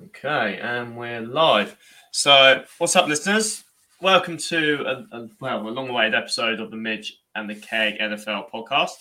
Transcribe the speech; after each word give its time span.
Okay, 0.00 0.60
and 0.62 0.96
we're 0.96 1.20
live. 1.20 1.76
So, 2.12 2.62
what's 2.78 2.94
up, 2.94 3.08
listeners? 3.08 3.64
Welcome 4.00 4.36
to 4.36 4.84
a, 4.86 5.16
a 5.16 5.28
well, 5.40 5.66
a 5.66 5.70
long-awaited 5.70 6.14
episode 6.14 6.60
of 6.60 6.70
the 6.70 6.76
Midge 6.76 7.18
and 7.34 7.50
the 7.50 7.56
Keg 7.56 7.98
NFL 7.98 8.48
podcast. 8.48 8.92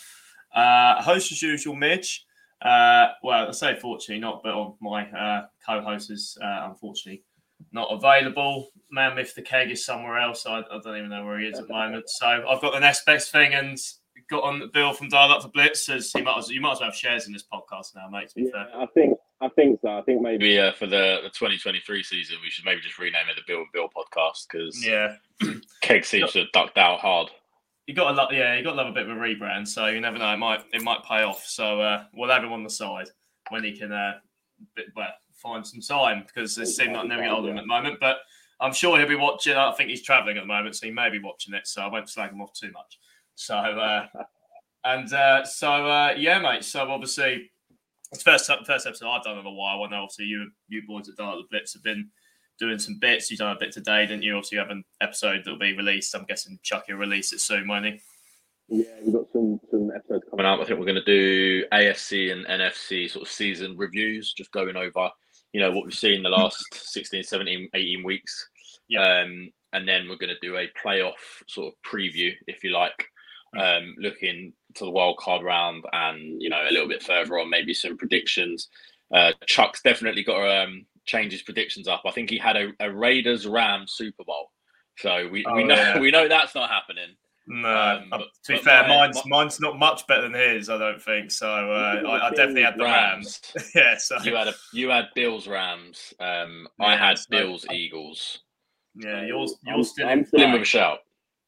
Uh, 0.56 1.00
host 1.04 1.32
as 1.32 1.40
usual, 1.44 1.76
Midge. 1.76 2.26
Uh, 2.64 3.10
well, 3.22 3.48
I 3.48 3.52
say 3.52 3.78
fortunately 3.80 4.20
not, 4.20 4.42
but 4.44 4.74
my 4.82 5.08
uh, 5.12 5.46
co-host 5.64 6.10
is 6.10 6.36
uh, 6.42 6.70
unfortunately 6.70 7.24
not 7.72 7.90
available. 7.92 8.70
Man, 8.90 9.20
if 9.20 9.36
the 9.36 9.44
Keg 9.44 9.70
is 9.70 9.86
somewhere 9.86 10.18
else, 10.18 10.48
I, 10.48 10.62
I, 10.62 10.80
don't 10.84 10.98
even 10.98 11.10
know 11.10 11.24
where 11.24 11.40
he 11.40 11.46
is 11.46 11.60
at 11.60 11.68
the 11.68 11.74
moment. 11.74 12.10
So 12.10 12.26
I've 12.26 12.62
got 12.62 12.74
the 12.74 12.80
next 12.80 13.06
best 13.06 13.32
thing 13.32 13.54
and 13.54 13.78
got 14.32 14.44
on 14.44 14.60
the 14.60 14.68
Bill 14.68 14.94
from 14.94 15.10
Dial 15.10 15.32
Up 15.32 15.44
for 15.44 15.50
Blitz. 15.50 15.86
Says 15.86 16.12
he 16.12 16.24
might, 16.24 16.48
you 16.48 16.60
might 16.60 16.72
as 16.72 16.80
well 16.80 16.90
have 16.90 16.96
shares 16.96 17.28
in 17.28 17.34
this 17.34 17.44
podcast 17.54 17.96
now, 17.96 18.10
mate. 18.10 18.30
To 18.30 18.36
be 18.36 18.44
yeah, 18.44 18.52
fair, 18.52 18.82
I 18.82 18.86
think 18.88 19.17
I 19.40 19.50
think 19.50 19.80
so. 19.82 19.90
I 19.90 20.02
think 20.02 20.22
maybe 20.22 20.46
maybe 20.46 20.60
uh, 20.60 20.74
for 20.74 20.88
the, 20.88 21.20
the 21.24 21.30
2023 21.30 22.04
season, 22.04 22.38
we 22.42 22.50
should 22.50 22.66
maybe 22.66 22.82
just 22.82 22.98
rename 22.98 23.30
it 23.30 23.36
the 23.36 23.44
Bill 23.46 23.60
and 23.60 23.68
Bill 23.72 23.88
podcast 23.88 24.48
because 24.52 24.84
yeah, 24.86 25.16
Keg 25.82 26.06
seems 26.06 26.32
to 26.32 26.40
have 26.40 26.52
ducked 26.54 26.78
out 26.78 27.00
hard. 27.00 27.30
You 27.86 27.94
got 27.94 28.10
to 28.10 28.16
love, 28.16 28.30
yeah, 28.32 28.56
you 28.56 28.64
got 28.64 28.72
to 28.72 28.78
love 28.78 28.88
a 28.88 28.92
bit 28.92 29.08
of 29.08 29.16
a 29.16 29.20
rebrand. 29.20 29.68
So 29.68 29.86
you 29.88 30.02
never 30.02 30.18
know, 30.18 30.34
it 30.34 30.38
might 30.38 30.62
it 30.74 30.82
might 30.82 31.04
pay 31.08 31.22
off. 31.22 31.46
So 31.46 31.80
uh, 31.80 32.06
we'll 32.14 32.32
have 32.32 32.44
him 32.44 32.52
on 32.52 32.64
the 32.64 32.70
side 32.70 33.10
when 33.50 33.64
he 33.64 33.78
can, 33.78 33.92
uh, 33.92 34.14
bit, 34.76 34.88
well, 34.96 35.08
find 35.34 35.66
some 35.66 35.82
time 35.82 36.24
because 36.26 36.58
it 36.58 36.66
seems 36.66 36.96
like 36.96 37.08
never 37.08 37.22
get 37.22 37.32
hold 37.32 37.46
of 37.46 37.52
him 37.52 37.58
at 37.58 37.62
the 37.62 37.68
moment. 37.68 38.00
But 38.00 38.18
I'm 38.60 38.74
sure 38.74 38.98
he'll 38.98 39.08
be 39.08 39.16
watching. 39.16 39.56
I 39.56 39.72
think 39.74 39.92
he's 39.92 40.02
travelling 40.02 40.38
at 40.38 40.42
the 40.42 40.48
moment, 40.48 40.76
so 40.76 40.88
he 40.88 40.92
may 40.92 41.12
be 41.12 41.20
watching 41.20 41.54
it. 41.54 41.68
So 41.68 41.84
I 41.84 41.88
won't 41.88 42.10
slag 42.10 42.32
him 42.32 42.42
off 42.42 42.54
too 42.54 42.72
much. 42.72 42.98
So 43.36 43.56
uh, 43.56 44.08
and 44.84 45.14
uh, 45.14 45.46
so 45.46 45.70
uh, 45.88 46.14
yeah, 46.18 46.40
mate. 46.40 46.64
So 46.64 46.90
obviously 46.90 47.52
it's 48.12 48.24
first 48.24 48.50
first 48.66 48.88
episode 48.88 49.10
I've 49.10 49.24
done 49.24 49.38
in 49.38 49.46
a 49.46 49.52
while. 49.52 49.84
I 49.84 49.90
know 49.90 50.04
obviously 50.04 50.26
you 50.26 50.50
you 50.68 50.84
boys 50.88 51.10
at 51.10 51.16
Dark 51.16 51.38
the 51.38 51.44
Blitz 51.50 51.74
have 51.74 51.84
been 51.84 52.10
doing 52.60 52.80
some 52.80 52.98
bits. 53.00 53.30
You've 53.30 53.40
done 53.40 53.56
a 53.56 53.60
bit 53.60 53.72
today, 53.72 54.06
didn't 54.06 54.24
you? 54.24 54.36
Obviously, 54.36 54.56
you 54.56 54.62
have 54.62 54.72
an 54.72 54.84
episode 55.02 55.42
that'll 55.44 55.60
be 55.60 55.76
released. 55.76 56.16
I'm 56.16 56.26
guessing 56.26 56.60
Chucky 56.64 56.94
will 56.94 57.00
release 57.00 57.34
it 57.34 57.42
soon, 57.42 57.68
won't 57.68 57.86
he? 57.86 58.02
Yeah, 58.70 58.86
we've 59.04 59.14
got 59.14 59.32
some 59.32 59.60
some 59.72 59.92
episodes 59.96 60.26
coming 60.30 60.46
out. 60.46 60.60
I 60.60 60.66
think 60.66 60.80
we're 60.80 60.86
going 60.86 60.96
to 60.96 61.04
do 61.04 61.66
AFC 61.72 62.32
and 62.32 62.46
NFC 62.46 63.10
sort 63.10 63.26
of 63.26 63.32
season 63.32 63.78
reviews, 63.78 64.34
just 64.34 64.52
going 64.52 64.76
over, 64.76 65.10
you 65.54 65.62
know, 65.62 65.72
what 65.72 65.86
we've 65.86 65.94
seen 65.94 66.24
the 66.24 66.30
last 66.30 66.66
16, 66.74 67.24
17, 67.24 67.70
18 67.74 68.04
weeks. 68.04 68.50
Yeah. 68.90 69.02
Um, 69.02 69.52
and 69.74 69.88
then 69.88 70.08
we're 70.08 70.18
going 70.18 70.34
to 70.34 70.48
do 70.48 70.58
a 70.58 70.70
playoff 70.84 71.14
sort 71.48 71.74
of 71.74 71.74
preview, 71.90 72.34
if 72.48 72.64
you 72.64 72.72
like, 72.72 73.06
um, 73.56 73.96
looking 74.00 74.54
to 74.76 74.86
the 74.86 74.92
wild 74.92 75.18
card 75.18 75.44
round 75.44 75.84
and 75.94 76.42
you 76.42 76.50
know 76.50 76.62
a 76.70 76.72
little 76.72 76.88
bit 76.88 77.04
further 77.04 77.40
on, 77.40 77.50
maybe 77.50 77.74
some 77.74 77.98
predictions. 77.98 78.70
Uh, 79.14 79.32
Chuck's 79.46 79.82
definitely 79.82 80.24
got 80.24 80.40
to 80.40 80.64
um, 80.64 80.86
change 81.06 81.32
his 81.32 81.42
predictions 81.42 81.88
up. 81.88 82.04
I 82.06 82.12
think 82.12 82.30
he 82.30 82.38
had 82.38 82.58
a, 82.58 82.72
a 82.80 82.92
Raiders 82.92 83.48
Rams 83.48 83.94
Super 83.96 84.24
Bowl, 84.26 84.52
so 84.98 85.28
we, 85.32 85.46
oh, 85.46 85.56
we 85.56 85.64
know 85.64 85.76
yeah. 85.76 86.00
we 86.00 86.12
know 86.12 86.28
that's 86.28 86.56
not 86.56 86.70
happening. 86.70 87.16
No, 87.50 87.70
um, 87.70 88.08
but, 88.10 88.28
to 88.44 88.54
be 88.54 88.60
fair, 88.60 88.84
my, 88.84 88.98
mine's 88.98 89.22
my, 89.26 89.38
mine's 89.38 89.60
not 89.62 89.80
much 89.80 90.06
better 90.08 90.24
than 90.24 90.34
his. 90.34 90.70
I 90.70 90.78
don't 90.78 91.02
think 91.02 91.32
so. 91.32 91.48
Uh, 91.50 92.02
I, 92.06 92.28
I, 92.28 92.30
definitely 92.32 92.64
had 92.64 92.78
the 92.78 92.84
Rams. 92.84 93.42
Rams. 93.56 93.72
yeah, 93.76 93.98
so 93.98 94.18
you 94.24 94.36
had 94.36 94.50
a 94.50 94.54
you 94.74 94.90
had 94.90 95.06
Bills 95.16 95.48
Rams. 95.48 96.14
Um, 96.20 96.68
yeah, 96.78 96.86
I 96.86 96.98
had 96.98 97.18
Bills 97.30 97.66
Eagles. 97.72 98.40
Yeah, 98.96 99.26
yours 99.26 99.56
yours 99.64 99.92
still 99.92 100.10
in, 100.10 100.26
still 100.26 100.42
in 100.42 100.52
with 100.52 100.64
a 100.64 100.66
shout. 100.66 101.00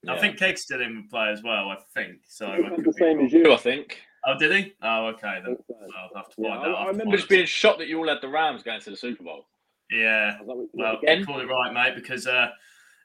I 0.08 0.18
think 0.18 0.38
Keg's 0.38 0.62
still 0.62 0.82
in 0.82 1.08
play 1.10 1.30
as 1.30 1.44
well. 1.44 1.70
I 1.70 1.78
think 1.94 2.20
so. 2.28 2.48
I 2.48 2.58
the 2.60 2.94
same 2.94 3.20
as 3.20 3.34
you, 3.34 3.52
I 3.52 3.58
think. 3.58 4.00
Oh, 4.26 4.38
did 4.38 4.52
he? 4.52 4.74
Oh, 4.82 5.08
okay. 5.08 5.40
Then 5.44 5.58
I'll 5.98 6.10
have 6.16 6.30
to 6.30 6.36
find 6.36 6.48
yeah, 6.48 6.56
out. 6.56 6.76
I, 6.76 6.84
I 6.84 6.88
remember 6.88 7.18
just 7.18 7.30
being 7.30 7.46
shocked 7.46 7.80
that 7.80 7.88
you 7.88 7.98
all 7.98 8.08
had 8.08 8.22
the 8.22 8.30
Rams 8.30 8.64
going 8.64 8.82
to 8.82 8.90
the 8.90 8.98
Super 8.98 9.24
Bowl. 9.24 9.48
Yeah. 9.92 10.38
Well, 10.44 10.98
again? 10.98 11.26
call 11.26 11.40
it 11.40 11.46
right, 11.46 11.74
mate, 11.74 11.96
because 11.96 12.28
uh, 12.28 12.50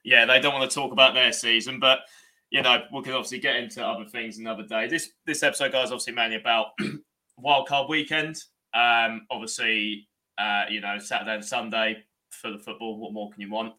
yeah, 0.04 0.24
they 0.26 0.40
don't 0.40 0.54
want 0.54 0.70
to 0.70 0.74
talk 0.74 0.92
about 0.92 1.14
their 1.14 1.32
season, 1.32 1.80
but 1.80 2.00
you 2.50 2.62
know, 2.62 2.82
we 2.92 3.02
can 3.02 3.12
obviously 3.12 3.38
get 3.38 3.56
into 3.56 3.84
other 3.84 4.04
things 4.04 4.38
another 4.38 4.64
day. 4.64 4.86
This 4.86 5.10
this 5.26 5.42
episode, 5.42 5.72
guys, 5.72 5.86
obviously 5.86 6.12
mainly 6.12 6.36
about 6.36 6.66
wildcard 7.44 7.88
weekend. 7.88 8.36
Um, 8.74 9.26
obviously, 9.30 10.08
uh, 10.38 10.64
you 10.68 10.80
know, 10.80 10.98
Saturday 10.98 11.34
and 11.34 11.44
Sunday 11.44 12.04
for 12.30 12.50
the 12.50 12.58
football. 12.58 12.98
What 12.98 13.12
more 13.12 13.30
can 13.30 13.40
you 13.40 13.50
want? 13.50 13.72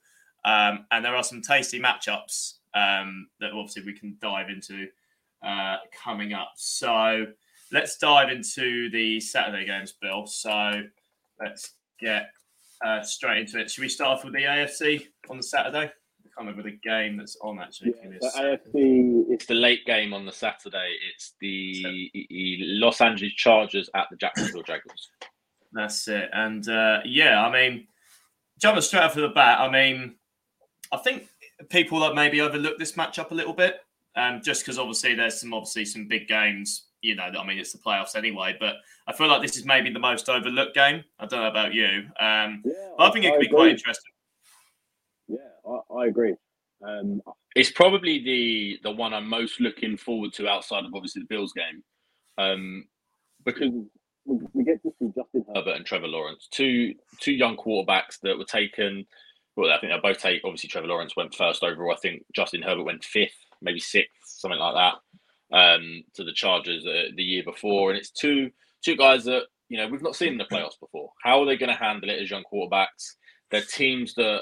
Um, 0.44 0.86
and 0.92 1.04
there 1.04 1.16
are 1.16 1.24
some 1.24 1.42
tasty 1.42 1.80
matchups 1.80 2.55
um, 2.76 3.28
that 3.40 3.52
obviously 3.52 3.84
we 3.84 3.98
can 3.98 4.18
dive 4.22 4.50
into 4.50 4.88
uh, 5.44 5.78
coming 6.04 6.34
up. 6.34 6.52
So 6.56 7.26
let's 7.72 7.98
dive 7.98 8.30
into 8.30 8.90
the 8.92 9.20
Saturday 9.20 9.66
games, 9.66 9.94
Bill. 10.00 10.26
So 10.28 10.84
let's 11.40 11.74
get 12.00 12.30
uh, 12.86 13.02
straight 13.02 13.42
into 13.42 13.60
it. 13.60 13.72
Should 13.72 13.82
we 13.82 13.90
start 13.90 14.18
off 14.18 14.24
with 14.24 14.34
the 14.34 14.44
AFC 14.44 15.08
on 15.30 15.38
the 15.38 15.44
Saturday? 15.44 15.86
I 15.86 16.42
can't 16.42 16.50
remember 16.50 16.64
the 16.64 16.78
game 16.84 17.18
that's 17.18 17.38
on 17.42 17.60
actually. 17.60 17.94
Yeah, 18.04 18.10
the 18.20 18.60
AFC 18.74 19.24
it's 19.30 19.46
the 19.46 19.54
late 19.54 19.86
game 19.86 20.14
on 20.14 20.26
the 20.26 20.32
Saturday. 20.32 20.96
It's 21.14 21.34
the 21.40 22.12
Los 22.62 23.00
Angeles 23.00 23.34
Chargers 23.34 23.90
at 23.96 24.08
the 24.12 24.18
Jacksonville 24.18 24.64
Jaguars. 24.64 25.10
That's 25.72 26.08
it. 26.08 26.30
And 26.34 26.68
uh, 26.68 27.00
yeah, 27.06 27.46
I 27.46 27.52
mean, 27.52 27.88
jumping 28.60 28.82
straight 28.82 29.04
off 29.04 29.16
the 29.16 29.30
bat, 29.30 29.60
I 29.60 29.70
mean, 29.70 30.16
I 30.92 30.98
think 30.98 31.28
people 31.70 32.00
that 32.02 32.16
maybe 32.16 32.42
overlook 32.42 32.78
this 32.78 32.94
matchup 32.94 33.32
a 33.32 33.36
little 33.36 33.54
bit, 33.54 33.78
um, 34.16 34.42
just 34.44 34.62
because 34.62 34.78
obviously 34.80 35.16
there's 35.16 35.40
some 35.40 35.54
obviously 35.54 35.86
some 35.86 36.08
big 36.08 36.28
games. 36.28 36.88
You 37.02 37.16
know, 37.16 37.24
I 37.24 37.46
mean, 37.46 37.60
it's 37.60 37.72
the 37.72 37.78
playoffs 37.78 38.16
anyway, 38.16 38.56
but 38.60 38.78
I 39.08 39.14
feel 39.14 39.28
like 39.28 39.42
this 39.42 39.58
is 39.58 39.66
maybe 39.66 39.92
the 39.92 40.00
most 40.00 40.28
overlooked 40.28 40.74
game. 40.74 41.04
I 41.20 41.28
don't 41.28 41.42
know 41.42 41.50
about 41.50 41.74
you, 41.74 42.04
um, 42.20 42.64
yeah, 42.66 42.90
but 42.98 43.10
I 43.10 43.12
think 43.12 43.26
it 43.26 43.30
could 43.30 43.36
I 43.36 43.40
be 43.40 43.46
agree. 43.46 43.56
quite 43.56 43.70
interesting. 43.72 44.12
Yeah, 45.28 45.38
I, 45.68 45.94
I 45.94 46.08
agree. 46.08 46.36
Um, 46.86 47.22
it's 47.56 47.72
probably 47.72 48.24
the 48.24 48.80
the 48.84 48.92
one 48.92 49.14
I'm 49.14 49.30
most 49.30 49.62
looking 49.62 49.98
forward 49.98 50.34
to 50.34 50.48
outside 50.48 50.86
of 50.86 50.94
obviously 50.96 51.22
the 51.22 51.28
Bills 51.28 51.54
game, 51.54 51.84
um, 52.38 52.86
because 53.46 53.72
we 54.26 54.64
get 54.64 54.82
to 54.82 54.92
see 55.00 55.12
Justin 55.16 55.46
Herbert 55.54 55.76
and 55.76 55.86
Trevor 55.86 56.08
Lawrence, 56.08 56.48
two 56.52 56.96
two 57.20 57.34
young 57.34 57.56
quarterbacks 57.56 58.20
that 58.24 58.38
were 58.38 58.46
taken 58.46 59.06
well, 59.56 59.72
I 59.72 59.80
think 59.80 59.92
they'll 59.92 60.02
both 60.02 60.22
take. 60.22 60.42
Obviously, 60.44 60.70
Trevor 60.70 60.88
Lawrence 60.88 61.16
went 61.16 61.34
first 61.34 61.64
overall. 61.64 61.94
I 61.94 62.00
think 62.00 62.24
Justin 62.36 62.62
Herbert 62.62 62.84
went 62.84 63.04
fifth, 63.04 63.38
maybe 63.62 63.80
sixth, 63.80 64.12
something 64.26 64.60
like 64.60 64.76
that, 64.76 65.58
um, 65.58 66.04
to 66.16 66.24
the 66.24 66.34
Chargers 66.34 66.86
uh, 66.86 67.12
the 67.16 67.24
year 67.24 67.44
before. 67.44 67.92
And 67.92 67.98
it's 68.00 68.12
two 68.12 68.52
two 68.84 68.96
guys 68.96 69.24
that 69.26 69.44
you 69.70 69.78
know 69.78 69.88
we've 69.88 70.02
not 70.02 70.16
seen 70.16 70.34
in 70.34 70.38
the 70.38 70.46
playoffs 70.46 70.80
before. 70.80 71.12
How 71.24 71.42
are 71.42 71.46
they 71.46 71.58
going 71.58 71.72
to 71.72 71.76
handle 71.76 72.10
it 72.10 72.22
as 72.22 72.30
young 72.30 72.44
quarterbacks? 72.52 73.16
They're 73.52 73.62
teams 73.62 74.14
that 74.16 74.42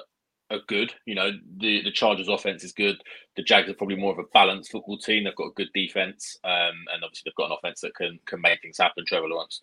are 0.50 0.60
good. 0.68 0.94
You 1.06 1.16
know, 1.16 1.32
the 1.58 1.84
the 1.84 1.92
Chargers' 1.92 2.30
offense 2.30 2.64
is 2.64 2.74
good. 2.74 3.02
The 3.36 3.44
Jags 3.44 3.70
are 3.70 3.76
probably 3.76 3.98
more 3.98 4.14
of 4.14 4.20
a 4.20 4.30
balanced 4.34 4.72
football 4.72 4.98
team. 4.98 5.24
They've 5.24 5.36
got 5.36 5.48
a 5.48 5.56
good 5.56 5.70
defense, 5.74 6.38
um, 6.44 6.86
and 6.94 7.04
obviously 7.04 7.24
they've 7.26 7.36
got 7.36 7.52
an 7.52 7.58
offense 7.58 7.82
that 7.82 7.96
can 7.96 8.20
can 8.26 8.42
make 8.42 8.62
things 8.62 8.78
happen. 8.80 9.04
Trevor 9.06 9.28
Lawrence 9.28 9.62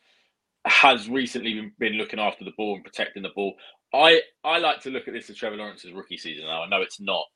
has 0.66 1.08
recently 1.08 1.54
been, 1.54 1.72
been 1.78 1.92
looking 1.94 2.20
after 2.20 2.44
the 2.44 2.52
ball 2.56 2.74
and 2.74 2.84
protecting 2.84 3.22
the 3.22 3.30
ball. 3.34 3.54
I 3.92 4.22
I 4.44 4.58
like 4.58 4.80
to 4.82 4.90
look 4.90 5.08
at 5.08 5.14
this 5.14 5.30
as 5.30 5.36
Trevor 5.36 5.56
Lawrence's 5.56 5.92
rookie 5.92 6.16
season. 6.16 6.44
Now 6.44 6.62
I 6.62 6.68
know 6.68 6.82
it's 6.82 7.00
not, 7.00 7.26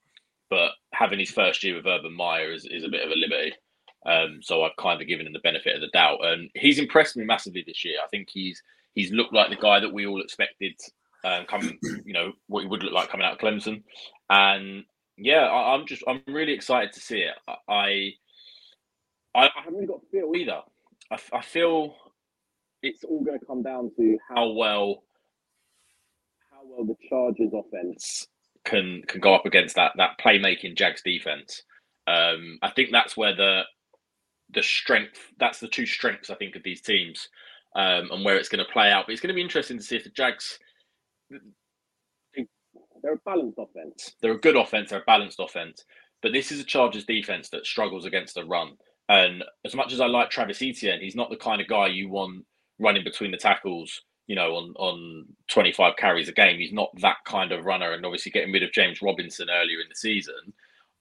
but 0.51 0.73
having 0.93 1.19
his 1.19 1.31
first 1.31 1.63
year 1.65 1.77
with 1.77 1.87
Urban 1.87 2.15
Meyer 2.15 2.53
is, 2.53 2.65
is 2.65 2.85
a 2.85 2.89
bit 2.89 3.05
of 3.05 3.11
a 3.11 3.17
liberty. 3.17 3.55
Um, 4.07 4.41
so 4.43 4.63
I've 4.63 4.77
kind 4.77 5.01
of 5.01 5.09
given 5.09 5.27
him 5.27 5.33
the 5.33 5.39
benefit 5.41 5.75
of 5.75 5.81
the 5.81 5.89
doubt, 5.89 6.25
and 6.25 6.51
he's 6.55 6.79
impressed 6.79 7.17
me 7.17 7.25
massively 7.25 7.65
this 7.67 7.85
year. 7.85 7.97
I 8.05 8.09
think 8.09 8.29
he's 8.31 8.63
he's 8.95 9.13
looked 9.13 9.33
like 9.33 9.51
the 9.51 9.57
guy 9.57 9.81
that 9.81 9.93
we 9.93 10.07
all 10.07 10.21
expected 10.21 10.75
um, 11.25 11.47
coming, 11.47 11.79
you 12.05 12.13
know, 12.13 12.33
what 12.49 12.61
he 12.61 12.69
would 12.69 12.83
look 12.83 12.93
like 12.93 13.09
coming 13.09 13.27
out 13.27 13.33
of 13.33 13.39
Clemson, 13.39 13.83
and 14.31 14.85
yeah, 15.17 15.47
I, 15.47 15.75
am 15.75 15.87
just 15.87 16.03
I'm 16.07 16.23
really 16.27 16.53
excited 16.53 16.93
to 16.93 17.01
see 17.01 17.21
it. 17.21 17.35
I 17.69 18.13
I, 19.35 19.47
I 19.47 19.51
haven't 19.65 19.87
got 19.87 20.03
a 20.03 20.11
feel 20.11 20.33
either. 20.37 20.61
I, 21.11 21.19
I 21.33 21.43
feel 21.43 21.97
it's 22.83 23.05
all 23.05 23.25
going 23.25 23.39
to 23.39 23.47
come 23.47 23.63
down 23.63 23.91
to 23.97 24.19
how 24.29 24.51
well 24.51 25.03
well 26.65 26.85
the 26.85 26.97
Chargers 27.09 27.53
offense 27.53 28.27
can 28.65 29.03
can 29.07 29.21
go 29.21 29.35
up 29.35 29.47
against 29.47 29.77
that 29.77 29.93
that 29.97 30.19
playmaking 30.19 30.77
Jags 30.77 31.03
defense. 31.03 31.63
Um, 32.07 32.59
I 32.63 32.71
think 32.71 32.91
that's 32.93 33.17
where 33.17 33.35
the 33.35 33.63
the 34.51 34.63
strength 34.63 35.19
that's 35.39 35.61
the 35.61 35.69
two 35.69 35.87
strengths 35.87 36.31
I 36.31 36.35
think 36.35 36.57
of 36.57 36.63
these 36.63 36.81
teams 36.81 37.29
um, 37.77 38.11
and 38.11 38.25
where 38.25 38.37
it's 38.37 38.49
going 38.49 38.65
to 38.65 38.73
play 38.73 38.91
out. 38.91 39.07
But 39.07 39.13
it's 39.13 39.21
going 39.21 39.29
to 39.29 39.35
be 39.35 39.43
interesting 39.43 39.79
to 39.79 39.83
see 39.83 39.97
if 39.97 40.05
the 40.05 40.11
Jags 40.11 40.59
they're 43.03 43.15
a 43.15 43.19
balanced 43.27 43.59
offense. 43.59 44.15
They're 44.23 44.33
a 44.33 44.41
good 44.41 44.57
offense. 44.57 44.91
They're 44.91 45.01
a 45.01 45.05
balanced 45.07 45.39
offense. 45.39 45.85
But 46.23 46.33
this 46.33 46.51
is 46.51 46.61
a 46.61 46.65
Chargers 46.65 47.05
defense 47.05 47.51
that 47.51 47.67
struggles 47.67 48.07
against 48.07 48.35
the 48.35 48.45
run. 48.45 48.73
And 49.11 49.45
as 49.67 49.75
much 49.75 49.93
as 49.93 50.01
I 50.01 50.07
like 50.07 50.31
Travis 50.31 50.63
Etienne, 50.63 51.01
he's 51.03 51.15
not 51.15 51.29
the 51.29 51.37
kind 51.37 51.61
of 51.61 51.69
guy 51.69 51.89
you 51.89 52.09
want 52.09 52.47
running 52.79 53.05
between 53.05 53.31
the 53.31 53.37
tackles 53.37 54.01
you 54.27 54.37
know, 54.37 54.55
on 54.55 54.75
on 54.77 55.27
25 55.49 55.97
carries 55.97 56.29
a 56.29 56.33
game. 56.33 56.59
He's 56.59 56.73
not 56.73 56.91
that 57.01 57.19
kind 57.25 57.53
of 57.53 57.65
runner, 57.65 57.93
and 57.93 58.05
obviously 58.05 58.33
getting 58.33 58.53
rid 58.53 58.63
of 58.63 58.73
James 58.73 59.03
Robinson 59.03 59.49
earlier 59.51 59.81
in 59.81 59.89
the 59.89 59.95
season. 59.95 60.53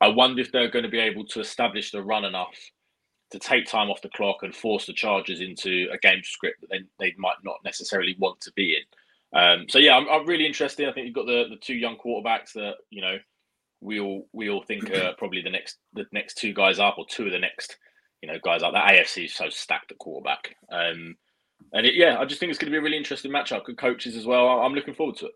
I 0.02 0.08
wonder 0.08 0.42
if 0.42 0.52
they're 0.52 0.72
going 0.72 0.84
to 0.84 0.90
be 0.90 1.00
able 1.00 1.26
to 1.28 1.40
establish 1.40 1.92
the 1.92 2.04
run 2.04 2.26
enough 2.26 2.58
to 3.32 3.40
take 3.40 3.66
time 3.66 3.90
off 3.90 4.02
the 4.02 4.10
clock 4.10 4.44
and 4.44 4.56
force 4.56 4.86
the 4.86 4.94
Chargers 4.94 5.42
into 5.42 5.88
a 5.92 5.98
game 5.98 6.22
script 6.24 6.62
that 6.62 6.70
they, 6.70 6.84
they 7.00 7.14
might 7.18 7.38
not 7.44 7.58
necessarily 7.64 8.16
want 8.20 8.40
to 8.42 8.52
be 8.54 8.76
in. 8.76 9.40
Um, 9.40 9.66
so 9.68 9.80
yeah, 9.80 9.98
I'm, 9.98 10.08
I'm, 10.10 10.28
really 10.28 10.46
interested. 10.46 10.88
I 10.88 10.92
think 10.92 11.08
you've 11.08 11.16
got 11.16 11.26
the 11.26 11.46
the 11.50 11.58
two 11.60 11.74
young 11.74 11.98
quarterbacks 11.98 12.54
that 12.54 12.76
you 12.92 13.02
know 13.02 13.18
we 13.82 14.00
all 14.00 14.28
we 14.32 14.50
all 14.50 14.62
think 14.62 14.92
are 14.92 15.14
probably 15.18 15.42
the 15.42 15.50
next 15.50 15.78
the 15.94 16.06
next 16.12 16.36
two 16.36 16.54
guys 16.54 16.80
up 16.80 17.00
or 17.00 17.06
two 17.10 17.26
of 17.26 17.32
the 17.32 17.40
next 17.40 17.78
you 18.22 18.28
know 18.28 18.38
guys 18.44 18.62
up. 18.62 18.74
That 18.74 18.92
AFC 18.92 19.26
is 19.26 19.34
so 19.34 19.50
stacked 19.50 19.92
at 19.92 19.98
quarterback. 19.98 20.56
Um, 20.72 21.16
and 21.72 21.86
it, 21.86 21.96
yeah, 21.96 22.20
I 22.20 22.26
just 22.26 22.40
think 22.40 22.50
it's 22.50 22.60
going 22.60 22.72
to 22.72 22.76
be 22.76 22.80
a 22.80 22.82
really 22.82 22.98
interesting 22.98 23.32
matchup. 23.32 23.66
Good 23.66 23.78
coaches 23.78 24.16
as 24.16 24.26
well. 24.26 24.48
I'm 24.48 24.74
looking 24.74 24.94
forward 24.94 25.18
to 25.18 25.28
it. 25.28 25.34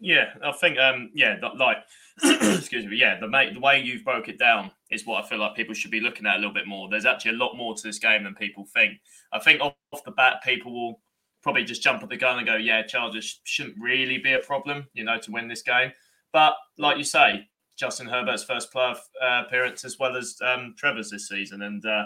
Yeah, 0.00 0.26
I 0.44 0.52
think 0.52 0.78
um 0.78 1.10
yeah, 1.14 1.36
like 1.56 1.78
excuse 2.22 2.86
me, 2.86 2.96
yeah, 2.96 3.18
the 3.18 3.28
mate 3.28 3.54
the 3.54 3.60
way 3.60 3.80
you've 3.80 4.04
broke 4.04 4.28
it 4.28 4.38
down 4.38 4.70
is 4.90 5.06
what 5.06 5.24
I 5.24 5.28
feel 5.28 5.38
like 5.38 5.56
people 5.56 5.74
should 5.74 5.90
be 5.90 6.00
looking 6.00 6.26
at 6.26 6.36
a 6.36 6.38
little 6.38 6.54
bit 6.54 6.66
more. 6.66 6.88
There's 6.88 7.04
actually 7.04 7.32
a 7.32 7.38
lot 7.38 7.56
more 7.56 7.74
to 7.74 7.82
this 7.82 7.98
game 7.98 8.24
than 8.24 8.34
people 8.34 8.64
think. 8.72 9.00
I 9.32 9.38
think 9.38 9.60
off, 9.60 9.74
the 10.04 10.12
bat, 10.12 10.42
people 10.44 10.72
will 10.72 11.00
probably 11.42 11.64
just 11.64 11.82
jump 11.82 12.02
at 12.02 12.08
the 12.08 12.16
gun 12.16 12.38
and 12.38 12.46
go, 12.46 12.56
yeah, 12.56 12.82
Chargers 12.82 13.40
shouldn't 13.44 13.76
really 13.80 14.18
be 14.18 14.32
a 14.32 14.38
problem, 14.38 14.86
you 14.94 15.04
know, 15.04 15.18
to 15.18 15.30
win 15.30 15.48
this 15.48 15.62
game. 15.62 15.92
But 16.32 16.54
like 16.78 16.96
you 16.96 17.04
say, 17.04 17.48
Justin 17.78 18.06
Herbert's 18.06 18.44
first 18.44 18.72
playoff 18.72 18.98
uh, 19.22 19.44
appearance 19.46 19.84
as 19.84 19.98
well 19.98 20.16
as 20.16 20.36
um, 20.42 20.74
Trevor's 20.76 21.10
this 21.10 21.28
season, 21.28 21.62
and 21.62 21.84
uh, 21.84 22.04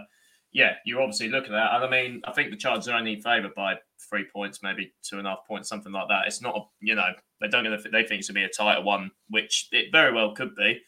yeah, 0.52 0.74
you're 0.84 1.00
obviously 1.00 1.28
look 1.28 1.44
at. 1.44 1.50
That. 1.50 1.74
And 1.74 1.84
I 1.84 1.88
mean, 1.88 2.22
I 2.24 2.32
think 2.32 2.50
the 2.50 2.56
Chargers 2.56 2.88
are 2.88 2.96
only 2.96 3.20
favoured 3.20 3.54
by 3.54 3.76
three 4.08 4.26
points, 4.32 4.62
maybe 4.62 4.92
two 5.02 5.18
and 5.18 5.26
a 5.26 5.30
half 5.30 5.46
points, 5.46 5.68
something 5.68 5.92
like 5.92 6.08
that. 6.08 6.26
It's 6.26 6.42
not, 6.42 6.56
a, 6.56 6.60
you 6.80 6.94
know, 6.94 7.08
they 7.40 7.48
don't 7.48 7.64
gonna, 7.64 7.78
they 7.78 8.04
think 8.04 8.20
it's 8.20 8.28
gonna 8.28 8.40
be 8.40 8.44
a 8.44 8.48
tighter 8.48 8.82
one, 8.82 9.10
which 9.28 9.68
it 9.72 9.86
very 9.92 10.12
well 10.12 10.34
could 10.34 10.54
be. 10.54 10.80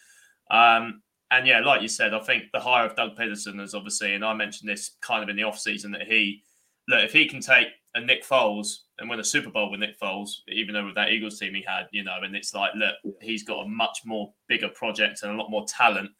Um, 0.50 1.02
and 1.30 1.46
yeah, 1.46 1.60
like 1.60 1.82
you 1.82 1.88
said, 1.88 2.14
I 2.14 2.20
think 2.20 2.44
the 2.52 2.60
hire 2.60 2.86
of 2.86 2.94
Doug 2.94 3.16
Pederson 3.16 3.60
is 3.60 3.74
obviously, 3.74 4.14
and 4.14 4.24
I 4.24 4.34
mentioned 4.34 4.68
this 4.70 4.96
kind 5.00 5.22
of 5.22 5.28
in 5.28 5.36
the 5.36 5.44
off 5.44 5.58
season 5.58 5.90
that 5.92 6.02
he, 6.02 6.42
look, 6.86 7.02
if 7.02 7.12
he 7.12 7.26
can 7.26 7.40
take 7.40 7.68
a 7.94 8.00
Nick 8.00 8.24
Foles 8.24 8.80
and 8.98 9.08
win 9.08 9.20
a 9.20 9.24
Super 9.24 9.50
Bowl 9.50 9.70
with 9.70 9.80
Nick 9.80 9.98
Foles, 9.98 10.28
even 10.48 10.74
though 10.74 10.84
with 10.84 10.94
that 10.96 11.10
Eagles 11.10 11.38
team 11.38 11.54
he 11.54 11.64
had, 11.66 11.86
you 11.90 12.04
know, 12.04 12.16
and 12.22 12.36
it's 12.36 12.54
like, 12.54 12.72
look, 12.76 13.16
he's 13.22 13.42
got 13.42 13.64
a 13.64 13.68
much 13.68 14.00
more 14.04 14.32
bigger 14.48 14.68
project 14.68 15.22
and 15.22 15.32
a 15.32 15.36
lot 15.36 15.50
more 15.50 15.64
talent 15.66 16.10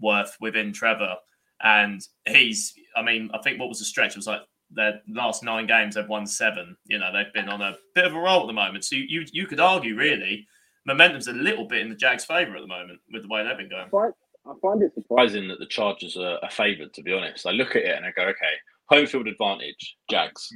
worth 0.00 0.36
within 0.40 0.72
Trevor. 0.72 1.16
And 1.62 2.00
he's, 2.26 2.74
I 2.96 3.02
mean, 3.02 3.30
I 3.32 3.38
think 3.38 3.60
what 3.60 3.68
was 3.68 3.78
the 3.78 3.84
stretch? 3.84 4.12
It 4.12 4.16
was 4.16 4.26
like 4.26 4.40
their 4.70 5.00
last 5.08 5.42
nine 5.42 5.66
games, 5.66 5.94
they've 5.94 6.08
won 6.08 6.26
seven. 6.26 6.76
You 6.86 6.98
know, 6.98 7.12
they've 7.12 7.32
been 7.32 7.48
on 7.48 7.62
a 7.62 7.76
bit 7.94 8.04
of 8.04 8.14
a 8.14 8.18
roll 8.18 8.42
at 8.42 8.46
the 8.46 8.52
moment. 8.52 8.84
So 8.84 8.96
you, 8.96 9.04
you, 9.08 9.26
you 9.32 9.46
could 9.46 9.60
argue, 9.60 9.96
really, 9.96 10.46
momentum's 10.86 11.28
a 11.28 11.32
little 11.32 11.66
bit 11.66 11.82
in 11.82 11.88
the 11.88 11.94
Jags' 11.94 12.24
favour 12.24 12.56
at 12.56 12.62
the 12.62 12.66
moment 12.68 13.00
with 13.12 13.22
the 13.22 13.28
way 13.28 13.44
they've 13.44 13.56
been 13.56 13.68
going. 13.68 13.88
I 14.44 14.54
find 14.60 14.82
it 14.82 14.92
surprising 14.94 15.46
that 15.48 15.60
the 15.60 15.66
Chargers 15.66 16.16
are, 16.16 16.38
are 16.42 16.50
favoured, 16.50 16.92
to 16.94 17.02
be 17.02 17.12
honest. 17.12 17.46
I 17.46 17.52
look 17.52 17.76
at 17.76 17.84
it 17.84 17.96
and 17.96 18.04
I 18.04 18.10
go, 18.10 18.22
okay, 18.22 18.54
home 18.86 19.06
field 19.06 19.28
advantage, 19.28 19.96
Jags. 20.10 20.48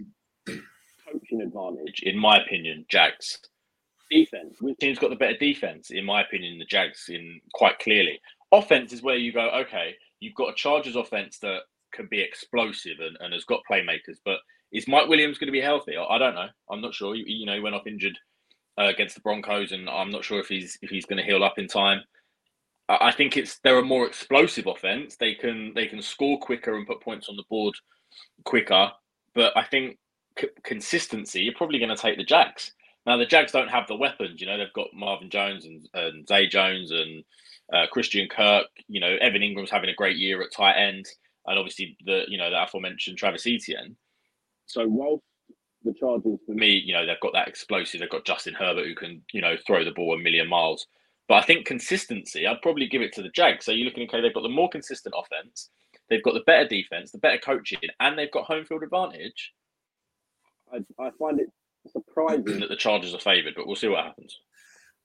Coaching 0.47 1.41
advantage. 1.41 2.03
In 2.03 2.19
my 2.19 2.43
opinion, 2.43 2.85
Jags. 2.88 3.38
Defense. 4.11 4.56
Which 4.61 4.79
team's 4.79 4.99
got 4.99 5.11
the 5.11 5.17
better 5.17 5.37
defense? 5.37 5.91
In 5.91 6.05
my 6.05 6.23
opinion, 6.23 6.58
the 6.58 6.64
Jags, 6.64 7.05
in 7.08 7.41
quite 7.55 7.79
clearly. 7.79 8.20
Offense 8.50 8.93
is 8.93 9.03
where 9.03 9.17
you 9.17 9.32
go, 9.32 9.50
okay, 9.50 9.94
you've 10.26 10.34
got 10.34 10.50
a 10.50 10.55
Chargers 10.55 10.96
offense 10.96 11.38
that 11.38 11.61
can 11.93 12.08
be 12.11 12.20
explosive 12.20 12.99
and, 13.00 13.17
and 13.20 13.32
has 13.32 13.44
got 13.44 13.61
playmakers. 13.70 14.19
But 14.25 14.38
is 14.73 14.88
Mike 14.88 15.08
Williams 15.08 15.38
going 15.38 15.46
to 15.46 15.52
be 15.52 15.61
healthy? 15.61 15.96
I, 15.96 16.19
don't 16.19 16.34
know. 16.34 16.49
I'm 16.69 16.81
not 16.81 16.94
sure. 16.94 17.14
You, 17.14 17.25
you 17.26 17.46
know, 17.46 17.55
he 17.55 17.61
went 17.61 17.76
off 17.76 17.87
injured 17.87 18.19
uh, 18.78 18.87
against 18.87 19.14
the 19.14 19.20
Broncos, 19.20 19.70
and 19.73 19.88
I'm 19.88 20.11
not 20.11 20.25
sure 20.25 20.40
if 20.40 20.49
he's 20.49 20.76
if 20.82 20.90
he's 20.90 21.06
going 21.06 21.19
to 21.19 21.25
heal 21.25 21.44
up 21.44 21.58
in 21.58 21.69
time. 21.69 22.00
I, 22.88 23.08
I 23.08 23.12
think 23.12 23.37
it's 23.37 23.61
they're 23.61 23.78
a 23.78 23.84
more 23.84 24.06
explosive 24.06 24.67
offense. 24.67 25.17
They 25.17 25.34
can 25.34 25.73
they 25.75 25.87
can 25.87 26.02
score 26.02 26.38
quicker 26.38 26.76
and 26.76 26.87
put 26.87 27.00
points 27.00 27.29
on 27.29 27.37
the 27.37 27.44
board 27.49 27.75
quicker. 28.44 28.90
But 29.34 29.56
I 29.56 29.64
think 29.64 29.99
c- 30.38 30.49
consistency, 30.64 31.43
you're 31.43 31.55
probably 31.55 31.79
going 31.79 31.94
to 31.94 32.02
take 32.02 32.17
the 32.17 32.25
Jags. 32.25 32.72
Now 33.06 33.17
the 33.17 33.26
Jags 33.26 33.53
don't 33.53 33.70
have 33.70 33.87
the 33.87 33.97
weapons. 33.97 34.41
You 34.41 34.47
know, 34.49 34.58
they've 34.58 34.73
got 34.75 34.88
Marvin 34.93 35.31
Jones 35.31 35.64
and, 35.64 35.88
and 35.94 36.26
Zay 36.26 36.49
Jones 36.49 36.91
and 36.91 37.25
uh, 37.73 37.87
Christian 37.91 38.29
Kirk. 38.29 38.67
You 38.88 39.00
know, 39.00 39.17
Evan 39.20 39.43
Engram's 39.43 39.70
having 39.70 39.91
a 39.91 39.94
great 39.94 40.17
year 40.17 40.43
at 40.43 40.53
tight 40.53 40.75
end 40.75 41.06
and 41.47 41.58
obviously 41.58 41.97
the 42.05 42.25
you 42.29 42.38
know 42.38 42.50
the 42.50 42.62
aforementioned 42.62 43.19
Travis 43.19 43.47
Etienne. 43.47 43.97
So 44.67 44.87
while 44.87 45.23
the 45.85 45.94
Chargers, 45.99 46.38
for 46.47 46.53
me, 46.53 46.82
you 46.85 46.93
know 46.93 47.06
they've 47.06 47.20
got 47.20 47.32
that 47.35 47.49
explosive. 47.49 48.00
They've 48.00 48.11
got 48.11 48.25
Justin 48.25 48.55
Herbert 48.55 48.87
who 48.87 48.94
can 48.94 49.23
you 49.32 49.41
know 49.41 49.56
throw 49.67 49.85
the 49.85 49.93
ball 49.93 50.14
a 50.14 50.19
million 50.19 50.49
miles. 50.49 50.87
But 51.29 51.43
I 51.43 51.43
think 51.43 51.67
consistency, 51.67 52.47
I'd 52.47 52.62
probably 52.62 52.87
give 52.87 53.03
it 53.03 53.12
to 53.14 53.23
the 53.23 53.31
Jags. 53.31 53.64
So 53.64 53.73
you're 53.73 53.87
looking 53.87 54.08
okay, 54.08 54.20
they've 54.20 54.35
got 54.35 54.43
the 54.43 54.49
more 54.49 54.69
consistent 54.69 55.14
offense, 55.17 55.70
they've 56.08 56.23
got 56.23 56.35
the 56.35 56.44
better 56.47 56.69
defense, 56.69 57.12
the 57.12 57.19
better 57.19 57.38
coaching, 57.38 57.79
and 58.00 58.19
they've 58.19 58.31
got 58.31 58.44
home 58.44 58.64
field 58.64 58.82
advantage. 58.82 59.53
I, 60.73 60.79
I 61.03 61.11
find 61.19 61.41
it 61.41 61.49
surprising 61.88 62.60
that 62.60 62.68
the 62.68 62.76
Chargers 62.76 63.14
are 63.14 63.18
favoured, 63.18 63.54
but 63.56 63.66
we'll 63.66 63.76
see 63.76 63.88
what 63.88 64.04
happens. 64.04 64.40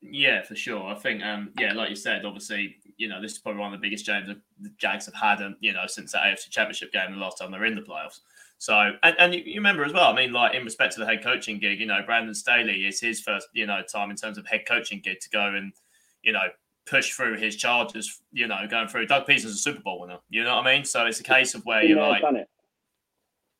Yeah, 0.01 0.41
for 0.41 0.55
sure. 0.55 0.87
I 0.87 0.95
think, 0.95 1.23
um, 1.23 1.51
yeah, 1.59 1.73
like 1.73 1.89
you 1.89 1.95
said, 1.95 2.25
obviously, 2.25 2.77
you 2.97 3.07
know, 3.07 3.21
this 3.21 3.33
is 3.33 3.37
probably 3.37 3.61
one 3.61 3.73
of 3.73 3.79
the 3.79 3.85
biggest 3.85 4.05
games 4.05 4.27
the 4.27 4.69
Jags 4.77 5.05
have 5.05 5.13
had, 5.13 5.39
and 5.39 5.53
um, 5.53 5.57
you 5.59 5.73
know, 5.73 5.83
since 5.87 6.11
that 6.11 6.23
AFC 6.23 6.49
Championship 6.49 6.91
game, 6.91 7.11
the 7.11 7.17
last 7.17 7.37
time 7.37 7.51
they're 7.51 7.65
in 7.65 7.75
the 7.75 7.81
playoffs. 7.81 8.19
So, 8.57 8.91
and, 9.01 9.15
and 9.17 9.33
you, 9.33 9.55
remember 9.55 9.83
as 9.83 9.93
well. 9.93 10.11
I 10.11 10.15
mean, 10.15 10.33
like 10.33 10.55
in 10.55 10.63
respect 10.63 10.93
to 10.93 10.99
the 10.99 11.05
head 11.05 11.23
coaching 11.23 11.59
gig, 11.59 11.79
you 11.79 11.87
know, 11.87 12.01
Brandon 12.05 12.33
Staley 12.33 12.85
is 12.85 12.99
his 12.99 13.19
first, 13.19 13.47
you 13.53 13.65
know, 13.65 13.81
time 13.81 14.11
in 14.11 14.15
terms 14.15 14.37
of 14.37 14.45
head 14.45 14.65
coaching 14.67 15.01
gig 15.03 15.19
to 15.19 15.29
go 15.29 15.55
and, 15.55 15.73
you 16.21 16.31
know, 16.31 16.47
push 16.85 17.11
through 17.11 17.37
his 17.37 17.55
Chargers. 17.55 18.21
You 18.31 18.47
know, 18.47 18.59
going 18.69 18.87
through. 18.87 19.07
Doug 19.07 19.25
Pederson's 19.25 19.53
a 19.53 19.57
Super 19.57 19.81
Bowl 19.81 20.01
winner. 20.01 20.19
You 20.29 20.43
know 20.43 20.55
what 20.57 20.67
I 20.67 20.75
mean? 20.75 20.85
So 20.85 21.07
it's 21.07 21.19
a 21.19 21.23
case 21.23 21.55
of 21.55 21.65
where 21.65 21.83
you're 21.83 21.99
like, 21.99 22.23
it. 22.23 22.49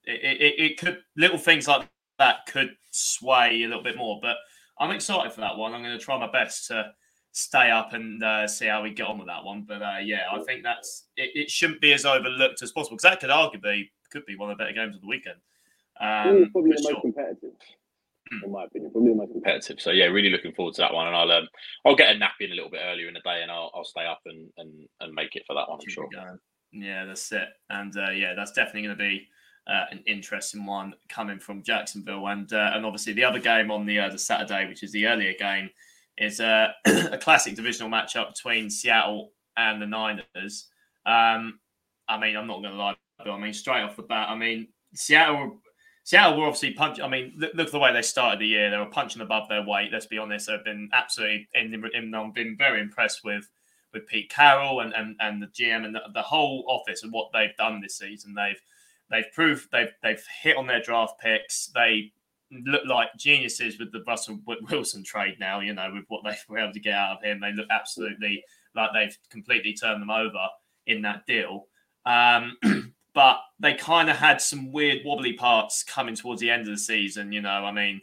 It, 0.05 0.41
it, 0.41 0.59
it 0.59 0.77
could 0.79 0.99
little 1.15 1.39
things 1.39 1.67
like 1.67 1.87
that 2.21 2.45
could 2.45 2.69
sway 2.91 3.63
a 3.63 3.67
little 3.67 3.83
bit 3.83 3.97
more, 3.97 4.19
but 4.21 4.37
I'm 4.79 4.91
excited 4.91 5.33
for 5.33 5.41
that 5.41 5.57
one. 5.57 5.73
I'm 5.73 5.81
going 5.81 5.97
to 5.97 6.03
try 6.03 6.19
my 6.19 6.31
best 6.31 6.67
to 6.67 6.91
stay 7.31 7.71
up 7.71 7.93
and 7.93 8.23
uh, 8.23 8.47
see 8.47 8.67
how 8.67 8.83
we 8.83 8.91
get 8.91 9.07
on 9.07 9.17
with 9.17 9.27
that 9.27 9.43
one. 9.43 9.65
But 9.67 9.81
uh, 9.81 9.97
yeah, 10.03 10.25
I 10.31 10.39
think 10.43 10.63
that's 10.63 11.07
it, 11.17 11.31
it, 11.33 11.49
shouldn't 11.49 11.81
be 11.81 11.93
as 11.93 12.05
overlooked 12.05 12.61
as 12.61 12.71
possible 12.71 12.97
because 12.97 13.09
that 13.09 13.19
could 13.19 13.31
arguably 13.31 13.89
could 14.11 14.25
be 14.27 14.35
one 14.35 14.51
of 14.51 14.57
the 14.57 14.63
better 14.63 14.73
games 14.73 14.95
of 14.95 15.01
the 15.01 15.07
weekend. 15.07 15.37
Um, 15.99 16.51
probably 16.51 16.71
the 16.71 16.81
sure. 16.83 16.93
most 16.93 17.01
competitive, 17.01 17.57
hmm. 18.29 18.45
in 18.45 18.51
my 18.51 18.65
opinion. 18.65 18.91
Probably 18.91 19.11
the 19.11 19.17
most 19.17 19.31
competitive. 19.31 19.81
So 19.81 19.89
yeah, 19.89 20.05
really 20.05 20.29
looking 20.29 20.53
forward 20.53 20.75
to 20.75 20.81
that 20.81 20.93
one, 20.93 21.07
and 21.07 21.15
I'll 21.15 21.31
um, 21.31 21.47
I'll 21.85 21.95
get 21.95 22.15
a 22.15 22.19
nap 22.19 22.35
in 22.39 22.51
a 22.51 22.55
little 22.55 22.69
bit 22.69 22.81
earlier 22.83 23.07
in 23.07 23.15
the 23.15 23.21
day, 23.21 23.41
and 23.41 23.49
I'll, 23.49 23.71
I'll 23.73 23.83
stay 23.83 24.05
up 24.05 24.21
and, 24.25 24.47
and 24.57 24.87
and 24.99 25.13
make 25.13 25.35
it 25.35 25.43
for 25.47 25.55
that 25.55 25.67
one. 25.67 25.79
I'm 25.81 25.89
sure. 25.89 26.07
Yeah, 26.71 27.05
that's 27.05 27.31
it, 27.31 27.49
and 27.69 27.95
uh, 27.97 28.11
yeah, 28.11 28.33
that's 28.35 28.51
definitely 28.51 28.83
going 28.83 28.97
to 28.97 29.03
be. 29.03 29.27
Uh, 29.71 29.85
an 29.91 30.03
interesting 30.05 30.65
one 30.65 30.93
coming 31.07 31.39
from 31.39 31.63
Jacksonville, 31.63 32.27
and 32.27 32.51
uh, 32.51 32.71
and 32.73 32.85
obviously 32.85 33.13
the 33.13 33.23
other 33.23 33.39
game 33.39 33.71
on 33.71 33.85
the 33.85 33.99
uh, 33.99 34.09
the 34.09 34.17
Saturday, 34.17 34.67
which 34.67 34.83
is 34.83 34.91
the 34.91 35.07
earlier 35.07 35.33
game, 35.39 35.69
is 36.17 36.41
a, 36.41 36.73
a 36.85 37.17
classic 37.17 37.55
divisional 37.55 37.89
matchup 37.89 38.33
between 38.33 38.69
Seattle 38.69 39.31
and 39.55 39.81
the 39.81 39.85
Niners. 39.85 40.67
Um, 41.05 41.59
I 42.09 42.19
mean, 42.19 42.35
I'm 42.35 42.47
not 42.47 42.59
going 42.61 42.73
to 42.73 42.77
lie, 42.77 42.95
but 43.17 43.29
I 43.29 43.39
mean, 43.39 43.53
straight 43.53 43.81
off 43.83 43.95
the 43.95 44.03
bat, 44.03 44.29
I 44.29 44.35
mean, 44.35 44.67
Seattle. 44.93 45.61
Seattle 46.03 46.37
were 46.37 46.47
obviously 46.47 46.73
punching. 46.73 47.05
I 47.05 47.07
mean, 47.07 47.33
look, 47.37 47.53
look, 47.53 47.67
at 47.67 47.71
the 47.71 47.79
way 47.79 47.93
they 47.93 48.01
started 48.01 48.41
the 48.41 48.47
year. 48.47 48.71
They 48.71 48.77
were 48.77 48.87
punching 48.87 49.21
above 49.21 49.47
their 49.47 49.65
weight. 49.65 49.91
Let's 49.93 50.07
be 50.07 50.17
honest. 50.17 50.47
They've 50.47 50.65
been 50.65 50.89
absolutely. 50.91 51.47
In, 51.53 52.13
I've 52.13 52.33
been 52.33 52.57
very 52.57 52.81
impressed 52.81 53.23
with 53.23 53.47
with 53.93 54.07
Pete 54.07 54.29
Carroll 54.29 54.81
and 54.81 54.93
and, 54.95 55.15
and 55.21 55.41
the 55.41 55.47
GM 55.47 55.85
and 55.85 55.95
the, 55.95 56.01
the 56.13 56.21
whole 56.21 56.65
office 56.67 57.03
and 57.03 57.13
what 57.13 57.29
they've 57.31 57.55
done 57.55 57.79
this 57.79 57.97
season. 57.97 58.33
They've 58.33 58.61
they've 59.11 59.31
proved 59.33 59.67
they've 59.71 59.93
they've 60.01 60.23
hit 60.41 60.57
on 60.57 60.67
their 60.67 60.81
draft 60.81 61.19
picks. 61.19 61.67
They 61.67 62.11
look 62.65 62.83
like 62.85 63.09
geniuses 63.17 63.79
with 63.79 63.91
the 63.91 64.03
Russell 64.07 64.39
Wilson 64.69 65.03
trade 65.03 65.35
now. 65.39 65.59
You 65.59 65.73
know, 65.73 65.91
with 65.93 66.05
what 66.07 66.23
they 66.23 66.35
were 66.49 66.59
able 66.59 66.73
to 66.73 66.79
get 66.79 66.93
out 66.93 67.17
of 67.17 67.23
him, 67.23 67.39
they 67.39 67.53
look 67.53 67.67
absolutely 67.69 68.43
like 68.75 68.91
they've 68.93 69.17
completely 69.29 69.73
turned 69.73 70.01
them 70.01 70.11
over 70.11 70.47
in 70.87 71.01
that 71.03 71.25
deal. 71.25 71.67
Um, 72.05 72.57
but 73.13 73.39
they 73.59 73.73
kind 73.73 74.09
of 74.09 74.17
had 74.17 74.41
some 74.41 74.71
weird 74.71 74.99
wobbly 75.05 75.33
parts 75.33 75.83
coming 75.83 76.15
towards 76.15 76.41
the 76.41 76.49
end 76.49 76.61
of 76.61 76.67
the 76.67 76.77
season. 76.77 77.31
You 77.31 77.41
know, 77.41 77.49
I 77.49 77.71
mean, 77.71 78.01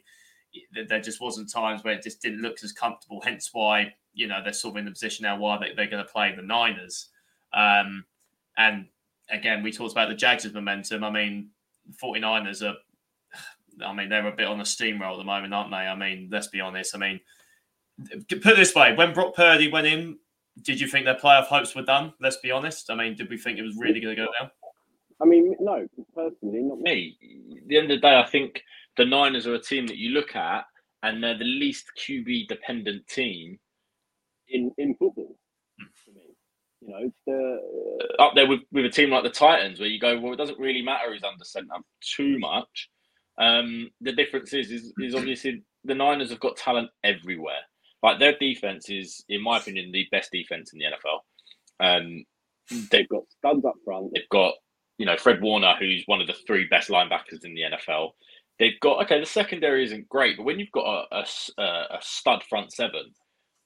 there 0.86 1.00
just 1.00 1.20
wasn't 1.20 1.50
times 1.50 1.82
where 1.82 1.94
it 1.94 2.02
just 2.02 2.22
didn't 2.22 2.42
look 2.42 2.58
as 2.62 2.72
comfortable. 2.72 3.20
Hence 3.22 3.50
why 3.52 3.94
you 4.12 4.26
know 4.26 4.40
they're 4.42 4.52
sort 4.52 4.74
of 4.74 4.78
in 4.78 4.84
the 4.84 4.90
position 4.90 5.22
now 5.22 5.38
why 5.38 5.58
they, 5.58 5.82
are 5.82 5.90
going 5.90 6.04
to 6.04 6.12
play 6.12 6.34
the 6.34 6.42
Niners. 6.42 7.08
Um, 7.52 8.04
and 8.56 8.86
again, 9.30 9.62
we 9.62 9.72
talked 9.72 9.92
about 9.92 10.08
the 10.08 10.14
Jags' 10.14 10.52
momentum. 10.52 11.04
I 11.04 11.10
mean, 11.10 11.50
49ers 12.02 12.62
are 12.62 12.76
I 13.84 13.92
mean, 13.92 14.08
they're 14.08 14.26
a 14.26 14.32
bit 14.32 14.46
on 14.46 14.60
a 14.60 14.64
steamroll 14.64 15.12
at 15.12 15.18
the 15.18 15.24
moment, 15.24 15.54
aren't 15.54 15.70
they? 15.70 15.76
I 15.76 15.94
mean, 15.94 16.28
let's 16.30 16.48
be 16.48 16.60
honest. 16.60 16.94
I 16.94 16.98
mean, 16.98 17.20
put 18.28 18.52
it 18.52 18.56
this 18.56 18.74
way: 18.74 18.94
when 18.94 19.12
Brock 19.12 19.34
Purdy 19.34 19.70
went 19.70 19.86
in, 19.86 20.18
did 20.62 20.80
you 20.80 20.88
think 20.88 21.04
their 21.04 21.14
playoff 21.14 21.44
hopes 21.44 21.74
were 21.74 21.82
done? 21.82 22.12
Let's 22.20 22.38
be 22.38 22.50
honest. 22.50 22.90
I 22.90 22.94
mean, 22.94 23.14
did 23.14 23.28
we 23.28 23.38
think 23.38 23.58
it 23.58 23.62
was 23.62 23.76
really 23.76 24.00
going 24.00 24.16
to 24.16 24.22
go 24.22 24.28
down? 24.40 24.50
I 25.20 25.24
mean, 25.24 25.54
no, 25.60 25.86
personally, 26.14 26.60
not 26.62 26.80
me. 26.80 27.16
At 27.56 27.68
the 27.68 27.76
end 27.76 27.90
of 27.90 28.00
the 28.00 28.06
day, 28.06 28.18
I 28.18 28.26
think 28.26 28.62
the 28.96 29.04
Niners 29.04 29.46
are 29.46 29.54
a 29.54 29.60
team 29.60 29.86
that 29.88 29.96
you 29.96 30.10
look 30.10 30.36
at, 30.36 30.64
and 31.02 31.22
they're 31.22 31.38
the 31.38 31.44
least 31.44 31.86
QB 31.98 32.48
dependent 32.48 33.06
team 33.08 33.58
in 34.48 34.72
in 34.78 34.94
football. 34.94 35.36
You 36.80 36.90
know, 36.90 36.98
it's 37.02 37.16
the 37.26 37.60
uh, 38.20 38.22
up 38.22 38.34
there 38.36 38.48
with, 38.48 38.60
with 38.72 38.86
a 38.86 38.90
team 38.90 39.10
like 39.10 39.24
the 39.24 39.30
Titans, 39.30 39.80
where 39.80 39.88
you 39.88 40.00
go, 40.00 40.18
well, 40.20 40.32
it 40.34 40.36
doesn't 40.38 40.58
really 40.60 40.82
matter 40.82 41.12
who's 41.12 41.24
under 41.24 41.44
center 41.44 41.74
too 42.16 42.38
much 42.38 42.86
Um, 43.38 43.90
the 44.00 44.12
difference 44.12 44.52
is, 44.52 44.70
is, 44.70 44.92
is 44.98 45.14
obviously 45.14 45.62
the 45.84 45.94
Niners 45.94 46.30
have 46.30 46.40
got 46.40 46.56
talent 46.56 46.90
everywhere. 47.02 47.60
Like 48.02 48.18
their 48.18 48.36
defense 48.38 48.88
is, 48.90 49.24
in 49.28 49.42
my 49.42 49.58
opinion, 49.58 49.90
the 49.92 50.06
best 50.10 50.30
defense 50.32 50.72
in 50.72 50.78
the 50.78 50.86
NFL. 50.86 51.20
Um, 51.98 52.24
they've 52.90 53.08
got 53.08 53.22
studs 53.38 53.64
up 53.64 53.74
front. 53.84 54.12
They've 54.14 54.28
got, 54.30 54.54
you 54.98 55.06
know, 55.06 55.16
Fred 55.16 55.42
Warner, 55.42 55.74
who's 55.78 56.04
one 56.06 56.20
of 56.20 56.26
the 56.26 56.36
three 56.46 56.66
best 56.70 56.90
linebackers 56.90 57.44
in 57.44 57.54
the 57.54 57.62
NFL. 57.62 58.10
They've 58.58 58.78
got 58.80 59.04
okay. 59.04 59.20
The 59.20 59.26
secondary 59.26 59.84
isn't 59.84 60.08
great, 60.08 60.36
but 60.36 60.44
when 60.44 60.58
you've 60.60 60.70
got 60.72 61.06
a, 61.10 61.24
a, 61.58 61.62
a 61.62 61.98
stud 62.00 62.42
front 62.48 62.72
seven, 62.72 63.12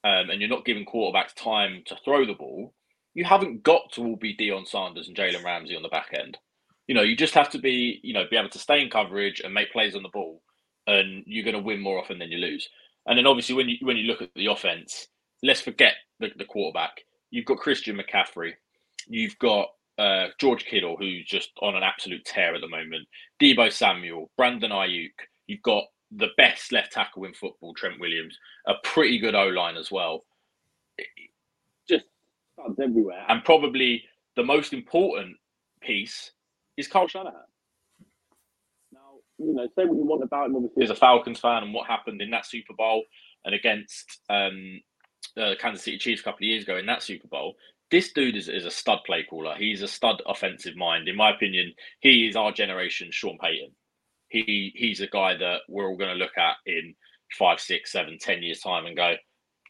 um, 0.04 0.31
and 0.31 0.40
you're 0.40 0.50
not 0.50 0.64
giving 0.64 0.87
quarterbacks 0.87 1.35
time 1.37 1.83
to 1.87 1.97
throw 2.04 2.26
the 2.26 2.35
ball, 2.35 2.75
you 3.14 3.25
haven't 3.25 3.62
got 3.62 3.92
to 3.92 4.02
all 4.02 4.16
be 4.16 4.37
Deion 4.37 4.66
Sanders 4.66 5.09
and 5.09 5.16
Jalen 5.16 5.45
Ramsey 5.45 5.76
on 5.76 5.83
the 5.83 5.88
back 5.88 6.11
end. 6.19 6.38
You 6.87 6.95
know, 6.95 7.02
you 7.02 7.16
just 7.16 7.35
have 7.35 7.50
to 7.50 7.59
be, 7.59 8.00
you 8.02 8.12
know, 8.12 8.25
be 8.31 8.37
able 8.37 8.49
to 8.50 8.59
stay 8.59 8.81
in 8.81 8.90
coverage 8.90 9.40
and 9.40 9.54
make 9.54 9.73
plays 9.73 9.95
on 9.95 10.02
the 10.02 10.09
ball, 10.09 10.42
and 10.87 11.23
you're 11.26 11.45
going 11.45 11.57
to 11.57 11.62
win 11.62 11.81
more 11.81 11.99
often 11.99 12.19
than 12.19 12.31
you 12.31 12.38
lose. 12.38 12.69
And 13.07 13.19
then 13.19 13.26
obviously 13.26 13.54
when 13.54 13.69
you 13.69 13.76
when 13.83 13.97
you 13.97 14.04
look 14.04 14.23
at 14.23 14.31
the 14.35 14.47
offense, 14.47 15.09
let's 15.42 15.61
forget 15.61 15.95
the, 16.21 16.31
the 16.37 16.45
quarterback. 16.45 17.02
You've 17.31 17.47
got 17.47 17.59
Christian 17.59 17.99
McCaffrey, 17.99 18.52
you've 19.09 19.38
got 19.38 19.69
uh, 19.99 20.28
George 20.38 20.64
Kittle, 20.64 20.97
who's 20.99 21.26
just 21.26 21.50
on 21.61 21.76
an 21.76 21.83
absolute 21.83 22.25
tear 22.25 22.54
at 22.54 22.61
the 22.61 22.69
moment. 22.69 23.07
Deebo 23.40 23.73
Samuel, 23.73 24.31
Brandon 24.37 24.71
Aiyuk. 24.71 25.11
You've 25.47 25.62
got 25.62 25.85
the 26.16 26.28
best 26.37 26.73
left 26.73 26.92
tackle 26.92 27.25
in 27.25 27.35
football, 27.35 27.75
Trent 27.75 28.00
Williams. 28.00 28.37
A 28.66 28.75
pretty 28.85 29.19
good 29.19 29.35
O 29.35 29.49
line 29.49 29.76
as 29.76 29.90
well. 29.90 30.25
Studs 32.62 32.81
everywhere. 32.81 33.25
And 33.28 33.45
probably 33.45 34.04
the 34.37 34.45
most 34.45 34.73
important 34.73 35.37
piece 35.81 36.33
is 36.76 36.88
Kyle 36.88 37.09
Shanahan. 37.09 37.40
Now, 38.92 39.00
you 39.38 39.54
know, 39.54 39.66
say 39.76 39.85
what 39.85 39.97
you 39.97 40.04
want 40.04 40.23
about 40.23 40.47
him. 40.47 40.57
Obviously, 40.57 40.85
as 40.85 40.90
a 40.90 40.95
Falcons 40.95 41.40
fan, 41.40 41.62
and 41.62 41.75
what 41.75 41.87
happened 41.87 42.21
in 42.23 42.31
that 42.31 42.47
Super 42.47 42.75
Bowl 42.75 43.04
and 43.45 43.54
against 43.54 44.21
um, 44.31 44.81
the 45.37 45.57
Kansas 45.61 45.85
City 45.85 45.99
Chiefs 45.99 46.21
a 46.21 46.25
couple 46.25 46.45
of 46.45 46.49
years 46.49 46.64
ago 46.64 46.76
in 46.76 46.87
that 46.87 47.02
Super 47.02 47.28
Bowl. 47.28 47.54
This 47.90 48.12
dude 48.12 48.37
is, 48.37 48.49
is 48.49 48.64
a 48.64 48.71
stud 48.71 49.00
play 49.04 49.25
caller. 49.28 49.54
He's 49.57 49.83
a 49.83 49.88
stud 49.88 50.23
offensive 50.26 50.76
mind. 50.76 51.09
In 51.09 51.16
my 51.16 51.31
opinion, 51.31 51.75
he 52.00 52.26
is 52.26 52.37
our 52.37 52.52
generation 52.52 53.09
Sean 53.11 53.37
Payton. 53.38 53.71
He 54.28 54.73
he's 54.75 55.02
a 55.02 55.07
guy 55.07 55.37
that 55.37 55.61
we're 55.69 55.87
all 55.87 55.99
going 55.99 56.11
to 56.11 56.16
look 56.16 56.38
at 56.38 56.57
in 56.64 56.95
five, 57.38 57.61
six, 57.61 57.92
seven, 57.92 58.16
ten 58.19 58.42
years 58.42 58.61
time 58.61 58.87
and 58.87 58.97
go 58.97 59.14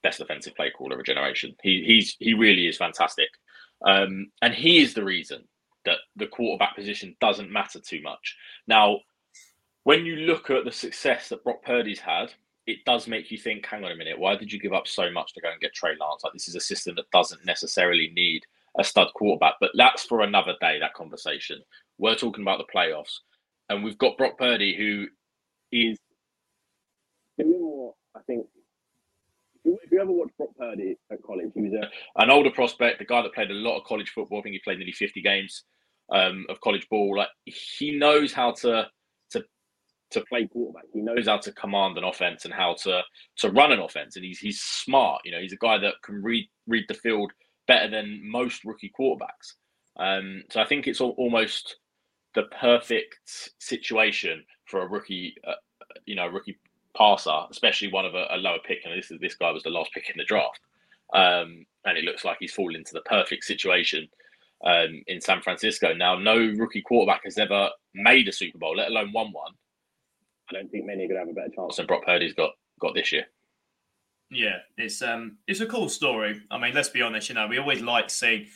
best 0.03 0.21
offensive 0.21 0.55
play 0.55 0.71
caller 0.71 0.95
of 0.95 1.01
a 1.01 1.05
generation. 1.05 1.55
He 1.63 1.85
he's 1.87 2.17
he 2.19 2.35
really 2.35 2.67
is 2.67 2.77
fantastic, 2.77 3.29
um, 3.87 4.31
and 4.41 4.55
he 4.55 4.83
is 4.83 4.95
the 4.95 5.05
reason 5.05 5.45
that 5.85 5.99
the 6.17 6.27
quarterback 6.27 6.77
position 6.77 7.17
doesn't 7.21 7.51
matter 7.51 7.81
too 7.81 8.01
much. 8.03 8.37
Now, 8.69 9.01
when 9.85 10.07
you 10.07 10.17
look 10.17 10.51
at 10.51 10.65
the 10.65 10.73
success 10.73 11.29
that 11.29 11.43
Brock 11.43 11.63
Purdy's 11.65 11.99
had, 11.99 12.33
it 12.67 12.85
does 12.85 13.09
make 13.09 13.31
you 13.31 13.39
think, 13.39 13.67
hang 13.67 13.85
on 13.85 13.91
a 13.91 13.97
minute, 13.97 14.19
why 14.19 14.37
did 14.37 14.53
you 14.53 14.61
give 14.61 14.73
up 14.73 14.87
so 14.87 15.11
much 15.11 15.35
to 15.35 15.41
go 15.41 15.51
and 15.51 15.61
get 15.61 15.75
Trey 15.75 15.97
Lance? 15.99 16.23
Like 16.23 16.33
this 16.33 16.49
is 16.49 16.55
a 16.55 16.61
system 16.61 16.95
that 16.97 17.11
doesn't 17.11 17.45
necessarily 17.45 18.13
need 18.15 18.43
a 18.79 18.85
stud 18.85 19.09
quarterback, 19.15 19.55
but 19.61 19.73
that's 19.75 20.05
for 20.05 20.21
another 20.21 20.55
day, 20.61 20.79
that 20.79 20.95
conversation. 20.95 21.61
We're 21.99 22.15
talking 22.15 22.43
about 22.43 22.59
the 22.59 22.73
playoffs. 22.73 23.19
And 23.69 23.83
we've 23.83 23.99
got 23.99 24.17
Brock 24.17 24.39
Purdy 24.39 24.77
who 24.77 25.07
is 25.73 25.99
doing 27.39 27.61
more, 27.61 27.95
I 28.15 28.21
think. 28.27 28.47
Ever 30.03 30.13
watched 30.13 30.37
Brock 30.37 30.51
Purdy 30.59 30.97
at 31.13 31.23
college, 31.23 31.53
he 31.55 31.63
was 31.63 31.73
a, 31.75 32.23
an 32.23 32.31
older 32.31 32.51
prospect, 32.51 32.99
the 32.99 33.05
guy 33.05 33.23
that 33.23 33.33
played 33.35 33.53
a 33.53 33.55
lot 33.55 33.79
of 33.79 33.85
college 33.85 34.11
football. 34.11 34.41
I 34.41 34.43
think 34.43 34.55
he 34.55 34.61
played 34.65 34.79
nearly 34.79 34.93
50 34.93 35.23
games 35.23 35.63
um, 36.13 36.45
of 36.49 36.61
college 36.61 36.89
ball. 36.91 37.17
Like 37.17 37.29
he 37.45 37.97
knows 37.97 38.33
how 38.33 38.51
to 38.53 38.89
to 39.31 39.45
to 40.11 40.21
play 40.23 40.49
quarterback. 40.49 40.85
He 40.93 41.01
knows 41.01 41.29
how 41.29 41.39
to 41.39 41.53
command 41.53 41.99
an 41.99 42.05
offense 42.05 42.45
and 42.45 42.53
how 42.53 42.75
to 42.83 43.03
to 43.37 43.51
run 43.51 43.71
an 43.71 43.79
offense, 43.79 44.17
and 44.17 44.25
he's 44.25 44.41
he's 44.41 44.61
smart. 44.61 45.23
You 45.25 45.31
know, 45.31 45.41
he's 45.41 45.53
a 45.53 45.59
guy 45.65 45.79
that 45.79 45.95
can 46.03 46.21
read 46.21 46.49
read 46.67 46.85
the 46.89 46.95
field 46.95 47.31
better 47.69 47.89
than 47.89 48.21
most 48.29 48.65
rookie 48.65 48.93
quarterbacks. 48.99 49.55
Um, 50.01 50.43
so 50.51 50.61
I 50.61 50.67
think 50.67 50.89
it's 50.89 51.01
almost 51.01 51.77
the 52.35 52.45
perfect 52.61 53.21
situation 53.61 54.43
for 54.67 54.83
a 54.83 54.89
rookie, 54.89 55.35
uh, 55.47 55.55
you 56.07 56.17
know, 56.17 56.27
rookie 56.27 56.59
passer, 56.97 57.47
especially 57.51 57.93
one 57.93 58.05
of 58.05 58.15
a, 58.15 58.27
a, 58.31 58.37
lower 58.37 58.59
pick. 58.65 58.81
And 58.85 58.97
this 58.97 59.11
is 59.11 59.19
this 59.21 59.35
guy 59.35 59.51
was 59.51 59.63
the 59.63 59.71
last 59.71 59.93
pick 59.93 60.11
in 60.11 60.17
the 60.17 60.25
draft, 60.25 60.61
um, 61.15 61.65
and 61.85 61.99
it 61.99 62.05
looks 62.05 62.25
like 62.25 62.39
he's 62.41 62.53
fallen 62.53 62.77
into 62.77 62.93
the 62.93 63.01
perfect 63.03 63.45
situation 63.45 64.09
um, 64.65 65.03
in 65.07 65.21
San 65.21 65.43
Francisco. 65.43 65.95
Now, 65.95 66.19
no 66.19 66.37
rookie 66.37 66.83
quarterback 66.83 67.23
has 67.25 67.39
ever 67.39 67.71
made 67.95 68.29
a 68.29 68.33
Super 68.33 68.59
Bowl, 68.59 68.77
let 68.77 68.89
alone 68.89 69.13
won 69.13 69.33
one. 69.33 69.53
I 70.51 70.55
don't 70.55 70.71
think 70.71 70.87
many 70.87 71.05
are 71.05 71.09
going 71.09 71.21
to 71.21 71.27
have 71.27 71.29
a 71.29 71.33
better 71.33 71.55
chance. 71.55 71.77
than 71.77 71.87
Brock 71.87 72.05
Purdy's 72.05 72.35
got 72.35 72.51
got 72.81 72.95
this 72.95 73.13
year. 73.13 73.27
Yeah, 74.31 74.59
it's 74.79 75.03
um, 75.03 75.37
it's 75.47 75.61
a 75.61 75.67
cool 75.67 75.89
story. 75.89 76.41
I 76.51 76.59
mean, 76.59 76.75
let's 76.75 76.89
be 76.89 77.03
honest. 77.03 77.29
You 77.29 77.35
know, 77.35 77.47
we 77.47 77.59
always 77.59 77.83
like 77.83 78.09
seeing, 78.09 78.47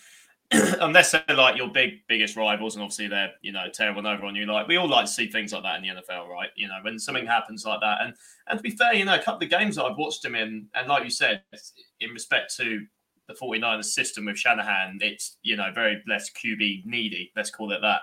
unless 0.80 1.12
they're 1.12 1.36
like 1.36 1.56
your 1.56 1.68
big 1.68 2.06
biggest 2.08 2.36
rivals, 2.36 2.76
and 2.76 2.82
obviously 2.82 3.08
they're 3.08 3.32
you 3.42 3.52
know 3.52 3.66
tearing 3.72 4.06
over 4.06 4.24
on 4.24 4.36
you. 4.36 4.46
Like 4.46 4.68
we 4.68 4.76
all 4.76 4.88
like 4.88 5.06
to 5.06 5.10
see 5.10 5.28
things 5.28 5.52
like 5.52 5.62
that 5.62 5.76
in 5.76 5.82
the 5.82 6.00
NFL, 6.00 6.28
right? 6.28 6.50
You 6.56 6.68
know, 6.68 6.78
when 6.82 6.98
something 6.98 7.26
happens 7.26 7.64
like 7.64 7.80
that, 7.80 7.98
and 8.02 8.14
and 8.46 8.58
to 8.58 8.62
be 8.62 8.70
fair, 8.70 8.94
you 8.94 9.04
know, 9.04 9.14
a 9.14 9.22
couple 9.22 9.44
of 9.44 9.50
games 9.50 9.76
that 9.76 9.84
I've 9.84 9.96
watched 9.96 10.24
him 10.24 10.34
in, 10.34 10.68
and 10.74 10.88
like 10.88 11.04
you 11.04 11.10
said, 11.10 11.42
in 12.00 12.10
respect 12.10 12.54
to 12.56 12.84
the 13.26 13.34
49ers 13.34 13.86
system 13.86 14.26
with 14.26 14.38
Shanahan, 14.38 14.98
it's 15.00 15.38
you 15.42 15.56
know 15.56 15.70
very 15.74 16.02
less 16.06 16.30
QB 16.30 16.86
needy. 16.86 17.32
Let's 17.34 17.50
call 17.50 17.72
it 17.72 17.80
that. 17.82 18.02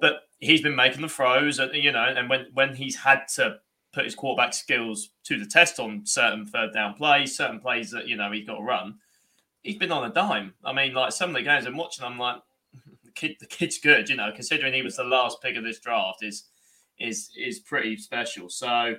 But 0.00 0.22
he's 0.38 0.62
been 0.62 0.76
making 0.76 1.02
the 1.02 1.08
throws, 1.08 1.58
and 1.58 1.72
you 1.74 1.92
know, 1.92 2.04
and 2.04 2.28
when 2.28 2.46
when 2.52 2.74
he's 2.74 2.96
had 2.96 3.28
to 3.36 3.58
put 3.92 4.04
his 4.04 4.14
quarterback 4.14 4.52
skills 4.52 5.10
to 5.24 5.38
the 5.38 5.46
test 5.46 5.80
on 5.80 6.04
certain 6.04 6.44
third 6.46 6.72
down 6.72 6.94
plays, 6.94 7.36
certain 7.36 7.60
plays 7.60 7.90
that 7.92 8.08
you 8.08 8.16
know 8.16 8.30
he's 8.32 8.46
got 8.46 8.56
to 8.56 8.62
run, 8.62 8.96
he's 9.66 9.76
been 9.76 9.92
on 9.92 10.08
a 10.08 10.14
dime. 10.14 10.54
I 10.64 10.72
mean, 10.72 10.94
like 10.94 11.12
some 11.12 11.30
of 11.30 11.36
the 11.36 11.42
games 11.42 11.66
I'm 11.66 11.76
watching, 11.76 12.04
I'm 12.04 12.18
like, 12.18 12.36
the 13.04 13.10
kid, 13.10 13.36
the 13.40 13.46
kid's 13.46 13.78
good, 13.78 14.08
you 14.08 14.16
know, 14.16 14.30
considering 14.34 14.72
he 14.72 14.82
was 14.82 14.96
the 14.96 15.04
last 15.04 15.42
pick 15.42 15.56
of 15.56 15.64
this 15.64 15.80
draft 15.80 16.22
is 16.22 16.44
is 16.98 17.30
is 17.36 17.58
pretty 17.60 17.96
special. 17.96 18.48
So 18.48 18.94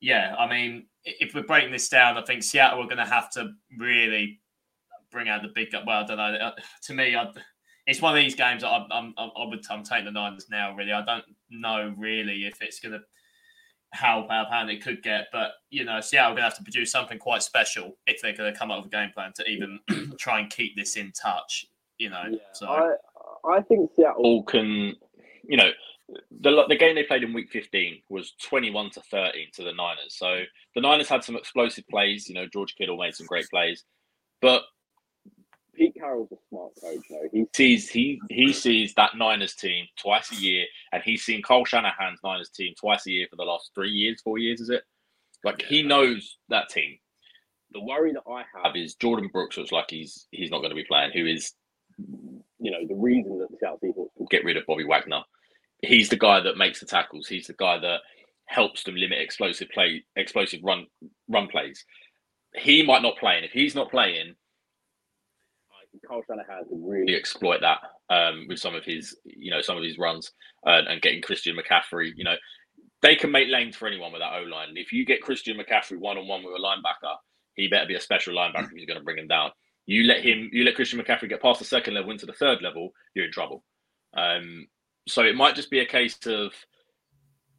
yeah, 0.00 0.34
I 0.38 0.48
mean, 0.48 0.86
if 1.04 1.34
we're 1.34 1.42
breaking 1.42 1.72
this 1.72 1.88
down, 1.88 2.16
I 2.16 2.24
think 2.24 2.42
Seattle 2.42 2.82
are 2.82 2.84
going 2.84 2.98
to 2.98 3.04
have 3.04 3.30
to 3.32 3.50
really 3.78 4.40
bring 5.10 5.28
out 5.28 5.42
the 5.42 5.48
big. 5.54 5.68
Well, 5.72 6.04
I 6.04 6.06
don't 6.06 6.16
know. 6.16 6.34
Uh, 6.34 6.52
to 6.84 6.94
me, 6.94 7.16
I, 7.16 7.26
it's 7.86 8.00
one 8.00 8.16
of 8.16 8.22
these 8.22 8.34
games 8.34 8.62
that 8.62 8.68
I'm, 8.68 8.86
I'm, 8.90 9.14
I 9.18 9.44
would, 9.46 9.64
I'm 9.70 9.82
taking 9.82 10.04
the 10.04 10.12
Niners 10.12 10.46
now. 10.50 10.74
Really, 10.74 10.92
I 10.92 11.04
don't 11.04 11.24
know 11.50 11.94
really 11.96 12.46
if 12.46 12.62
it's 12.62 12.80
going 12.80 12.92
to 12.92 13.00
how 13.92 14.24
bad 14.28 14.46
hand 14.50 14.70
it 14.70 14.82
could 14.82 15.02
get, 15.02 15.28
but 15.32 15.52
you 15.70 15.84
know, 15.84 16.00
Seattle 16.00 16.32
are 16.32 16.34
going 16.34 16.38
to 16.38 16.44
have 16.44 16.56
to 16.56 16.62
produce 16.62 16.92
something 16.92 17.18
quite 17.18 17.42
special 17.42 17.96
if 18.06 18.22
they're 18.22 18.36
going 18.36 18.52
to 18.52 18.58
come 18.58 18.70
up 18.70 18.84
with 18.84 18.92
a 18.92 18.96
game 18.96 19.10
plan 19.12 19.32
to 19.36 19.46
even 19.46 19.80
try 20.18 20.40
and 20.40 20.50
keep 20.50 20.76
this 20.76 20.96
in 20.96 21.12
touch. 21.12 21.66
You 21.98 22.10
know, 22.10 22.22
yeah, 22.30 22.38
so 22.52 22.66
I, 22.66 22.94
I 23.46 23.60
think 23.62 23.90
Seattle 23.96 24.42
can, 24.44 24.94
you 25.42 25.56
know. 25.56 25.70
The, 26.40 26.64
the 26.68 26.74
game 26.74 26.96
they 26.96 27.04
played 27.04 27.22
in 27.22 27.32
week 27.32 27.52
15 27.52 28.02
was 28.08 28.32
21 28.42 28.90
to 28.90 29.00
13 29.12 29.46
to 29.54 29.62
the 29.62 29.72
Niners. 29.72 30.16
So 30.16 30.42
the 30.74 30.80
Niners 30.80 31.08
had 31.08 31.22
some 31.22 31.36
explosive 31.36 31.86
plays. 31.86 32.28
You 32.28 32.34
know, 32.34 32.48
George 32.52 32.74
Kittle 32.74 32.96
made 32.96 33.14
some 33.14 33.28
great 33.28 33.48
plays. 33.48 33.84
But 34.42 34.64
Pete 35.74 35.94
Carroll's 35.94 36.32
a 36.32 36.36
smart 36.48 36.72
coach. 36.80 37.04
Though. 37.08 37.28
He 37.32 37.46
sees 37.54 37.88
he 37.88 38.20
he 38.28 38.52
sees 38.52 38.94
that 38.94 39.16
Niners 39.16 39.54
team 39.54 39.86
twice 40.00 40.30
a 40.32 40.36
year, 40.36 40.66
and 40.92 41.02
he's 41.02 41.22
seen 41.22 41.42
Kyle 41.42 41.64
Shanahan's 41.64 42.20
Niners 42.24 42.50
team 42.50 42.74
twice 42.78 43.06
a 43.06 43.10
year 43.10 43.26
for 43.30 43.36
the 43.36 43.44
last 43.44 43.70
three 43.74 43.90
years, 43.90 44.20
four 44.22 44.38
years, 44.38 44.60
is 44.60 44.70
it? 44.70 44.82
Like 45.44 45.62
he 45.62 45.82
knows 45.82 46.36
that 46.48 46.68
team. 46.68 46.98
The 47.72 47.80
worry 47.80 48.12
that 48.12 48.30
I 48.30 48.44
have 48.62 48.76
is 48.76 48.96
Jordyn 48.96 49.30
Brooks 49.32 49.56
looks 49.56 49.72
like 49.72 49.86
he's 49.88 50.26
he's 50.30 50.50
not 50.50 50.58
going 50.58 50.70
to 50.70 50.76
be 50.76 50.84
playing. 50.84 51.12
Who 51.12 51.26
is, 51.26 51.52
you 52.58 52.70
know, 52.70 52.86
the 52.86 52.94
reason 52.94 53.38
that 53.38 53.50
the 53.50 53.56
Seattle 53.58 53.78
Seahawks 53.82 54.30
get 54.30 54.44
rid 54.44 54.56
of 54.56 54.66
Bobby 54.66 54.84
Wagner. 54.84 55.22
He's 55.82 56.10
the 56.10 56.16
guy 56.16 56.40
that 56.40 56.58
makes 56.58 56.80
the 56.80 56.86
tackles. 56.86 57.26
He's 57.26 57.46
the 57.46 57.54
guy 57.54 57.78
that 57.78 58.00
helps 58.44 58.82
them 58.82 58.96
limit 58.96 59.18
explosive 59.18 59.68
play, 59.70 60.04
explosive 60.16 60.60
run 60.62 60.86
run 61.28 61.46
plays. 61.48 61.84
He 62.56 62.82
might 62.82 63.02
not 63.02 63.16
play, 63.16 63.36
and 63.36 63.44
if 63.44 63.52
he's 63.52 63.76
not 63.76 63.90
playing, 63.90 64.34
Kyle 66.06 66.22
Shanahan 66.26 66.64
can 66.68 66.84
really 66.86 67.16
exploit 67.16 67.60
that 67.60 67.78
um, 68.08 68.46
with 68.48 68.58
some 68.58 68.74
of 68.74 68.84
his, 68.84 69.16
you 69.24 69.50
know, 69.50 69.60
some 69.60 69.76
of 69.76 69.82
his 69.82 69.98
runs 69.98 70.32
uh, 70.66 70.82
and 70.88 71.02
getting 71.02 71.22
Christian 71.22 71.56
McCaffrey. 71.56 72.12
You 72.16 72.24
know, 72.24 72.36
they 73.02 73.16
can 73.16 73.30
make 73.30 73.48
lanes 73.48 73.76
for 73.76 73.88
anyone 73.88 74.12
with 74.12 74.20
that 74.20 74.32
O 74.34 74.42
line. 74.42 74.68
If 74.76 74.92
you 74.92 75.04
get 75.04 75.22
Christian 75.22 75.58
McCaffrey 75.58 75.98
one 75.98 76.18
on 76.18 76.28
one 76.28 76.42
with 76.44 76.54
a 76.54 76.62
linebacker, 76.62 77.14
he 77.54 77.68
better 77.68 77.86
be 77.86 77.96
a 77.96 78.00
special 78.00 78.34
linebacker 78.34 78.64
if 78.64 78.70
he's 78.70 78.86
going 78.86 78.98
to 78.98 79.04
bring 79.04 79.18
him 79.18 79.28
down. 79.28 79.50
You 79.86 80.04
let 80.04 80.24
him, 80.24 80.48
you 80.52 80.64
let 80.64 80.76
Christian 80.76 81.00
McCaffrey 81.00 81.28
get 81.28 81.42
past 81.42 81.58
the 81.58 81.64
second 81.64 81.94
level 81.94 82.12
into 82.12 82.26
the 82.26 82.32
third 82.32 82.62
level, 82.62 82.90
you're 83.14 83.26
in 83.26 83.32
trouble. 83.32 83.64
Um, 84.16 84.66
so 85.08 85.22
it 85.22 85.34
might 85.34 85.56
just 85.56 85.70
be 85.70 85.80
a 85.80 85.86
case 85.86 86.16
of 86.26 86.52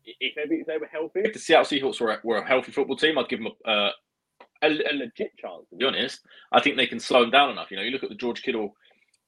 if, 0.06 0.34
if 0.36 0.68
they 0.68 0.78
were 0.78 0.88
healthy. 0.88 1.22
If 1.22 1.34
the 1.34 1.40
Seattle 1.40 1.66
Seahawks 1.66 2.00
were 2.00 2.12
a, 2.12 2.20
were 2.24 2.38
a 2.38 2.48
healthy 2.48 2.72
football 2.72 2.96
team, 2.96 3.18
I'd 3.18 3.30
give 3.30 3.40
them 3.40 3.52
a, 3.66 3.70
uh, 3.70 3.90
a, 4.62 4.68
a 4.68 4.94
legit 4.94 5.38
chance. 5.38 5.68
To 5.70 5.76
be 5.76 5.86
honest, 5.86 6.22
I 6.52 6.62
think 6.62 6.78
they 6.78 6.88
can 6.88 7.00
slow 7.00 7.24
him 7.24 7.32
down 7.32 7.50
enough. 7.50 7.72
You 7.72 7.78
know, 7.78 7.84
you 7.84 7.92
look 7.92 8.04
at 8.04 8.10
the 8.10 8.16
George 8.16 8.42
Kittle 8.42 8.74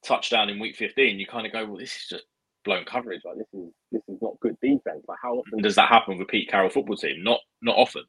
touchdown 0.04 0.50
in 0.50 0.60
Week 0.60 0.76
15, 0.76 1.18
you 1.18 1.26
kind 1.26 1.46
of 1.46 1.52
go, 1.52 1.64
well, 1.64 1.78
this 1.78 1.96
is 1.96 2.06
just 2.08 2.24
blown 2.64 2.84
coverage. 2.84 3.22
Like 3.24 3.36
this 3.36 3.52
is 3.52 3.70
this 3.92 4.02
is 4.08 4.18
not 4.20 4.40
good 4.40 4.56
defense. 4.60 5.04
Like 5.06 5.18
how 5.22 5.34
often 5.34 5.62
does 5.62 5.76
that 5.76 5.88
happen 5.88 6.18
with 6.18 6.28
Pete 6.28 6.48
Carroll 6.48 6.70
football 6.70 6.96
team? 6.96 7.22
Not 7.22 7.40
not 7.62 7.76
often. 7.76 8.04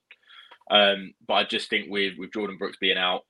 Um, 0.72 1.14
but 1.28 1.34
I 1.36 1.44
just 1.44 1.70
think 1.70 1.88
with 1.90 2.14
with 2.18 2.32
Jordyn 2.32 2.58
Brooks 2.58 2.78
being 2.80 2.98
out, 2.98 3.22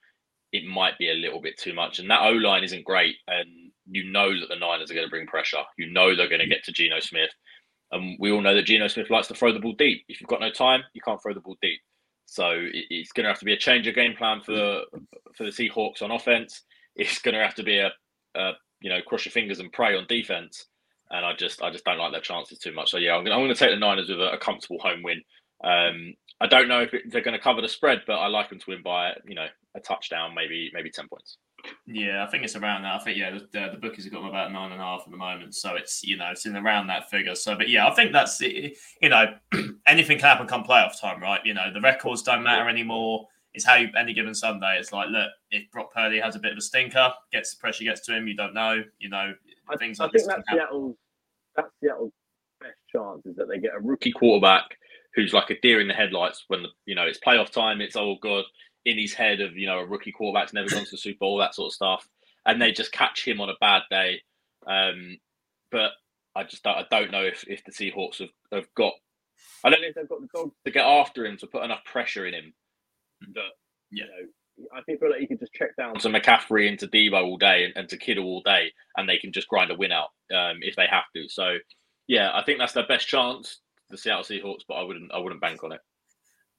it 0.51 0.65
might 0.65 0.97
be 0.97 1.09
a 1.09 1.15
little 1.15 1.41
bit 1.41 1.57
too 1.57 1.73
much. 1.73 1.99
And 1.99 2.09
that 2.09 2.21
O 2.21 2.31
line 2.31 2.63
isn't 2.63 2.85
great, 2.85 3.15
and 3.27 3.47
you 3.89 4.09
know 4.11 4.39
that 4.39 4.49
the 4.49 4.55
Niners 4.55 4.89
are 4.89 4.93
going 4.93 5.05
to 5.05 5.11
bring 5.11 5.27
pressure. 5.27 5.63
You 5.77 5.91
know 5.91 6.15
they're 6.15 6.29
going 6.29 6.41
to 6.41 6.47
get 6.47 6.63
to 6.65 6.71
Geno 6.71 6.99
Smith, 6.99 7.31
and 7.91 8.17
we 8.19 8.31
all 8.31 8.41
know 8.41 8.55
that 8.55 8.65
Geno 8.65 8.87
Smith 8.87 9.09
likes 9.09 9.27
to 9.27 9.35
throw 9.35 9.51
the 9.51 9.59
ball 9.59 9.75
deep. 9.77 10.03
If 10.07 10.21
you've 10.21 10.29
got 10.29 10.41
no 10.41 10.51
time, 10.51 10.83
you 10.93 11.01
can't 11.01 11.21
throw 11.21 11.33
the 11.33 11.41
ball 11.41 11.57
deep. 11.61 11.81
So 12.25 12.51
it's 12.71 13.11
going 13.11 13.23
to 13.23 13.29
have 13.29 13.39
to 13.39 13.45
be 13.45 13.53
a 13.53 13.57
change 13.57 13.87
of 13.87 13.95
game 13.95 14.15
plan 14.15 14.41
for 14.41 14.51
the 14.51 14.81
for 15.35 15.43
the 15.43 15.51
Seahawks 15.51 16.01
on 16.01 16.11
offense. 16.11 16.63
It's 16.95 17.19
going 17.19 17.35
to 17.35 17.43
have 17.43 17.55
to 17.55 17.63
be 17.63 17.79
a, 17.79 17.91
a 18.35 18.51
you 18.81 18.89
know 18.89 19.01
cross 19.01 19.25
your 19.25 19.31
fingers 19.31 19.59
and 19.59 19.71
pray 19.71 19.95
on 19.95 20.05
defense. 20.07 20.65
And 21.11 21.25
I 21.25 21.33
just 21.33 21.61
I 21.61 21.69
just 21.69 21.85
don't 21.85 21.99
like 21.99 22.11
their 22.11 22.21
chances 22.21 22.57
too 22.57 22.73
much. 22.73 22.91
So 22.91 22.97
yeah, 22.97 23.15
I'm 23.15 23.23
going, 23.23 23.33
I'm 23.33 23.43
going 23.43 23.53
to 23.53 23.59
take 23.59 23.71
the 23.71 23.77
Niners 23.77 24.09
with 24.09 24.19
a, 24.19 24.33
a 24.33 24.37
comfortable 24.37 24.79
home 24.79 25.03
win. 25.03 25.21
Um, 25.63 26.15
I 26.41 26.47
don't 26.47 26.67
know 26.67 26.81
if 26.81 26.93
it, 26.93 27.03
they're 27.09 27.21
going 27.21 27.37
to 27.37 27.43
cover 27.43 27.61
the 27.61 27.69
spread, 27.69 28.01
but 28.05 28.15
I 28.15 28.27
like 28.27 28.49
them 28.49 28.59
to 28.59 28.65
win 28.69 28.81
by 28.83 29.13
you 29.25 29.35
know 29.35 29.47
a 29.75 29.79
touchdown, 29.79 30.33
maybe 30.35 30.71
maybe 30.73 30.89
ten 30.89 31.07
points. 31.07 31.37
Yeah, 31.87 32.23
I 32.23 32.29
think 32.29 32.43
it's 32.43 32.55
around 32.55 32.83
that. 32.83 32.95
I 32.95 33.03
think 33.03 33.17
yeah, 33.17 33.31
the, 33.31 33.69
the 33.71 33.77
bookies 33.79 34.05
have 34.05 34.13
got 34.13 34.19
them 34.19 34.29
about 34.29 34.51
nine 34.51 34.71
and 34.71 34.81
a 34.81 34.83
half 34.83 35.03
at 35.05 35.11
the 35.11 35.17
moment, 35.17 35.55
so 35.55 35.75
it's 35.75 36.03
you 36.03 36.17
know 36.17 36.29
it's 36.31 36.45
in 36.45 36.55
around 36.55 36.87
that 36.87 37.09
figure. 37.09 37.35
So, 37.35 37.55
but 37.55 37.69
yeah, 37.69 37.87
I 37.87 37.93
think 37.93 38.11
that's 38.11 38.41
you 38.41 38.73
know 39.03 39.35
anything 39.87 40.17
can 40.17 40.27
happen 40.27 40.47
come 40.47 40.63
playoff 40.63 40.99
time, 40.99 41.21
right? 41.21 41.41
You 41.45 41.53
know 41.53 41.71
the 41.73 41.81
records 41.81 42.23
don't 42.23 42.43
matter 42.43 42.69
anymore. 42.69 43.27
It's 43.53 43.65
how 43.65 43.75
you 43.75 43.89
any 43.97 44.13
given 44.13 44.33
Sunday. 44.33 44.77
It's 44.79 44.91
like 44.91 45.09
look, 45.09 45.29
if 45.51 45.69
Brock 45.71 45.93
Purdy 45.93 46.19
has 46.19 46.35
a 46.35 46.39
bit 46.39 46.51
of 46.51 46.57
a 46.57 46.61
stinker, 46.61 47.13
gets 47.31 47.55
the 47.55 47.59
pressure 47.59 47.83
gets 47.83 48.01
to 48.01 48.15
him, 48.15 48.27
you 48.27 48.35
don't 48.35 48.53
know. 48.53 48.83
You 48.99 49.09
know 49.09 49.33
things 49.77 49.99
I, 49.99 50.05
like 50.05 50.15
I 50.15 50.17
think 50.17 50.27
that's 50.27 50.43
Seattle's 50.51 50.95
that's 51.55 51.69
Seattle's 51.83 52.11
best 52.61 52.77
chance 52.91 53.25
is 53.25 53.35
that 53.35 53.47
they 53.47 53.59
get 53.59 53.75
a 53.75 53.79
rookie 53.79 54.11
quarterback 54.11 54.77
who's 55.15 55.33
like 55.33 55.49
a 55.49 55.59
deer 55.61 55.79
in 55.79 55.87
the 55.87 55.93
headlights 55.93 56.43
when 56.47 56.63
the, 56.63 56.69
you 56.85 56.95
know 56.95 57.05
it's 57.05 57.19
playoff 57.19 57.51
time. 57.51 57.81
It's 57.81 57.95
oh 57.95 58.17
god 58.21 58.45
in 58.85 58.97
his 58.97 59.13
head 59.13 59.41
of 59.41 59.57
you 59.57 59.67
know 59.67 59.79
a 59.79 59.85
rookie 59.85 60.11
quarterback's 60.11 60.53
never 60.53 60.69
gone 60.69 60.85
to 60.85 60.91
the 60.91 60.97
Super 60.97 61.19
Bowl, 61.19 61.37
that 61.37 61.55
sort 61.55 61.69
of 61.69 61.73
stuff, 61.73 62.07
and 62.45 62.61
they 62.61 62.71
just 62.71 62.91
catch 62.91 63.27
him 63.27 63.41
on 63.41 63.49
a 63.49 63.55
bad 63.59 63.83
day. 63.89 64.21
Um, 64.67 65.17
but 65.71 65.91
I 66.35 66.43
just 66.43 66.65
I 66.67 66.85
don't 66.91 67.11
know 67.11 67.23
if, 67.23 67.45
if 67.47 67.63
the 67.63 67.71
Seahawks 67.71 68.19
have, 68.19 68.29
have 68.51 68.73
got. 68.75 68.93
I 69.63 69.69
don't 69.69 69.81
know 69.81 69.87
if 69.87 69.95
they've 69.95 70.09
got 70.09 70.21
the 70.21 70.27
dogs 70.33 70.55
to 70.65 70.71
get 70.71 70.85
after 70.85 71.25
him 71.25 71.37
to 71.37 71.47
put 71.47 71.63
enough 71.63 71.83
pressure 71.85 72.25
in 72.25 72.33
him. 72.33 72.53
That 73.33 73.51
you 73.89 74.03
know, 74.03 74.67
I 74.75 74.81
think 74.81 74.99
feel 74.99 75.09
like 75.09 75.19
he 75.19 75.27
can 75.27 75.39
just 75.39 75.53
check 75.53 75.75
down 75.77 75.97
to 75.99 76.09
McCaffrey 76.09 76.67
and 76.67 76.77
to 76.79 76.87
Deebo 76.87 77.23
all 77.23 77.37
day 77.37 77.65
and, 77.65 77.73
and 77.75 77.89
to 77.89 77.97
Kittle 77.97 78.25
all 78.25 78.41
day, 78.41 78.71
and 78.97 79.07
they 79.07 79.17
can 79.17 79.31
just 79.31 79.47
grind 79.47 79.71
a 79.71 79.75
win 79.75 79.91
out 79.91 80.09
um, 80.33 80.57
if 80.61 80.75
they 80.75 80.87
have 80.89 81.05
to. 81.15 81.27
So, 81.29 81.57
yeah, 82.07 82.31
I 82.33 82.43
think 82.43 82.59
that's 82.59 82.73
their 82.73 82.87
best 82.87 83.07
chance, 83.07 83.61
the 83.89 83.97
Seattle 83.97 84.23
Seahawks. 84.23 84.63
But 84.67 84.75
I 84.75 84.83
wouldn't 84.83 85.11
I 85.13 85.19
wouldn't 85.19 85.41
bank 85.41 85.63
on 85.63 85.71
it. 85.71 85.81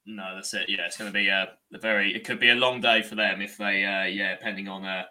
No, 0.06 0.34
that's 0.36 0.54
it. 0.54 0.68
Yeah, 0.68 0.86
it's 0.86 0.96
going 0.96 1.10
to 1.10 1.18
be 1.18 1.28
a, 1.28 1.48
a, 1.74 1.78
very. 1.78 2.14
It 2.14 2.24
could 2.24 2.38
be 2.38 2.50
a 2.50 2.54
long 2.54 2.80
day 2.80 3.02
for 3.02 3.16
them 3.16 3.40
if 3.40 3.56
they. 3.56 3.84
Uh, 3.84 4.04
yeah, 4.04 4.36
depending 4.36 4.68
on 4.68 4.84
uh, 4.84 5.04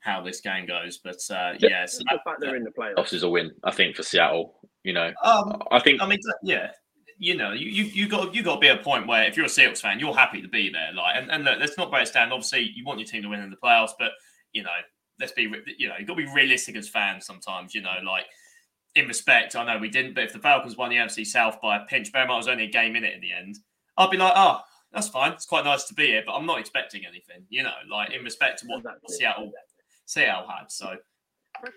how 0.00 0.22
this 0.22 0.40
game 0.40 0.66
goes. 0.66 0.98
But 0.98 1.18
uh, 1.30 1.52
yeah, 1.58 1.84
so 1.84 1.98
the 2.10 2.18
fact 2.24 2.40
they're 2.40 2.56
in 2.56 2.64
the 2.64 2.70
playoffs 2.70 3.12
is 3.12 3.22
a 3.22 3.28
win. 3.28 3.52
I 3.64 3.70
think 3.70 3.94
for 3.94 4.02
Seattle. 4.02 4.54
You 4.84 4.94
know, 4.94 5.12
um, 5.22 5.62
I 5.70 5.80
think. 5.80 6.00
I 6.00 6.06
mean, 6.06 6.18
yeah. 6.42 6.70
You 7.20 7.36
know, 7.36 7.52
you, 7.52 7.68
you 7.68 7.84
you 7.84 8.08
got 8.08 8.32
you 8.32 8.42
got 8.42 8.54
to 8.54 8.60
be 8.60 8.68
at 8.68 8.80
a 8.80 8.82
point 8.82 9.08
where 9.08 9.24
if 9.24 9.36
you're 9.36 9.46
a 9.46 9.50
Seahawks 9.50 9.80
fan, 9.80 9.98
you're 9.98 10.14
happy 10.14 10.40
to 10.40 10.48
be 10.48 10.70
there. 10.70 10.92
Like, 10.94 11.16
and, 11.16 11.30
and 11.32 11.44
look, 11.44 11.58
let's 11.58 11.76
not 11.76 11.90
break 11.90 12.06
it 12.06 12.14
down. 12.14 12.32
Obviously, 12.32 12.70
you 12.74 12.84
want 12.84 13.00
your 13.00 13.08
team 13.08 13.22
to 13.22 13.28
win 13.28 13.40
in 13.40 13.50
the 13.50 13.56
playoffs, 13.56 13.90
but 13.98 14.12
you 14.52 14.62
know, 14.62 14.70
let's 15.20 15.32
be 15.32 15.42
you 15.78 15.88
know, 15.88 15.96
you 15.98 16.06
got 16.06 16.14
to 16.14 16.24
be 16.24 16.32
realistic 16.32 16.76
as 16.76 16.88
fans 16.88 17.26
sometimes. 17.26 17.74
You 17.74 17.82
know, 17.82 17.96
like 18.06 18.24
in 18.94 19.08
respect, 19.08 19.56
I 19.56 19.64
know 19.64 19.78
we 19.78 19.90
didn't, 19.90 20.14
but 20.14 20.24
if 20.24 20.32
the 20.32 20.38
Falcons 20.38 20.76
won 20.76 20.90
the 20.90 20.96
NFC 20.96 21.26
South 21.26 21.60
by 21.60 21.76
a 21.76 21.84
pinch, 21.86 22.12
bear 22.12 22.26
was 22.26 22.48
only 22.48 22.64
a 22.64 22.70
game 22.70 22.96
in 22.96 23.04
it 23.04 23.14
in 23.14 23.20
the 23.20 23.32
end. 23.32 23.58
I'd 23.98 24.10
be 24.10 24.16
like, 24.16 24.32
oh, 24.34 24.60
that's 24.92 25.08
fine. 25.08 25.32
It's 25.32 25.44
quite 25.44 25.64
nice 25.64 25.84
to 25.84 25.94
be 25.94 26.06
here, 26.06 26.22
but 26.24 26.34
I'm 26.34 26.46
not 26.46 26.60
expecting 26.60 27.04
anything. 27.04 27.44
You 27.50 27.64
know, 27.64 27.74
like 27.90 28.12
in 28.12 28.24
respect 28.24 28.60
to 28.60 28.66
what 28.66 28.78
exactly. 28.78 29.16
Seattle 29.16 29.52
Seattle 30.06 30.46
had. 30.48 30.70
So 30.70 30.96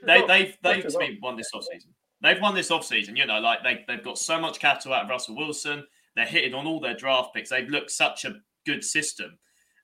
they 0.05 0.25
they've 0.25 0.57
they've 0.63 0.87
to 0.87 0.99
me 0.99 1.19
won 1.21 1.35
this 1.35 1.49
off 1.53 1.65
season. 1.71 1.91
They've 2.21 2.39
won 2.39 2.55
this 2.55 2.71
off 2.71 2.85
season. 2.85 3.15
You 3.15 3.25
know, 3.25 3.39
like 3.39 3.63
they 3.63 3.83
they've 3.87 4.03
got 4.03 4.17
so 4.17 4.39
much 4.39 4.59
capital 4.59 4.93
out 4.93 5.03
of 5.03 5.09
Russell 5.09 5.35
Wilson. 5.35 5.83
They're 6.15 6.25
hitting 6.25 6.53
on 6.53 6.67
all 6.67 6.79
their 6.79 6.95
draft 6.95 7.33
picks. 7.33 7.49
They've 7.49 7.67
looked 7.67 7.91
such 7.91 8.25
a 8.25 8.35
good 8.65 8.83
system. 8.83 9.37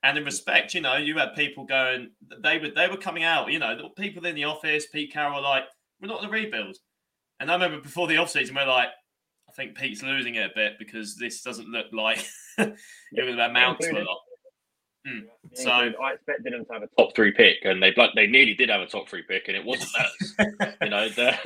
And 0.03 0.17
in 0.17 0.25
respect, 0.25 0.73
you 0.73 0.81
know, 0.81 0.95
you 0.97 1.17
had 1.17 1.35
people 1.35 1.65
going. 1.65 2.11
They 2.43 2.59
were 2.59 2.69
they 2.69 2.87
were 2.87 2.97
coming 2.97 3.23
out. 3.23 3.51
You 3.51 3.59
know, 3.59 3.89
people 3.97 4.25
in 4.25 4.35
the 4.35 4.45
office, 4.45 4.85
Pete 4.87 5.11
Carroll, 5.11 5.41
like 5.41 5.63
we're 5.99 6.07
not 6.07 6.23
in 6.23 6.29
a 6.29 6.31
rebuild. 6.31 6.77
And 7.39 7.51
I 7.51 7.53
remember 7.55 7.81
before 7.81 8.07
the 8.07 8.15
offseason, 8.15 8.55
we're 8.55 8.65
like, 8.65 8.87
I 8.87 8.91
think 9.57 9.75
Pete's 9.75 10.03
losing 10.03 10.35
it 10.35 10.51
a 10.51 10.55
bit 10.55 10.79
because 10.79 11.15
this 11.15 11.41
doesn't 11.41 11.67
look 11.67 11.87
like 11.91 12.25
it 12.57 12.77
was 13.25 13.35
amount 13.35 13.81
to 13.81 13.91
a 13.91 14.03
lot. 14.03 14.19
Mm. 15.07 15.23
So 15.53 15.71
I 15.71 16.13
expected 16.13 16.53
them 16.53 16.65
to 16.65 16.73
have 16.73 16.83
a 16.83 16.87
top 16.97 17.15
three 17.15 17.31
pick, 17.31 17.57
and 17.63 17.81
they 17.81 17.93
they 18.15 18.27
nearly 18.27 18.53
did 18.53 18.69
have 18.69 18.81
a 18.81 18.87
top 18.87 19.09
three 19.09 19.23
pick, 19.23 19.47
and 19.47 19.57
it 19.57 19.65
wasn't 19.65 19.89
that. 19.97 20.77
you 20.81 20.89
know, 20.89 21.09
they 21.09 21.37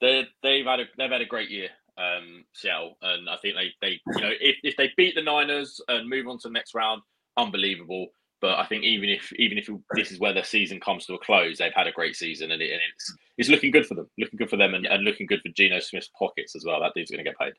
they 0.00 0.26
they've 0.42 0.66
had 0.66 0.80
a 0.80 0.84
they've 0.96 1.10
had 1.10 1.20
a 1.20 1.26
great 1.26 1.50
year, 1.50 1.68
um, 1.98 2.44
Seattle, 2.54 2.96
and 3.02 3.28
I 3.28 3.36
think 3.36 3.56
they 3.56 3.72
they 3.80 4.00
you 4.14 4.22
know 4.22 4.30
if, 4.40 4.56
if 4.62 4.76
they 4.76 4.90
beat 4.96 5.14
the 5.14 5.22
Niners 5.22 5.80
and 5.88 6.08
move 6.08 6.28
on 6.28 6.38
to 6.38 6.48
the 6.48 6.52
next 6.52 6.74
round, 6.74 7.02
unbelievable. 7.36 8.08
But 8.42 8.58
I 8.58 8.66
think 8.66 8.82
even 8.82 9.08
if 9.08 9.32
even 9.34 9.56
if 9.56 9.70
this 9.94 10.10
is 10.10 10.18
where 10.18 10.34
the 10.34 10.42
season 10.42 10.80
comes 10.80 11.06
to 11.06 11.14
a 11.14 11.18
close, 11.18 11.58
they've 11.58 11.72
had 11.72 11.86
a 11.86 11.92
great 11.92 12.16
season, 12.16 12.50
and, 12.50 12.60
it, 12.60 12.72
and 12.72 12.80
it's 12.92 13.16
it's 13.38 13.48
looking 13.48 13.70
good 13.70 13.86
for 13.86 13.94
them, 13.94 14.10
looking 14.18 14.36
good 14.36 14.50
for 14.50 14.56
them, 14.56 14.74
and, 14.74 14.84
and 14.84 15.04
looking 15.04 15.26
good 15.26 15.40
for 15.40 15.48
Geno 15.50 15.78
Smith's 15.78 16.10
pockets 16.18 16.56
as 16.56 16.64
well. 16.66 16.80
That 16.80 16.92
dude's 16.94 17.12
going 17.12 17.24
to 17.24 17.30
get 17.30 17.38
paid. 17.38 17.54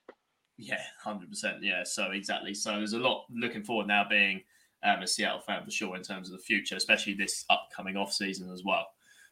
Yeah, 0.57 0.81
hundred 1.01 1.29
percent. 1.29 1.63
Yeah, 1.63 1.83
so 1.85 2.11
exactly. 2.11 2.53
So 2.53 2.73
there's 2.73 2.93
a 2.93 2.99
lot 2.99 3.25
looking 3.33 3.63
forward 3.63 3.87
now 3.87 4.05
being 4.07 4.41
um, 4.83 5.01
a 5.01 5.07
Seattle 5.07 5.39
fan 5.39 5.63
for 5.63 5.71
sure 5.71 5.95
in 5.95 6.03
terms 6.03 6.29
of 6.29 6.37
the 6.37 6.43
future, 6.43 6.75
especially 6.75 7.13
this 7.13 7.45
upcoming 7.49 7.95
off 7.95 8.11
season 8.11 8.51
as 8.51 8.63
well. 8.65 8.85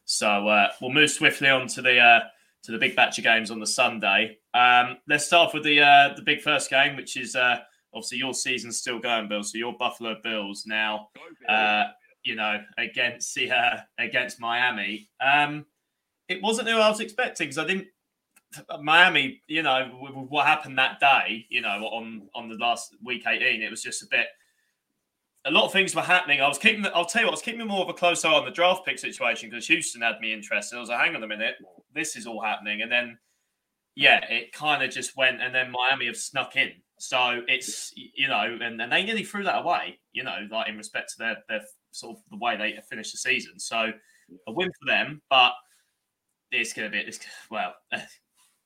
So 0.06 0.48
uh, 0.48 0.68
we'll 0.80 0.90
move 0.90 1.10
swiftly 1.10 1.50
on 1.50 1.68
to 1.68 1.82
the 1.82 1.98
uh, 1.98 2.20
to 2.64 2.72
the 2.72 2.78
big 2.78 2.96
batch 2.96 3.18
of 3.18 3.24
games 3.24 3.50
on 3.50 3.60
the 3.60 3.66
Sunday. 3.66 4.38
Um, 4.54 4.96
let's 5.06 5.26
start 5.26 5.52
with 5.52 5.64
the 5.64 5.80
uh, 5.80 6.14
the 6.16 6.22
big 6.22 6.40
first 6.40 6.70
game, 6.70 6.96
which 6.96 7.16
is 7.16 7.36
uh, 7.36 7.58
obviously 7.94 8.18
your 8.18 8.34
season's 8.34 8.78
still 8.78 8.98
going, 8.98 9.28
Bill. 9.28 9.42
So 9.42 9.58
your 9.58 9.76
Buffalo 9.78 10.16
Bills 10.22 10.64
now, 10.66 11.08
uh, 11.48 11.84
you 12.24 12.34
know, 12.34 12.60
against 12.78 13.34
the 13.34 13.50
uh, 13.50 13.80
against 13.98 14.40
Miami. 14.40 15.10
Um, 15.20 15.66
it 16.28 16.42
wasn't 16.42 16.68
who 16.68 16.78
I 16.78 16.88
was 16.88 17.00
expecting 17.00 17.46
because 17.46 17.58
I 17.58 17.66
didn't. 17.66 17.88
Miami, 18.82 19.42
you 19.46 19.62
know, 19.62 19.98
with 20.00 20.12
what 20.28 20.46
happened 20.46 20.78
that 20.78 21.00
day, 21.00 21.46
you 21.48 21.62
know, 21.62 21.86
on 21.86 22.28
on 22.34 22.48
the 22.48 22.56
last 22.56 22.94
week 23.02 23.24
eighteen, 23.26 23.62
it 23.62 23.70
was 23.70 23.82
just 23.82 24.02
a 24.02 24.06
bit. 24.10 24.26
A 25.44 25.50
lot 25.50 25.64
of 25.64 25.72
things 25.72 25.94
were 25.94 26.02
happening. 26.02 26.40
I 26.40 26.46
was 26.46 26.58
keeping. 26.58 26.86
I'll 26.94 27.04
tell 27.04 27.22
you 27.22 27.26
what. 27.26 27.32
I 27.32 27.34
was 27.34 27.42
keeping 27.42 27.66
more 27.66 27.82
of 27.82 27.88
a 27.88 27.94
close 27.94 28.24
eye 28.24 28.32
on 28.32 28.44
the 28.44 28.50
draft 28.50 28.84
pick 28.86 28.98
situation 28.98 29.50
because 29.50 29.66
Houston 29.66 30.02
had 30.02 30.20
me 30.20 30.32
interested. 30.32 30.76
I 30.76 30.80
was 30.80 30.88
like, 30.88 31.00
hang 31.00 31.16
on 31.16 31.22
a 31.22 31.26
minute, 31.26 31.56
this 31.94 32.14
is 32.14 32.26
all 32.26 32.42
happening, 32.42 32.82
and 32.82 32.92
then, 32.92 33.18
yeah, 33.96 34.24
it 34.30 34.52
kind 34.52 34.82
of 34.84 34.90
just 34.90 35.16
went, 35.16 35.42
and 35.42 35.54
then 35.54 35.72
Miami 35.72 36.06
have 36.06 36.16
snuck 36.16 36.54
in. 36.54 36.70
So 37.02 37.40
it's 37.48 37.92
you 37.96 38.28
know, 38.28 38.58
and, 38.60 38.80
and 38.80 38.92
they 38.92 39.02
nearly 39.02 39.24
threw 39.24 39.42
that 39.42 39.58
away. 39.58 39.98
You 40.12 40.22
know, 40.22 40.36
like 40.52 40.68
in 40.68 40.76
respect 40.76 41.10
to 41.10 41.18
their 41.18 41.36
their 41.48 41.62
sort 41.90 42.16
of 42.16 42.22
the 42.30 42.36
way 42.36 42.56
they 42.56 42.78
finished 42.88 43.10
the 43.10 43.18
season. 43.18 43.58
So 43.58 43.90
a 44.46 44.52
win 44.52 44.70
for 44.80 44.86
them, 44.86 45.20
but 45.28 45.50
it's 46.52 46.72
going 46.72 46.88
to 46.88 46.96
be 46.96 47.02
it's, 47.02 47.18
well. 47.50 47.74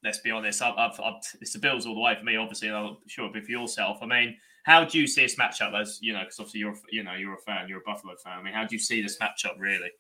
let's 0.04 0.20
be 0.20 0.30
honest, 0.30 0.62
I've, 0.62 0.76
I've, 0.76 1.00
I've, 1.00 1.14
it's 1.40 1.54
the 1.54 1.58
Bills 1.58 1.84
all 1.84 1.94
the 1.94 2.00
way 2.00 2.14
for 2.14 2.24
me. 2.24 2.36
Obviously, 2.36 2.68
and 2.68 2.76
I'm 2.76 2.96
sure 3.08 3.24
it'll 3.24 3.32
be 3.32 3.40
for 3.40 3.50
yourself. 3.50 3.98
I 4.02 4.06
mean, 4.06 4.36
how 4.64 4.84
do 4.84 5.00
you 5.00 5.06
see 5.06 5.22
this 5.22 5.36
matchup? 5.36 5.72
As 5.74 5.98
you 6.02 6.12
know, 6.12 6.20
because 6.20 6.38
obviously 6.38 6.60
you're 6.60 6.76
you 6.92 7.02
know 7.02 7.14
you're 7.14 7.34
a 7.34 7.38
fan, 7.38 7.68
you're 7.68 7.80
a 7.80 7.86
Buffalo 7.86 8.14
fan. 8.22 8.38
I 8.38 8.42
mean, 8.42 8.52
how 8.52 8.66
do 8.66 8.76
you 8.76 8.78
see 8.78 9.00
this 9.00 9.16
matchup 9.16 9.58
really? 9.58 9.90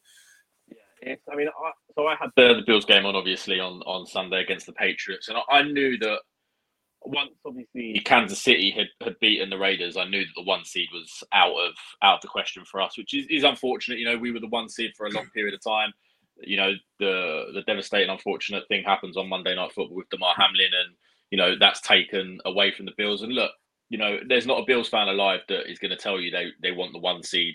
Yeah, 1.02 1.14
I 1.32 1.36
mean, 1.36 1.48
I, 1.48 1.70
so 1.94 2.06
I 2.06 2.16
had 2.16 2.30
the, 2.36 2.54
the 2.54 2.62
Bills 2.66 2.84
game 2.84 3.06
on 3.06 3.16
obviously 3.16 3.60
on 3.60 3.80
on 3.86 4.06
Sunday 4.06 4.42
against 4.42 4.66
the 4.66 4.72
Patriots, 4.74 5.28
and 5.28 5.38
I, 5.38 5.58
I 5.58 5.62
knew 5.62 5.96
that 5.98 6.20
once 7.06 7.30
obviously 7.46 8.00
Kansas 8.04 8.42
City 8.42 8.70
had, 8.70 8.88
had 9.02 9.18
beaten 9.20 9.50
the 9.50 9.58
Raiders, 9.58 9.96
I 9.96 10.04
knew 10.04 10.24
that 10.24 10.32
the 10.36 10.42
one 10.42 10.64
seed 10.64 10.88
was 10.92 11.22
out 11.32 11.52
of 11.52 11.74
out 12.02 12.16
of 12.16 12.22
the 12.22 12.28
question 12.28 12.64
for 12.64 12.80
us, 12.80 12.98
which 12.98 13.14
is, 13.14 13.26
is 13.30 13.44
unfortunate. 13.44 13.98
You 13.98 14.06
know, 14.06 14.18
we 14.18 14.32
were 14.32 14.40
the 14.40 14.48
one 14.48 14.68
seed 14.68 14.92
for 14.96 15.06
a 15.06 15.10
long 15.10 15.28
period 15.34 15.54
of 15.54 15.62
time. 15.62 15.92
You 16.40 16.56
know, 16.56 16.72
the 16.98 17.46
the 17.54 17.62
devastating, 17.62 18.10
unfortunate 18.10 18.66
thing 18.68 18.84
happens 18.84 19.16
on 19.16 19.28
Monday 19.28 19.54
Night 19.54 19.72
Football 19.72 19.96
with 19.96 20.10
Damar 20.10 20.34
Hamlin, 20.36 20.70
and 20.84 20.94
you 21.30 21.38
know 21.38 21.56
that's 21.58 21.80
taken 21.80 22.38
away 22.44 22.72
from 22.72 22.86
the 22.86 22.92
Bills. 22.96 23.22
And 23.22 23.32
look, 23.32 23.52
you 23.88 23.98
know, 23.98 24.18
there's 24.28 24.46
not 24.46 24.60
a 24.60 24.66
Bills 24.66 24.88
fan 24.88 25.08
alive 25.08 25.40
that 25.48 25.70
is 25.70 25.78
going 25.78 25.92
to 25.92 25.96
tell 25.96 26.20
you 26.20 26.30
they 26.30 26.48
they 26.62 26.72
want 26.72 26.92
the 26.92 26.98
one 26.98 27.22
seed 27.22 27.54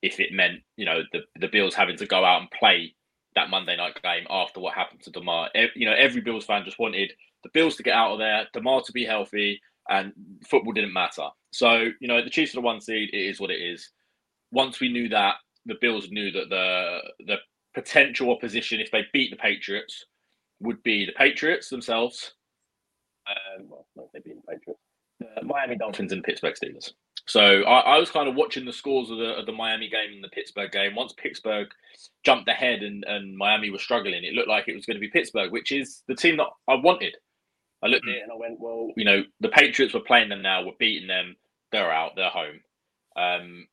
if 0.00 0.18
it 0.18 0.32
meant 0.32 0.60
you 0.76 0.84
know 0.84 1.02
the 1.12 1.20
the 1.40 1.48
Bills 1.48 1.74
having 1.74 1.96
to 1.96 2.06
go 2.06 2.24
out 2.24 2.40
and 2.40 2.50
play 2.50 2.94
that 3.34 3.50
Monday 3.50 3.76
night 3.76 4.00
game 4.02 4.26
after 4.30 4.60
what 4.60 4.74
happened 4.74 5.02
to 5.02 5.10
Damar. 5.10 5.48
You 5.74 5.86
know, 5.86 5.94
every 5.94 6.20
Bills 6.20 6.44
fan 6.44 6.64
just 6.64 6.78
wanted 6.78 7.12
the 7.42 7.50
Bills 7.52 7.76
to 7.76 7.82
get 7.82 7.94
out 7.94 8.12
of 8.12 8.18
there, 8.18 8.46
Damar 8.52 8.82
to 8.82 8.92
be 8.92 9.04
healthy, 9.04 9.60
and 9.88 10.12
football 10.48 10.72
didn't 10.72 10.92
matter. 10.92 11.28
So, 11.52 11.88
you 12.00 12.08
know, 12.08 12.22
the 12.22 12.30
Chiefs 12.30 12.52
are 12.52 12.56
the 12.56 12.62
one 12.62 12.80
seed. 12.80 13.10
It 13.12 13.16
is 13.16 13.40
what 13.40 13.50
it 13.50 13.60
is. 13.60 13.90
Once 14.50 14.80
we 14.80 14.92
knew 14.92 15.08
that, 15.08 15.36
the 15.66 15.76
Bills 15.80 16.10
knew 16.10 16.30
that 16.32 16.48
the 16.48 16.98
the 17.26 17.36
potential 17.74 18.30
opposition, 18.30 18.80
if 18.80 18.90
they 18.90 19.06
beat 19.12 19.30
the 19.30 19.36
Patriots, 19.36 20.04
would 20.60 20.82
be 20.82 21.06
the 21.06 21.12
Patriots 21.12 21.68
themselves. 21.68 22.34
Um, 23.28 23.66
well, 23.94 24.10
they 24.12 24.20
being 24.20 24.42
the 24.44 24.52
Patriots. 24.52 24.80
The 25.20 25.44
Miami 25.44 25.76
Dolphins 25.76 26.12
and 26.12 26.24
Pittsburgh 26.24 26.54
Steelers. 26.54 26.92
So 27.26 27.62
I, 27.62 27.94
I, 27.94 27.98
was 27.98 28.10
kind 28.10 28.28
of 28.28 28.34
watching 28.34 28.64
the 28.64 28.72
scores 28.72 29.10
of 29.10 29.18
the, 29.18 29.36
of 29.36 29.46
the 29.46 29.52
Miami 29.52 29.88
game 29.88 30.12
and 30.12 30.24
the 30.24 30.28
Pittsburgh 30.28 30.72
game. 30.72 30.96
Once 30.96 31.12
Pittsburgh 31.12 31.68
jumped 32.24 32.48
ahead 32.48 32.82
and, 32.82 33.04
and 33.04 33.36
Miami 33.36 33.70
was 33.70 33.80
struggling, 33.80 34.24
it 34.24 34.34
looked 34.34 34.48
like 34.48 34.66
it 34.66 34.74
was 34.74 34.86
going 34.86 34.96
to 34.96 35.00
be 35.00 35.08
Pittsburgh, 35.08 35.52
which 35.52 35.70
is 35.70 36.02
the 36.08 36.16
team 36.16 36.36
that 36.38 36.48
I 36.68 36.74
wanted. 36.74 37.16
I 37.82 37.88
looked 37.88 38.06
at 38.08 38.14
it 38.14 38.22
and 38.22 38.32
I 38.32 38.36
went, 38.36 38.60
well, 38.60 38.90
you 38.96 39.04
know, 39.04 39.22
the 39.40 39.48
Patriots 39.48 39.94
were 39.94 40.00
playing 40.00 40.28
them 40.28 40.42
now, 40.42 40.64
we're 40.64 40.72
beating 40.78 41.08
them, 41.08 41.36
they're 41.72 41.92
out, 41.92 42.12
they're 42.16 42.30
home. 42.30 42.60
Um, 43.16 43.66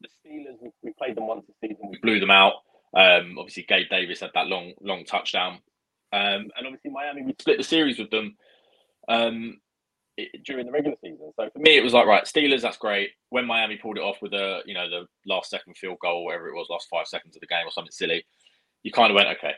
the 0.00 0.08
Steelers, 0.08 0.70
we 0.82 0.92
played 0.98 1.16
them 1.16 1.26
once 1.26 1.46
this 1.46 1.56
season, 1.60 1.90
we 1.90 1.98
blew 1.98 2.20
them 2.20 2.30
out. 2.30 2.54
Um, 2.96 3.36
obviously, 3.38 3.66
Gabe 3.68 3.88
Davis 3.90 4.20
had 4.20 4.30
that 4.34 4.46
long, 4.46 4.72
long 4.80 5.04
touchdown. 5.04 5.60
Um, 6.12 6.50
and 6.56 6.66
obviously, 6.66 6.90
Miami, 6.90 7.22
we 7.22 7.34
split 7.38 7.58
the 7.58 7.64
series 7.64 7.98
with 7.98 8.10
them. 8.10 8.36
Um, 9.08 9.58
during 10.44 10.66
the 10.66 10.72
regular 10.72 10.96
season. 11.00 11.30
So 11.36 11.48
for 11.52 11.58
me, 11.58 11.76
it 11.76 11.84
was 11.84 11.92
like 11.92 12.06
right, 12.06 12.24
Steelers, 12.24 12.62
that's 12.62 12.76
great. 12.76 13.10
When 13.30 13.46
Miami 13.46 13.76
pulled 13.76 13.98
it 13.98 14.02
off 14.02 14.16
with 14.20 14.32
a 14.32 14.60
you 14.66 14.74
know 14.74 14.88
the 14.88 15.06
last 15.26 15.50
second 15.50 15.76
field 15.76 15.98
goal, 16.00 16.24
whatever 16.24 16.48
it 16.48 16.54
was, 16.54 16.66
last 16.70 16.88
five 16.90 17.06
seconds 17.06 17.36
of 17.36 17.40
the 17.40 17.46
game 17.46 17.66
or 17.66 17.70
something 17.70 17.92
silly, 17.92 18.24
you 18.82 18.92
kind 18.92 19.10
of 19.10 19.14
went 19.14 19.28
okay, 19.38 19.52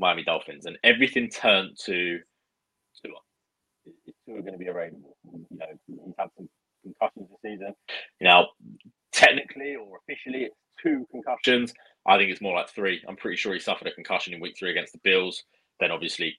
Miami 0.00 0.24
Dolphins, 0.24 0.66
and 0.66 0.78
everything 0.82 1.28
turned 1.28 1.76
to 1.84 2.18
Tua. 3.04 3.14
Tua 4.26 4.40
going 4.40 4.52
to 4.52 4.58
be 4.58 4.66
available? 4.66 5.16
You 5.32 5.58
know, 5.58 5.66
he's 5.86 6.14
had 6.18 6.30
some 6.36 6.48
concussions 6.82 7.28
this 7.30 7.52
season. 7.52 7.74
Now, 8.20 8.48
technically 9.12 9.76
or 9.76 9.98
officially, 9.98 10.44
it's 10.44 10.56
two 10.82 11.06
concussions. 11.10 11.72
I 12.06 12.16
think 12.16 12.30
it's 12.30 12.40
more 12.40 12.54
like 12.54 12.70
three. 12.70 13.02
I'm 13.06 13.16
pretty 13.16 13.36
sure 13.36 13.52
he 13.52 13.60
suffered 13.60 13.88
a 13.88 13.92
concussion 13.92 14.32
in 14.32 14.40
week 14.40 14.56
three 14.58 14.70
against 14.70 14.92
the 14.92 15.00
Bills. 15.04 15.44
Then 15.78 15.90
obviously 15.90 16.36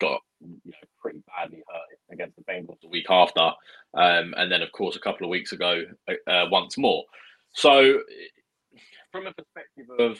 got 0.00 0.20
you 0.40 0.58
know 0.64 0.72
pretty 1.00 1.22
badly 1.26 1.62
hurt 1.68 2.12
against 2.12 2.36
the 2.36 2.42
Bengals 2.42 2.80
the 2.82 2.88
week 2.88 3.06
after, 3.10 3.52
um, 3.94 4.34
and 4.36 4.50
then 4.50 4.62
of 4.62 4.72
course 4.72 4.96
a 4.96 5.00
couple 5.00 5.26
of 5.26 5.30
weeks 5.30 5.52
ago 5.52 5.82
uh, 6.08 6.30
uh, 6.30 6.46
once 6.50 6.78
more. 6.78 7.04
So, 7.54 8.00
from 9.10 9.26
a 9.26 9.32
perspective 9.32 9.86
of 9.98 10.18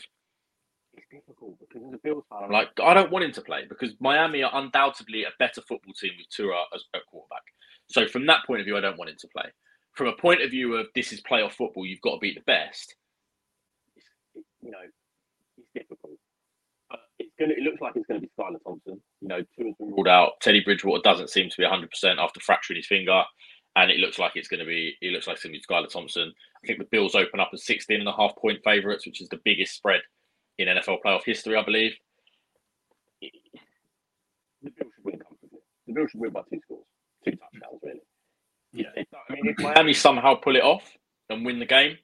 it's 0.94 1.06
difficult 1.10 1.58
because 1.60 1.86
as 1.86 1.94
a 1.94 1.98
Bills 2.02 2.24
fan, 2.30 2.44
I'm 2.44 2.50
like 2.50 2.68
I 2.82 2.94
don't 2.94 3.10
want 3.10 3.24
him 3.24 3.32
to 3.32 3.42
play 3.42 3.64
because 3.68 3.94
Miami 4.00 4.42
are 4.42 4.50
undoubtedly 4.54 5.24
a 5.24 5.30
better 5.38 5.60
football 5.62 5.94
team 5.94 6.12
with 6.18 6.28
Tua 6.28 6.64
as 6.74 6.84
a 6.94 6.98
quarterback. 7.10 7.42
So 7.86 8.06
from 8.06 8.26
that 8.26 8.46
point 8.46 8.60
of 8.60 8.66
view, 8.66 8.76
I 8.76 8.80
don't 8.80 8.98
want 8.98 9.10
him 9.10 9.16
to 9.20 9.28
play. 9.28 9.46
From 9.94 10.08
a 10.08 10.16
point 10.16 10.42
of 10.42 10.50
view 10.50 10.76
of 10.76 10.86
this 10.94 11.12
is 11.12 11.20
playoff 11.22 11.52
football, 11.52 11.86
you've 11.86 12.00
got 12.00 12.14
to 12.14 12.18
beat 12.18 12.34
the 12.34 12.42
best. 12.46 12.94
It's, 14.34 14.46
you 14.62 14.70
know, 14.70 14.78
it's 15.58 15.68
difficult 15.74 16.18
it's 17.18 17.32
gonna. 17.38 17.52
It 17.52 17.62
looks 17.62 17.80
like 17.80 17.92
it's 17.96 18.06
going 18.06 18.20
to 18.20 18.26
be 18.26 18.32
Skylar 18.38 18.62
Thompson. 18.64 19.00
You 19.20 19.28
know, 19.28 19.40
Tua 19.56 19.68
has 19.68 19.76
been 19.78 19.90
ruled 19.90 20.08
out. 20.08 20.32
Teddy 20.40 20.60
Bridgewater 20.60 21.02
doesn't 21.02 21.30
seem 21.30 21.48
to 21.48 21.56
be 21.56 21.64
100 21.64 21.90
percent 21.90 22.18
after 22.18 22.40
fracturing 22.40 22.76
his 22.76 22.86
finger, 22.86 23.22
and 23.76 23.90
it 23.90 23.98
looks 23.98 24.18
like 24.18 24.32
it's 24.34 24.48
going 24.48 24.60
to 24.60 24.66
be. 24.66 24.94
It 25.00 25.12
looks 25.12 25.26
like 25.26 25.36
it's 25.36 25.44
going 25.44 25.54
to 25.54 25.58
be 25.58 25.64
Skylar 25.64 25.90
Thompson. 25.90 26.32
I 26.62 26.66
think 26.66 26.78
the 26.78 26.88
Bills 26.90 27.14
open 27.14 27.40
up 27.40 27.50
as 27.52 27.66
16 27.66 27.98
and 27.98 28.08
a 28.08 28.16
half 28.16 28.36
point 28.36 28.60
favourites, 28.64 29.06
which 29.06 29.20
is 29.20 29.28
the 29.28 29.40
biggest 29.44 29.74
spread 29.74 30.00
in 30.58 30.68
NFL 30.68 30.98
playoff 31.04 31.24
history, 31.24 31.56
I 31.56 31.64
believe. 31.64 31.92
The 33.20 34.70
Bills 34.70 34.92
should 34.94 35.04
win 35.04 35.18
comfortably. 35.18 35.58
The 35.86 35.92
Bills 35.92 36.10
should 36.10 36.20
win 36.20 36.30
by 36.32 36.42
two 36.50 36.60
scores, 36.62 36.84
two 37.24 37.32
touchdowns, 37.32 37.80
really. 37.82 38.00
Yeah. 38.72 38.88
I 38.96 39.32
mean, 39.34 39.48
if 39.48 39.58
Miami 39.58 39.92
somehow 39.92 40.34
pull 40.34 40.56
it 40.56 40.62
off 40.62 40.88
and 41.28 41.44
win 41.44 41.58
the 41.58 41.66
game, 41.66 41.98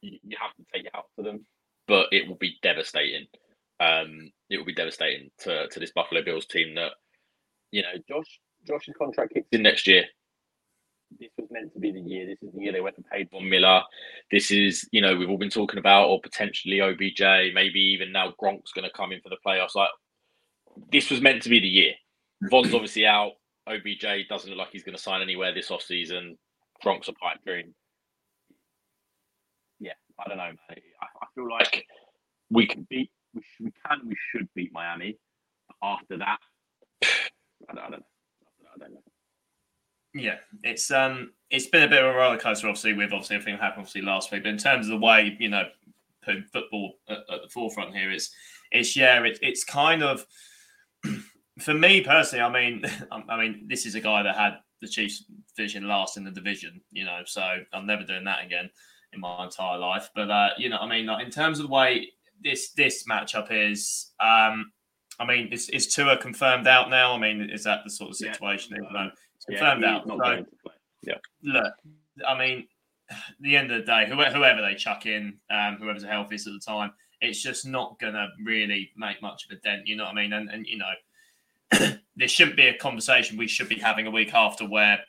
you, 0.00 0.18
you 0.22 0.36
have 0.40 0.54
to 0.56 0.64
take 0.72 0.86
it 0.86 0.92
out 0.94 1.06
for 1.14 1.22
them, 1.22 1.46
but 1.86 2.08
it 2.12 2.28
will 2.28 2.36
be 2.36 2.56
devastating 2.62 3.26
um, 3.80 4.30
it 4.48 4.56
will 4.56 4.64
be 4.64 4.74
devastating 4.74 5.30
to, 5.40 5.68
to 5.68 5.80
this 5.80 5.92
Buffalo 5.92 6.22
Bills 6.22 6.46
team 6.46 6.74
that, 6.76 6.92
you 7.70 7.82
know, 7.82 7.92
Josh 8.08 8.40
Josh's 8.66 8.94
contract 8.98 9.34
kicks 9.34 9.48
in 9.52 9.62
next 9.62 9.86
year. 9.86 10.04
This 11.18 11.30
was 11.38 11.48
meant 11.50 11.72
to 11.72 11.78
be 11.80 11.92
the 11.92 12.00
year. 12.00 12.26
This 12.26 12.42
is 12.42 12.54
the 12.54 12.62
year 12.62 12.72
they 12.72 12.80
went 12.80 12.96
and 12.96 13.06
paid 13.06 13.30
Von 13.30 13.48
Miller. 13.48 13.82
This 14.30 14.50
is, 14.50 14.88
you 14.92 15.00
know, 15.00 15.16
we've 15.16 15.30
all 15.30 15.38
been 15.38 15.50
talking 15.50 15.78
about, 15.78 16.08
or 16.08 16.20
potentially 16.20 16.80
OBJ, 16.80 17.20
maybe 17.54 17.80
even 17.80 18.12
now 18.12 18.32
Gronk's 18.42 18.72
going 18.72 18.84
to 18.84 18.96
come 18.96 19.12
in 19.12 19.20
for 19.20 19.28
the 19.28 19.38
playoffs. 19.46 19.74
Like, 19.74 19.90
this 20.92 21.10
was 21.10 21.20
meant 21.20 21.42
to 21.42 21.48
be 21.48 21.60
the 21.60 21.68
year. 21.68 21.92
Von's 22.50 22.74
obviously 22.74 23.06
out. 23.06 23.32
OBJ 23.68 24.28
doesn't 24.28 24.50
look 24.50 24.58
like 24.58 24.70
he's 24.72 24.84
going 24.84 24.96
to 24.96 25.02
sign 25.02 25.22
anywhere 25.22 25.54
this 25.54 25.70
off 25.70 25.82
season. 25.82 26.36
Gronk's 26.84 27.08
a 27.08 27.12
pipe 27.12 27.38
dream. 27.44 27.74
Yeah, 29.80 29.92
I 30.18 30.28
don't 30.28 30.38
know, 30.38 30.44
man. 30.44 30.56
I, 30.68 31.06
I 31.22 31.26
feel 31.34 31.50
like 31.50 31.86
we 32.50 32.66
can 32.66 32.86
beat 32.88 33.10
we, 33.34 33.42
sh- 33.42 33.60
we 33.60 33.72
can, 33.86 34.00
we 34.06 34.16
should 34.30 34.48
beat 34.54 34.72
Miami. 34.72 35.18
After 35.82 36.18
that, 36.18 36.38
I 37.04 37.74
don't, 37.74 37.78
I 37.78 37.90
don't 37.90 37.90
know. 37.92 38.06
I 38.74 38.78
don't 38.78 38.94
know. 38.94 39.02
Yeah, 40.16 40.36
it's 40.62 40.90
um, 40.90 41.32
it's 41.50 41.66
been 41.66 41.82
a 41.82 41.88
bit 41.88 42.02
of 42.02 42.14
a 42.14 42.16
roller 42.16 42.38
coaster, 42.38 42.68
obviously, 42.68 42.94
with 42.94 43.12
obviously 43.12 43.36
everything 43.36 43.54
that 43.54 43.62
happened 43.62 43.80
obviously 43.80 44.02
last 44.02 44.32
week. 44.32 44.42
But 44.42 44.50
in 44.50 44.58
terms 44.58 44.86
of 44.86 44.92
the 44.98 45.04
way 45.04 45.36
you 45.38 45.48
know, 45.48 45.64
putting 46.22 46.44
football 46.44 46.94
at, 47.08 47.18
at 47.18 47.42
the 47.42 47.48
forefront 47.52 47.94
here, 47.94 48.10
it's 48.10 48.30
it's 48.72 48.96
yeah, 48.96 49.22
it, 49.22 49.38
it's 49.42 49.64
kind 49.64 50.02
of 50.02 50.26
for 51.60 51.74
me 51.74 52.00
personally. 52.00 52.42
I 52.42 52.52
mean, 52.52 52.84
I 53.28 53.38
mean, 53.38 53.66
this 53.68 53.84
is 53.84 53.94
a 53.94 54.00
guy 54.00 54.22
that 54.22 54.36
had 54.36 54.58
the 54.80 54.88
Chiefs 54.88 55.24
finishing 55.54 55.84
last 55.84 56.16
in 56.16 56.24
the 56.24 56.30
division, 56.30 56.80
you 56.90 57.04
know, 57.04 57.22
so 57.24 57.42
I'm 57.72 57.86
never 57.86 58.04
doing 58.04 58.24
that 58.24 58.44
again 58.44 58.70
in 59.12 59.20
my 59.20 59.44
entire 59.44 59.78
life. 59.78 60.10
But 60.14 60.30
uh, 60.30 60.50
you 60.56 60.68
know, 60.68 60.78
I 60.78 60.88
mean, 60.88 61.06
like, 61.06 61.24
in 61.24 61.30
terms 61.30 61.58
of 61.58 61.66
the 61.66 61.72
way 61.72 62.08
this 62.42 62.70
this 62.72 63.04
matchup 63.10 63.48
is. 63.50 64.12
Um, 64.20 64.72
I 65.18 65.24
mean, 65.24 65.48
is 65.50 65.70
is 65.70 65.86
Tua 65.86 66.18
confirmed 66.18 66.66
out 66.66 66.90
now? 66.90 67.14
I 67.14 67.18
mean, 67.18 67.48
is 67.50 67.64
that 67.64 67.80
the 67.84 67.90
sort 67.90 68.10
of 68.10 68.16
situation? 68.16 68.76
Yeah. 68.92 69.08
Confirmed 69.48 69.82
yeah, 69.82 69.96
out. 69.96 70.06
So, 70.06 70.46
yeah. 71.02 71.14
Look, 71.42 71.72
I 72.26 72.38
mean, 72.38 72.66
the 73.40 73.56
end 73.56 73.70
of 73.70 73.80
the 73.80 73.86
day, 73.86 74.06
whoever, 74.08 74.36
whoever 74.36 74.62
they 74.62 74.74
chuck 74.74 75.06
in, 75.06 75.38
um, 75.50 75.76
whoever's 75.80 76.02
the 76.02 76.08
healthiest 76.08 76.46
at 76.46 76.52
the 76.52 76.60
time, 76.60 76.92
it's 77.20 77.42
just 77.42 77.66
not 77.66 77.98
going 77.98 78.14
to 78.14 78.28
really 78.44 78.90
make 78.96 79.22
much 79.22 79.46
of 79.46 79.56
a 79.56 79.60
dent. 79.60 79.86
You 79.86 79.96
know 79.96 80.04
what 80.04 80.12
I 80.12 80.22
mean? 80.22 80.32
And 80.32 80.50
and 80.50 80.66
you 80.66 80.78
know, 80.78 81.96
there 82.16 82.28
shouldn't 82.28 82.56
be 82.56 82.68
a 82.68 82.76
conversation 82.76 83.36
we 83.36 83.48
should 83.48 83.68
be 83.68 83.78
having 83.78 84.06
a 84.06 84.10
week 84.10 84.34
after 84.34 84.64
where 84.64 85.00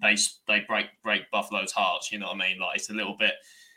they 0.00 0.16
they 0.46 0.60
break 0.60 0.86
break 1.02 1.30
Buffalo's 1.30 1.72
hearts. 1.72 2.12
You 2.12 2.18
know 2.18 2.26
what 2.26 2.36
I 2.36 2.48
mean? 2.48 2.58
Like 2.58 2.76
it's 2.76 2.90
a 2.90 2.94
little 2.94 3.16
bit 3.18 3.34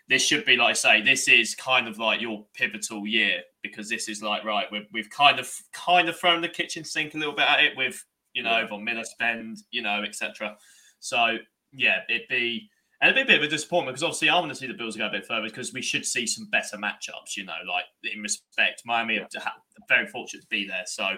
this 0.07 0.25
should 0.25 0.45
be 0.45 0.55
like 0.55 0.69
I 0.69 0.73
say, 0.73 1.01
this 1.01 1.27
is 1.27 1.53
kind 1.55 1.87
of 1.87 1.99
like 1.99 2.21
your 2.21 2.45
pivotal 2.53 3.05
year 3.05 3.41
because 3.61 3.89
this 3.89 4.07
is 4.07 4.21
like 4.21 4.43
right, 4.45 4.65
we've 4.71 4.87
we've 4.93 5.09
kind 5.09 5.39
of 5.39 5.51
kind 5.73 6.07
of 6.07 6.17
thrown 6.17 6.41
the 6.41 6.47
kitchen 6.47 6.83
sink 6.83 7.13
a 7.13 7.17
little 7.17 7.35
bit 7.35 7.47
at 7.47 7.63
it 7.63 7.75
with 7.75 8.03
you 8.37 8.43
know 8.43 8.65
Von 8.67 8.83
Miller 8.83 9.03
spend, 9.03 9.57
you 9.71 9.81
know, 9.81 10.03
etc. 10.03 10.55
So 10.99 11.37
yeah, 11.73 12.01
it'd 12.07 12.27
be 12.29 12.69
and 13.01 13.09
it'd 13.09 13.27
be 13.27 13.33
a 13.33 13.35
bit 13.35 13.43
of 13.43 13.47
a 13.47 13.49
disappointment 13.49 13.95
because 13.95 14.03
obviously 14.03 14.29
I 14.29 14.39
want 14.39 14.49
to 14.49 14.55
see 14.55 14.67
the 14.67 14.75
Bills 14.75 14.95
go 14.95 15.07
a 15.07 15.11
bit 15.11 15.25
further 15.25 15.47
because 15.47 15.73
we 15.73 15.81
should 15.81 16.05
see 16.05 16.27
some 16.27 16.47
better 16.51 16.77
matchups. 16.77 17.35
You 17.35 17.45
know, 17.45 17.57
like 17.67 17.85
in 18.03 18.21
respect, 18.21 18.83
Miami 18.85 19.17
are 19.17 19.27
very 19.89 20.05
fortunate 20.05 20.41
to 20.41 20.47
be 20.49 20.67
there, 20.67 20.83
so 20.85 21.09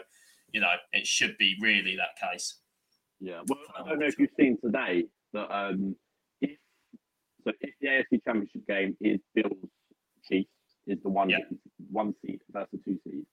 you 0.54 0.62
know 0.62 0.72
it 0.94 1.06
should 1.06 1.38
be 1.38 1.58
really 1.62 1.98
that 1.98 2.30
case. 2.32 2.60
Yeah, 3.20 3.42
well, 3.48 3.60
I 3.78 3.88
don't 3.88 4.00
know 4.00 4.06
if 4.06 4.18
you've 4.18 4.30
seen 4.40 4.58
today 4.64 5.04
that 5.34 5.54
um, 5.54 5.96
if 6.40 6.58
so 7.44 7.52
if 7.60 7.74
the 7.82 7.88
AFC 7.88 8.24
Championship 8.24 8.66
game 8.66 8.96
is 9.02 9.20
Bills 9.36 9.70
Chiefs, 10.24 10.50
is 10.88 11.00
the 11.04 11.10
one 11.10 11.30
yeah. 11.30 11.40
one 11.92 12.14
seed 12.22 12.40
versus 12.54 12.80
two 12.86 12.98
seed. 13.04 13.26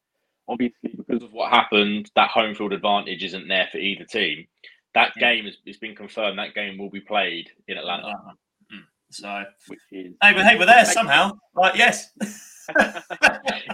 Obviously, 0.48 0.94
because 0.96 1.22
of 1.22 1.32
what 1.32 1.50
happened, 1.50 2.10
that 2.14 2.30
home 2.30 2.54
field 2.54 2.72
advantage 2.72 3.24
isn't 3.24 3.48
there 3.48 3.68
for 3.70 3.78
either 3.78 4.04
team. 4.04 4.46
That 4.94 5.12
yeah. 5.16 5.34
game 5.34 5.44
has, 5.44 5.56
has 5.66 5.76
been 5.76 5.94
confirmed. 5.94 6.38
That 6.38 6.54
game 6.54 6.78
will 6.78 6.90
be 6.90 7.00
played 7.00 7.50
in 7.68 7.76
Atlanta. 7.76 8.08
Uh-huh. 8.08 8.32
Mm. 8.72 8.84
So, 9.10 9.44
which 9.68 9.80
is 9.92 10.14
hey, 10.22 10.32
but 10.32 10.44
hey, 10.44 10.58
we're 10.58 10.66
there 10.66 10.84
somehow. 10.84 11.32
Right? 11.54 11.76
Yes. 11.76 12.10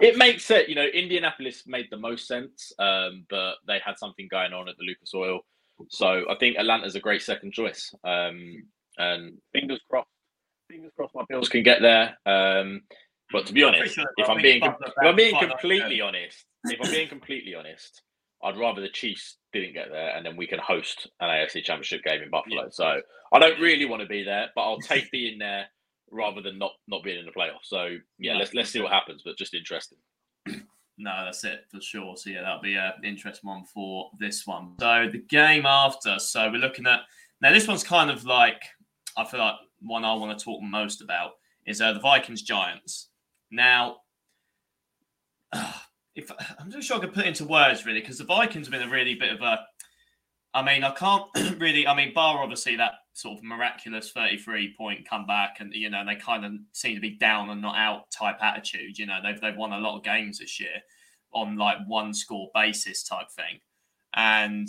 it 0.01 0.17
makes 0.17 0.51
it. 0.51 0.69
You 0.69 0.75
know, 0.75 0.87
Indianapolis 0.87 1.65
made 1.67 1.89
the 1.91 1.97
most 1.97 2.27
sense, 2.27 2.73
um, 2.79 3.25
but 3.31 3.55
they 3.67 3.79
had 3.85 3.99
something 3.99 4.29
going 4.31 4.53
on 4.53 4.69
at 4.69 4.77
the 4.79 4.85
Lucas 4.85 5.13
Oil. 5.15 5.41
So 5.89 6.25
I 6.31 6.35
think 6.39 6.57
Atlanta's 6.59 6.95
a 6.95 7.01
great 7.01 7.23
second 7.23 7.53
choice. 7.53 7.95
Um, 8.05 8.65
and 8.99 9.39
fingers 9.53 9.81
crossed 9.89 10.09
fingers 10.71 10.93
crossed 10.97 11.15
my 11.15 11.25
Bills 11.29 11.49
can 11.49 11.63
get 11.63 11.83
there. 11.83 12.19
Um, 12.27 12.83
but 13.33 13.47
to 13.47 13.53
be 13.53 13.63
honest, 13.63 13.95
sure 13.95 14.05
if 14.17 14.29
I'm 14.29 14.43
being 14.43 14.63
if 14.63 14.75
I'm 15.03 15.17
being 15.17 15.39
completely 15.39 16.01
honest, 16.01 16.45
if 16.65 16.81
I'm 16.83 16.91
being 16.91 17.09
completely 17.09 17.55
honest, 17.55 18.03
I'd 18.43 18.59
rather 18.59 18.81
the 18.81 18.89
Chiefs 18.89 19.37
didn't 19.53 19.75
get 19.75 19.91
there 19.91 20.17
and 20.17 20.25
then 20.25 20.37
we 20.37 20.47
can 20.47 20.59
host 20.59 21.09
an 21.21 21.29
AFC 21.29 21.65
Championship 21.65 22.03
game 22.05 22.23
in 22.23 22.31
Buffalo. 22.31 22.65
Yeah. 22.65 22.69
So 22.71 23.01
I 23.33 23.39
don't 23.39 23.61
really 23.61 23.85
want 23.85 24.03
to 24.03 24.09
be 24.09 24.23
there, 24.23 24.49
but 24.55 24.63
I'll 24.63 24.79
take 24.79 25.11
being 25.11 25.39
there 25.39 25.67
rather 26.11 26.43
than 26.43 26.59
not 26.59 26.73
not 26.89 27.03
being 27.03 27.19
in 27.19 27.27
the 27.27 27.33
playoffs. 27.33 27.65
So 27.65 27.97
yeah, 28.19 28.35
no, 28.35 28.41
let's 28.41 28.55
let's 28.55 28.71
see 28.71 28.81
what 28.81 28.93
happens. 28.93 29.23
But 29.25 29.39
just 29.39 29.55
interesting. 29.55 29.99
No, 30.99 31.25
that's 31.25 31.43
it 31.45 31.65
for 31.71 31.81
sure. 31.81 32.17
So 32.17 32.31
yeah, 32.31 32.43
that'll 32.43 32.61
be 32.61 32.75
an 32.75 32.93
interesting 33.03 33.49
one 33.49 33.65
for 33.65 34.11
this 34.19 34.47
one. 34.47 34.75
So 34.79 35.09
the 35.11 35.19
game 35.19 35.65
after, 35.67 36.19
so 36.19 36.51
we're 36.51 36.59
looking 36.59 36.87
at 36.87 37.01
now. 37.41 37.53
This 37.53 37.67
one's 37.67 37.83
kind 37.83 38.11
of 38.11 38.25
like 38.25 38.63
I 39.17 39.25
feel 39.25 39.41
like 39.41 39.55
one 39.81 40.05
I 40.05 40.15
want 40.15 40.39
to 40.39 40.45
talk 40.45 40.63
most 40.63 41.01
about 41.01 41.33
is 41.67 41.81
uh, 41.81 41.93
the 41.93 42.01
Vikings 42.01 42.43
Giants. 42.43 43.09
Now, 43.53 43.99
if 46.17 46.31
I'm 46.59 46.71
not 46.71 46.83
sure 46.83 46.97
I 46.97 47.01
can 47.01 47.11
put 47.11 47.27
into 47.27 47.45
words 47.45 47.87
really, 47.87 48.01
because 48.01 48.19
the 48.19 48.25
Vikings 48.25 48.67
have 48.67 48.73
been 48.73 48.89
a 48.89 48.91
really 48.91 49.15
bit 49.15 49.33
of 49.33 49.43
a. 49.43 49.61
I 50.55 50.63
mean, 50.63 50.85
I 50.85 50.91
can't 50.91 51.25
really. 51.61 51.87
I 51.87 51.95
mean, 51.95 52.13
bar 52.13 52.43
obviously 52.43 52.77
that 52.77 52.93
sort 53.13 53.39
of 53.39 53.45
miraculous 53.45 54.11
33 54.11 54.75
point 54.77 55.09
comeback, 55.09 55.59
and 55.61 55.73
you 55.75 55.91
know 55.91 56.03
they 56.05 56.17
kind 56.17 56.45
of 56.45 56.53
seem 56.73 56.95
to 56.95 57.01
be 57.01 57.17
down 57.17 57.51
and 57.51 57.63
not 57.63 57.77
out 57.77 58.11
type 58.11 58.37
attitude. 58.43 58.99
You 58.99 59.07
know, 59.07 59.19
they've 59.23 59.41
they've 59.41 59.57
won 59.57 59.73
a 59.73 59.79
lot 59.79 59.99
of 59.99 60.03
games 60.03 60.39
this 60.39 60.59
year 60.59 60.83
on 61.33 61.57
like 61.57 61.79
one 61.87 62.13
score 62.13 62.51
basis 62.55 63.05
type 63.05 63.31
thing, 63.31 63.61
and 64.15 64.69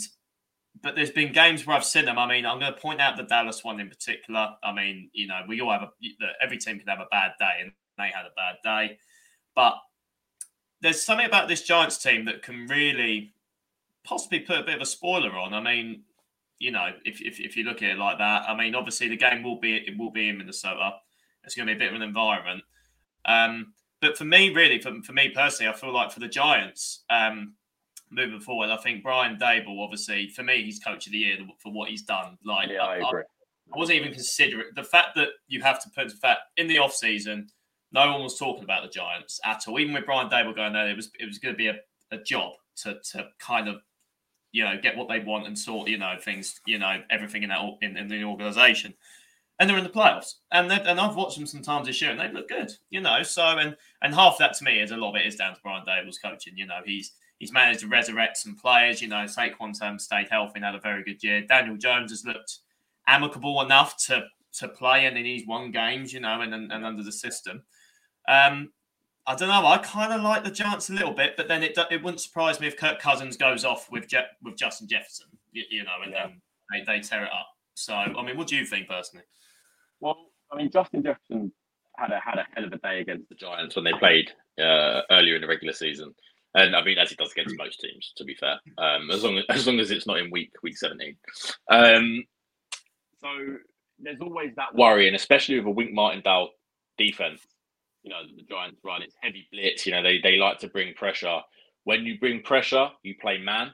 but 0.81 0.95
there's 0.95 1.11
been 1.11 1.31
games 1.31 1.65
where 1.65 1.77
I've 1.77 1.85
seen 1.85 2.05
them. 2.05 2.17
I 2.17 2.27
mean, 2.27 2.45
I'm 2.45 2.59
going 2.59 2.73
to 2.73 2.79
point 2.79 2.99
out 2.99 3.15
the 3.15 3.23
Dallas 3.23 3.63
one 3.63 3.79
in 3.79 3.89
particular. 3.89 4.49
I 4.63 4.73
mean, 4.73 5.09
you 5.13 5.27
know, 5.27 5.41
we 5.47 5.61
all 5.61 5.71
have 5.71 5.83
a 5.83 5.89
every 6.41 6.57
team 6.57 6.79
can 6.79 6.87
have 6.87 6.99
a 6.99 7.07
bad 7.11 7.31
day, 7.39 7.59
and 7.61 7.71
they 7.97 8.09
had 8.13 8.25
a 8.25 8.35
bad 8.35 8.57
day, 8.63 8.97
but 9.55 9.75
there's 10.83 11.01
something 11.01 11.25
about 11.25 11.47
this 11.47 11.61
Giants 11.61 11.97
team 11.97 12.25
that 12.25 12.43
can 12.43 12.67
really 12.67 13.33
possibly 14.03 14.41
put 14.41 14.59
a 14.59 14.63
bit 14.63 14.75
of 14.75 14.81
a 14.81 14.85
spoiler 14.85 15.31
on. 15.31 15.53
I 15.53 15.61
mean, 15.61 16.03
you 16.59 16.71
know, 16.71 16.89
if, 17.05 17.21
if, 17.21 17.39
if 17.39 17.55
you 17.55 17.63
look 17.63 17.81
at 17.81 17.91
it 17.91 17.97
like 17.97 18.17
that, 18.17 18.49
I 18.49 18.55
mean, 18.55 18.75
obviously 18.75 19.07
the 19.07 19.17
game 19.17 19.43
will 19.43 19.59
be 19.59 19.77
it 19.77 19.97
will 19.97 20.11
be 20.11 20.27
in 20.27 20.37
Minnesota. 20.37 20.91
It's 21.45 21.55
going 21.55 21.67
to 21.67 21.73
be 21.73 21.77
a 21.77 21.79
bit 21.79 21.93
of 21.93 21.95
an 21.95 22.07
environment. 22.07 22.63
Um, 23.25 23.73
but 24.01 24.17
for 24.17 24.25
me, 24.25 24.53
really, 24.53 24.79
for, 24.79 24.93
for 25.03 25.13
me 25.13 25.29
personally, 25.29 25.71
I 25.71 25.75
feel 25.75 25.93
like 25.93 26.11
for 26.11 26.19
the 26.19 26.27
Giants, 26.27 27.03
um, 27.09 27.53
moving 28.11 28.41
forward, 28.41 28.69
I 28.69 28.77
think 28.77 29.03
Brian 29.03 29.37
Daboll, 29.37 29.83
obviously, 29.83 30.29
for 30.29 30.43
me, 30.43 30.63
he's 30.63 30.79
coach 30.79 31.05
of 31.05 31.13
the 31.13 31.17
year 31.17 31.37
for 31.59 31.71
what 31.71 31.89
he's 31.89 32.03
done. 32.03 32.37
Like, 32.45 32.69
yeah, 32.69 32.83
I, 32.83 32.95
agree. 32.95 33.21
I, 33.21 33.73
I 33.73 33.77
wasn't 33.77 33.99
even 33.99 34.13
considering 34.13 34.67
the 34.75 34.83
fact 34.83 35.15
that 35.15 35.29
you 35.47 35.61
have 35.61 35.81
to 35.83 35.89
put 35.95 36.09
the 36.09 36.15
fact 36.15 36.41
in 36.57 36.67
the 36.67 36.79
off 36.79 36.93
season– 36.93 37.47
no 37.93 38.11
one 38.11 38.23
was 38.23 38.37
talking 38.37 38.63
about 38.63 38.83
the 38.83 38.89
Giants 38.89 39.39
at 39.45 39.63
all. 39.67 39.79
Even 39.79 39.93
with 39.93 40.05
Brian 40.05 40.29
Daboll 40.29 40.55
going 40.55 40.73
there, 40.73 40.89
it 40.89 40.95
was 40.95 41.11
it 41.19 41.25
was 41.25 41.37
going 41.37 41.53
to 41.53 41.57
be 41.57 41.67
a, 41.67 41.75
a 42.11 42.17
job 42.17 42.53
to 42.77 42.99
to 43.11 43.27
kind 43.39 43.67
of 43.67 43.81
you 44.51 44.63
know 44.63 44.77
get 44.81 44.97
what 44.97 45.07
they 45.07 45.19
want 45.19 45.47
and 45.47 45.57
sort 45.57 45.87
you 45.87 45.97
know 45.97 46.15
things 46.19 46.59
you 46.65 46.79
know 46.79 47.01
everything 47.09 47.43
in 47.43 47.49
that 47.49 47.61
in, 47.81 47.97
in 47.97 48.07
the 48.07 48.23
organization. 48.23 48.93
And 49.59 49.69
they're 49.69 49.77
in 49.77 49.83
the 49.83 49.89
playoffs, 49.89 50.33
and 50.51 50.71
and 50.71 50.99
I've 50.99 51.15
watched 51.15 51.37
them 51.37 51.45
sometimes 51.45 51.85
this 51.85 52.01
year, 52.01 52.09
and 52.09 52.19
they 52.19 52.31
look 52.31 52.49
good, 52.49 52.71
you 52.89 52.99
know. 52.99 53.21
So 53.21 53.43
and 53.43 53.77
and 54.01 54.13
half 54.13 54.39
that 54.39 54.57
to 54.57 54.63
me 54.63 54.81
is 54.81 54.91
a 54.91 54.97
lot 54.97 55.11
of 55.11 55.15
it 55.17 55.27
is 55.27 55.35
down 55.35 55.53
to 55.53 55.61
Brian 55.61 55.85
Daboll's 55.85 56.17
coaching. 56.17 56.57
You 56.57 56.65
know, 56.65 56.79
he's 56.83 57.13
he's 57.37 57.53
managed 57.53 57.81
to 57.81 57.87
resurrect 57.87 58.37
some 58.37 58.55
players. 58.55 58.99
You 58.99 59.09
know, 59.09 59.25
Saquon 59.25 59.79
Term 59.79 59.99
stayed 59.99 60.27
healthy 60.31 60.53
and 60.55 60.65
had 60.65 60.73
a 60.73 60.79
very 60.79 61.03
good 61.03 61.23
year. 61.23 61.41
Daniel 61.41 61.77
Jones 61.77 62.09
has 62.09 62.25
looked 62.25 62.59
amicable 63.07 63.61
enough 63.61 63.95
to 64.07 64.23
to 64.53 64.67
play 64.67 65.05
and 65.05 65.17
in 65.17 65.23
these 65.23 65.47
one 65.47 65.71
games, 65.71 66.13
you 66.13 66.19
know, 66.19 66.41
and, 66.41 66.53
and, 66.53 66.71
and 66.71 66.85
under 66.85 67.03
the 67.03 67.11
system. 67.11 67.63
Um, 68.27 68.71
I 69.25 69.35
don't 69.35 69.47
know. 69.47 69.65
I 69.65 69.77
kind 69.77 70.11
of 70.11 70.21
like 70.21 70.43
the 70.43 70.51
Giants 70.51 70.89
a 70.89 70.93
little 70.93 71.13
bit, 71.13 71.35
but 71.37 71.47
then 71.47 71.63
it 71.63 71.77
it 71.89 72.03
wouldn't 72.03 72.19
surprise 72.19 72.59
me 72.59 72.67
if 72.67 72.77
Kirk 72.77 72.99
Cousins 72.99 73.37
goes 73.37 73.63
off 73.63 73.89
with 73.89 74.07
Je- 74.07 74.25
with 74.43 74.57
Justin 74.57 74.87
Jefferson, 74.87 75.27
you, 75.51 75.63
you 75.69 75.83
know, 75.83 76.01
and 76.03 76.11
yeah. 76.11 76.27
then 76.27 76.41
they, 76.71 76.93
they 76.93 76.99
tear 76.99 77.23
it 77.23 77.31
up. 77.31 77.47
So, 77.75 77.93
I 77.93 78.23
mean, 78.23 78.37
what 78.37 78.47
do 78.47 78.55
you 78.55 78.65
think 78.65 78.87
personally? 78.87 79.25
Well, 79.99 80.17
I 80.51 80.57
mean, 80.57 80.69
Justin 80.69 81.03
Jefferson 81.03 81.53
had 81.97 82.11
a 82.11 82.19
had 82.19 82.37
a 82.37 82.45
hell 82.53 82.65
of 82.65 82.73
a 82.73 82.77
day 82.79 82.99
against 82.99 83.29
the 83.29 83.35
Giants 83.35 83.75
when 83.75 83.85
they 83.85 83.93
played 83.93 84.29
uh, 84.59 85.01
earlier 85.09 85.35
in 85.35 85.41
the 85.41 85.47
regular 85.47 85.73
season, 85.73 86.13
and 86.55 86.75
I 86.75 86.83
mean, 86.83 86.97
as 86.97 87.09
he 87.09 87.15
does 87.15 87.31
against 87.31 87.57
most 87.57 87.79
teams, 87.79 88.11
to 88.17 88.25
be 88.25 88.35
fair, 88.35 88.59
um, 88.77 89.09
as 89.09 89.23
long 89.23 89.37
as 89.37 89.45
as 89.49 89.67
long 89.67 89.79
as 89.79 89.89
it's 89.89 90.05
not 90.05 90.17
in 90.17 90.31
week 90.31 90.51
week 90.63 90.77
seventeen. 90.77 91.15
Um, 91.69 92.25
so 93.21 93.29
there's 93.99 94.19
always 94.19 94.51
that 94.57 94.75
worry, 94.75 95.07
and 95.07 95.15
especially 95.15 95.57
with 95.57 95.67
a 95.67 95.71
Wink 95.71 95.93
Martindale 95.93 96.49
defense 96.97 97.41
you 98.03 98.09
know, 98.09 98.21
the 98.35 98.43
Giants 98.43 98.79
run. 98.83 99.01
It's 99.01 99.15
heavy 99.21 99.47
blitz. 99.51 99.85
You 99.85 99.93
know, 99.93 100.03
they 100.03 100.19
they 100.19 100.37
like 100.37 100.59
to 100.59 100.67
bring 100.67 100.93
pressure. 100.93 101.39
When 101.85 102.05
you 102.05 102.19
bring 102.19 102.41
pressure, 102.41 102.89
you 103.01 103.15
play 103.19 103.37
man. 103.37 103.71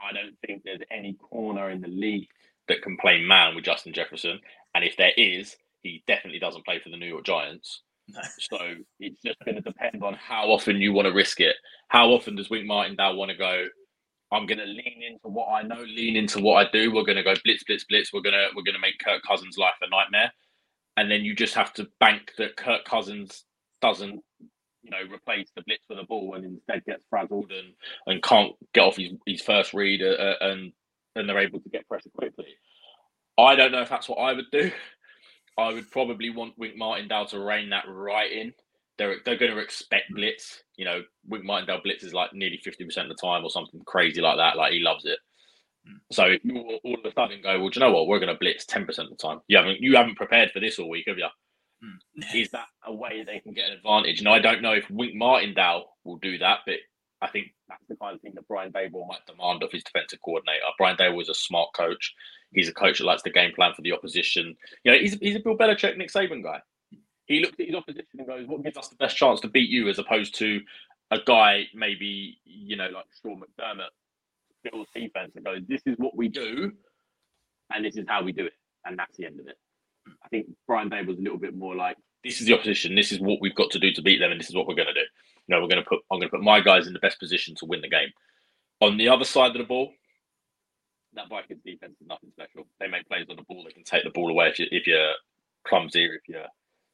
I 0.00 0.12
don't 0.12 0.36
think 0.46 0.62
there's 0.64 0.80
any 0.90 1.14
corner 1.14 1.70
in 1.70 1.80
the 1.80 1.88
league 1.88 2.28
that 2.68 2.82
can 2.82 2.96
play 2.96 3.22
man 3.22 3.54
with 3.54 3.64
Justin 3.64 3.92
Jefferson. 3.92 4.40
And 4.74 4.84
if 4.84 4.96
there 4.96 5.12
is, 5.16 5.56
he 5.82 6.02
definitely 6.06 6.38
doesn't 6.38 6.64
play 6.64 6.78
for 6.78 6.88
the 6.88 6.96
New 6.96 7.06
York 7.06 7.24
Giants. 7.24 7.82
so 8.38 8.58
it's 8.98 9.20
just 9.22 9.38
going 9.44 9.56
to 9.56 9.60
depend 9.60 10.02
on 10.02 10.14
how 10.14 10.44
often 10.50 10.76
you 10.76 10.92
want 10.92 11.06
to 11.06 11.12
risk 11.12 11.40
it. 11.40 11.56
How 11.88 12.08
often 12.08 12.34
does 12.34 12.50
Wink 12.50 12.66
Martindale 12.66 13.16
want 13.16 13.30
to 13.30 13.36
go? 13.36 13.66
I'm 14.32 14.46
going 14.46 14.58
to 14.58 14.64
lean 14.64 15.02
into 15.06 15.28
what 15.28 15.48
I 15.48 15.62
know, 15.62 15.80
lean 15.82 16.16
into 16.16 16.40
what 16.40 16.66
I 16.66 16.70
do. 16.70 16.92
We're 16.92 17.04
going 17.04 17.16
to 17.16 17.22
go 17.22 17.34
blitz, 17.44 17.64
blitz, 17.64 17.84
blitz. 17.84 18.12
We're 18.12 18.22
going 18.22 18.34
to 18.34 18.48
we're 18.54 18.62
going 18.62 18.74
to 18.74 18.80
make 18.80 18.98
Kirk 19.04 19.22
Cousins' 19.26 19.58
life 19.58 19.74
a 19.82 19.90
nightmare 19.90 20.32
and 21.00 21.10
then 21.10 21.24
you 21.24 21.34
just 21.34 21.54
have 21.54 21.72
to 21.72 21.88
bank 21.98 22.32
that 22.36 22.56
Kirk 22.56 22.84
Cousins 22.84 23.44
doesn't, 23.80 24.20
you 24.82 24.90
know, 24.90 24.98
replace 25.10 25.48
the 25.56 25.62
blitz 25.62 25.84
with 25.88 25.98
a 25.98 26.04
ball 26.04 26.34
and 26.34 26.44
instead 26.44 26.84
gets 26.84 27.04
frazzled 27.08 27.50
and, 27.50 27.72
and 28.06 28.22
can't 28.22 28.52
get 28.74 28.82
off 28.82 28.96
his, 28.96 29.12
his 29.24 29.40
first 29.40 29.72
read 29.72 30.02
uh, 30.02 30.10
uh, 30.10 30.34
and 30.42 30.72
and 31.16 31.26
they're 31.26 31.38
able 31.38 31.58
to 31.58 31.70
get 31.70 31.88
pressure 31.88 32.10
quickly. 32.14 32.48
I 33.38 33.56
don't 33.56 33.72
know 33.72 33.80
if 33.80 33.88
that's 33.88 34.10
what 34.10 34.18
I 34.18 34.34
would 34.34 34.50
do. 34.52 34.70
I 35.58 35.72
would 35.72 35.90
probably 35.90 36.28
want 36.28 36.58
Wink 36.58 36.76
Martindale 36.76 37.26
to 37.28 37.40
rein 37.40 37.70
that 37.70 37.86
right 37.88 38.30
in. 38.30 38.52
They're 38.98 39.16
they're 39.24 39.38
going 39.38 39.52
to 39.52 39.58
expect 39.58 40.14
blitz. 40.14 40.62
You 40.76 40.84
know, 40.84 41.02
Wink 41.26 41.44
Martindale 41.44 41.80
blitz 41.82 42.04
is 42.04 42.12
like 42.12 42.34
nearly 42.34 42.60
fifty 42.62 42.84
percent 42.84 43.10
of 43.10 43.16
the 43.16 43.26
time 43.26 43.42
or 43.42 43.50
something 43.50 43.80
crazy 43.86 44.20
like 44.20 44.36
that. 44.36 44.58
Like 44.58 44.74
he 44.74 44.80
loves 44.80 45.06
it. 45.06 45.18
So 46.12 46.24
if 46.24 46.44
you 46.44 46.56
all 46.56 46.94
of 46.94 47.04
a 47.04 47.12
sudden 47.12 47.40
go, 47.42 47.60
well, 47.60 47.68
do 47.68 47.80
you 47.80 47.86
know 47.86 47.92
what? 47.92 48.06
We're 48.06 48.18
going 48.18 48.32
to 48.32 48.38
blitz 48.38 48.64
ten 48.66 48.86
percent 48.86 49.10
of 49.10 49.16
the 49.16 49.22
time. 49.22 49.40
You 49.48 49.58
haven't 49.58 49.80
you 49.80 49.96
haven't 49.96 50.16
prepared 50.16 50.50
for 50.50 50.60
this 50.60 50.78
all 50.78 50.88
week, 50.88 51.04
have 51.08 51.18
you? 51.18 51.28
Mm. 51.84 52.34
Is 52.34 52.50
that 52.50 52.66
a 52.84 52.94
way 52.94 53.24
they 53.24 53.40
can 53.40 53.52
get 53.52 53.70
an 53.70 53.76
advantage? 53.76 54.18
And 54.18 54.28
I 54.28 54.38
don't 54.38 54.62
know 54.62 54.72
if 54.72 54.90
Wink 54.90 55.14
Martindale 55.14 55.86
will 56.04 56.16
do 56.16 56.38
that, 56.38 56.60
but 56.66 56.76
I 57.22 57.28
think 57.28 57.48
that's 57.68 57.84
the 57.88 57.96
kind 57.96 58.14
of 58.14 58.20
thing 58.22 58.32
that 58.34 58.48
Brian 58.48 58.72
Daboll 58.72 59.06
might 59.06 59.26
demand 59.26 59.62
of 59.62 59.70
his 59.72 59.84
defensive 59.84 60.20
coordinator. 60.24 60.64
Brian 60.78 60.96
Daboll 60.96 61.22
is 61.22 61.28
a 61.28 61.34
smart 61.34 61.68
coach. 61.74 62.14
He's 62.52 62.68
a 62.68 62.74
coach 62.74 62.98
that 62.98 63.04
likes 63.04 63.22
the 63.22 63.30
game 63.30 63.52
plan 63.54 63.72
for 63.74 63.82
the 63.82 63.92
opposition. 63.92 64.56
You 64.84 64.92
know, 64.92 64.98
he's, 64.98 65.14
he's 65.20 65.36
a 65.36 65.40
Bill 65.40 65.56
Belichick, 65.56 65.96
Nick 65.96 66.10
Saban 66.10 66.42
guy. 66.42 66.60
He 67.26 67.40
looks 67.40 67.54
at 67.60 67.66
his 67.66 67.74
opposition 67.76 68.18
and 68.18 68.26
goes, 68.26 68.48
"What 68.48 68.64
gives 68.64 68.76
us 68.76 68.88
the 68.88 68.96
best 68.96 69.16
chance 69.16 69.40
to 69.40 69.48
beat 69.48 69.70
you?" 69.70 69.88
As 69.88 70.00
opposed 70.00 70.34
to 70.36 70.60
a 71.10 71.18
guy 71.26 71.66
maybe 71.74 72.38
you 72.44 72.76
know 72.76 72.88
like 72.88 73.06
Sean 73.22 73.40
McDermott 73.40 73.90
Bills 74.62 74.88
defense 74.94 75.32
and 75.36 75.44
goes, 75.44 75.62
"This 75.66 75.82
is 75.86 75.96
what 75.98 76.16
we 76.16 76.28
do, 76.28 76.72
and 77.72 77.84
this 77.84 77.96
is 77.96 78.04
how 78.08 78.22
we 78.22 78.32
do 78.32 78.46
it," 78.46 78.54
and 78.84 78.98
that's 78.98 79.16
the 79.16 79.26
end 79.26 79.40
of 79.40 79.46
it. 79.46 79.58
I 80.22 80.28
think 80.28 80.46
Brian 80.66 80.90
Daboll 80.90 81.18
a 81.18 81.20
little 81.20 81.38
bit 81.38 81.54
more 81.54 81.74
like, 81.74 81.96
"This 82.24 82.40
is 82.40 82.46
the 82.46 82.54
opposition. 82.54 82.94
This 82.94 83.12
is 83.12 83.20
what 83.20 83.40
we've 83.40 83.54
got 83.54 83.70
to 83.72 83.78
do 83.78 83.92
to 83.92 84.02
beat 84.02 84.18
them, 84.18 84.32
and 84.32 84.40
this 84.40 84.48
is 84.48 84.54
what 84.54 84.66
we're 84.66 84.74
going 84.74 84.88
to 84.88 84.94
do." 84.94 85.00
You 85.00 85.56
know, 85.56 85.60
we're 85.62 85.68
going 85.68 85.82
to 85.82 85.88
put 85.88 86.00
I'm 86.10 86.18
going 86.18 86.30
to 86.30 86.36
put 86.36 86.42
my 86.42 86.60
guys 86.60 86.86
in 86.86 86.92
the 86.92 86.98
best 87.00 87.18
position 87.18 87.54
to 87.56 87.66
win 87.66 87.80
the 87.80 87.88
game. 87.88 88.10
On 88.80 88.96
the 88.96 89.08
other 89.08 89.24
side 89.24 89.50
of 89.50 89.58
the 89.58 89.64
ball, 89.64 89.92
that 91.14 91.28
Vikings 91.28 91.62
defense 91.64 91.96
is 92.00 92.06
nothing 92.06 92.30
special. 92.30 92.66
They 92.78 92.88
make 92.88 93.06
plays 93.08 93.26
on 93.28 93.36
the 93.36 93.42
ball. 93.42 93.64
They 93.64 93.72
can 93.72 93.84
take 93.84 94.04
the 94.04 94.10
ball 94.10 94.30
away 94.30 94.48
if 94.48 94.58
you 94.58 94.66
if 94.70 94.86
you're 94.86 95.12
clumsy 95.66 96.06
or 96.06 96.14
if 96.14 96.28
you're 96.28 96.46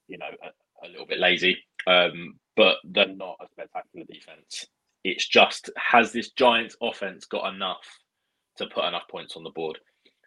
you 0.08 0.18
know 0.18 0.26
a, 0.42 0.86
a 0.86 0.88
little 0.88 1.06
bit 1.06 1.18
lazy. 1.18 1.58
Um, 1.86 2.38
but 2.56 2.78
they're 2.84 3.08
not 3.08 3.36
a 3.40 3.46
spectacular 3.52 4.06
defense. 4.10 4.66
It's 5.06 5.28
just 5.28 5.70
has 5.76 6.10
this 6.10 6.30
Giants 6.32 6.76
offense 6.82 7.26
got 7.26 7.54
enough 7.54 7.86
to 8.56 8.66
put 8.66 8.84
enough 8.84 9.04
points 9.08 9.36
on 9.36 9.44
the 9.44 9.50
board? 9.50 9.78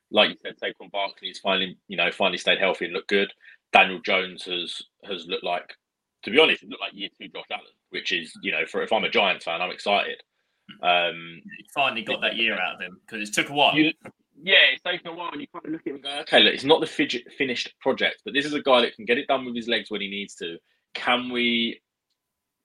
Like 0.10 0.30
you 0.30 0.36
said, 0.42 0.56
Saquon 0.58 0.90
Barkley's 0.90 1.40
finally, 1.40 1.78
you 1.90 1.98
know, 1.98 2.10
finally 2.12 2.38
stayed 2.38 2.60
healthy 2.60 2.86
and 2.86 2.94
looked 2.94 3.10
good. 3.10 3.30
Daniel 3.74 4.00
Jones 4.00 4.46
has 4.46 4.82
has 5.04 5.28
looked 5.28 5.44
like, 5.44 5.76
to 6.24 6.32
be 6.32 6.40
honest, 6.40 6.64
it 6.64 6.70
looked 6.70 6.82
like 6.82 6.94
year 6.94 7.10
two 7.20 7.28
Josh 7.28 7.44
Allen, 7.52 7.66
which 7.90 8.14
is, 8.14 8.32
you 8.42 8.54
know, 8.54 8.66
for 8.66 8.82
if 8.82 8.94
I'm 8.94 9.04
a 9.04 9.10
Giants 9.10 9.44
fan, 9.44 9.62
I'm 9.62 9.70
excited. 9.70 10.22
Um, 10.82 11.42
he 11.58 11.66
finally 11.74 12.04
got 12.04 12.22
that 12.22 12.38
year 12.38 12.54
out 12.54 12.76
of 12.76 12.82
him 12.82 13.02
because 13.06 13.28
it 13.28 13.34
took 13.34 13.50
a 13.50 13.54
while. 13.54 13.76
You, 13.76 13.92
yeah, 14.42 14.72
it's 14.72 14.82
taken 14.82 15.08
a 15.08 15.14
while, 15.14 15.32
and 15.34 15.42
you 15.42 15.48
kind 15.52 15.66
of 15.66 15.72
look 15.74 15.82
at 15.82 15.88
him 15.88 15.96
and 15.96 16.04
go, 16.06 16.20
okay, 16.22 16.40
look, 16.40 16.54
it's 16.54 16.64
not 16.64 16.80
the 16.80 16.88
fidget, 16.88 17.30
finished 17.38 17.74
project, 17.82 18.22
but 18.24 18.34
this 18.34 18.46
is 18.46 18.54
a 18.54 18.62
guy 18.62 18.80
that 18.80 18.96
can 18.96 19.04
get 19.04 19.18
it 19.18 19.28
done 19.28 19.44
with 19.44 19.58
his 19.58 19.68
legs 19.68 19.92
when 19.92 20.00
he 20.00 20.10
needs 20.10 20.36
to. 20.36 20.58
Can 20.94 21.30
we 21.30 21.82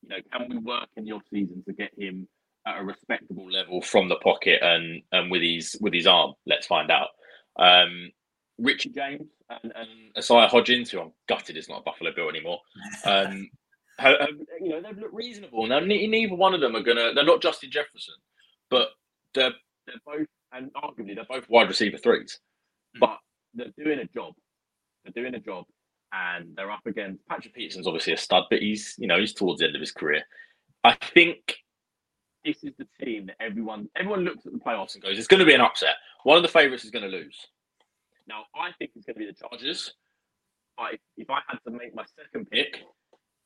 you 0.04 0.16
know, 0.16 0.22
can 0.32 0.48
we 0.48 0.58
work 0.58 0.88
in 0.96 1.04
the 1.04 1.12
off 1.12 1.22
season 1.32 1.62
to 1.66 1.72
get 1.72 1.90
him 1.98 2.28
at 2.66 2.80
a 2.80 2.84
respectable 2.84 3.50
level 3.50 3.80
from 3.80 4.08
the 4.08 4.16
pocket 4.16 4.60
and 4.62 5.02
and 5.12 5.30
with 5.30 5.42
his 5.42 5.76
with 5.80 5.94
his 5.94 6.06
arm? 6.06 6.34
Let's 6.46 6.66
find 6.66 6.90
out. 6.90 7.08
Um, 7.56 8.10
Richie 8.58 8.90
James 8.90 9.28
and, 9.50 9.72
and 9.74 9.88
Isaiah 10.16 10.48
Hodgins, 10.48 10.90
who 10.90 11.00
I'm 11.00 11.12
gutted 11.28 11.56
is 11.56 11.68
not 11.68 11.80
a 11.80 11.82
Buffalo 11.82 12.12
Bill 12.14 12.28
anymore. 12.28 12.60
Um, 13.04 13.50
have, 13.98 14.20
have, 14.20 14.28
you 14.60 14.70
know, 14.70 14.80
they've 14.80 14.98
looked 14.98 15.14
reasonable. 15.14 15.66
Now, 15.66 15.80
neither 15.80 16.34
one 16.34 16.54
of 16.54 16.60
them 16.60 16.76
are 16.76 16.82
gonna. 16.82 17.12
They're 17.14 17.24
not 17.24 17.42
Justin 17.42 17.70
Jefferson, 17.70 18.14
but 18.70 18.88
they're 19.34 19.52
they're 19.86 19.96
both, 20.04 20.26
and 20.52 20.72
arguably 20.74 21.14
they're 21.14 21.24
both 21.28 21.48
wide 21.48 21.68
receiver 21.68 21.98
threes. 21.98 22.38
Hmm. 22.94 23.00
But 23.00 23.18
they're 23.54 23.84
doing 23.84 24.00
a 24.00 24.06
job. 24.06 24.34
They're 25.04 25.22
doing 25.22 25.34
a 25.34 25.40
job, 25.40 25.66
and 26.14 26.54
they're 26.56 26.70
up 26.70 26.86
against 26.86 27.26
Patrick 27.26 27.54
Peterson's 27.54 27.86
obviously 27.86 28.12
a 28.12 28.16
stud, 28.16 28.44
but 28.50 28.60
he's 28.60 28.94
you 28.98 29.06
know 29.06 29.18
he's 29.18 29.34
towards 29.34 29.60
the 29.60 29.66
end 29.66 29.74
of 29.74 29.80
his 29.80 29.92
career. 29.92 30.22
I 30.82 30.96
think 31.14 31.56
this 32.44 32.62
is 32.62 32.72
the 32.78 32.86
team 33.04 33.26
that 33.26 33.36
everyone 33.40 33.88
everyone 33.96 34.20
looks 34.24 34.46
at 34.46 34.52
the 34.52 34.58
playoffs 34.58 34.94
and 34.94 35.02
goes, 35.02 35.18
it's 35.18 35.26
going 35.26 35.40
to 35.40 35.46
be 35.46 35.54
an 35.54 35.60
upset. 35.60 35.96
One 36.24 36.36
of 36.36 36.42
the 36.42 36.48
favourites 36.48 36.84
is 36.84 36.90
going 36.90 37.04
to 37.04 37.16
lose. 37.16 37.38
Now 38.26 38.44
I 38.54 38.72
think 38.78 38.92
it's 38.94 39.06
going 39.06 39.14
to 39.14 39.20
be 39.20 39.26
the 39.26 39.32
Chargers. 39.32 39.94
I, 40.78 40.98
if 41.16 41.30
I 41.30 41.38
had 41.48 41.58
to 41.66 41.70
make 41.70 41.94
my 41.94 42.04
second 42.16 42.50
pick, 42.50 42.78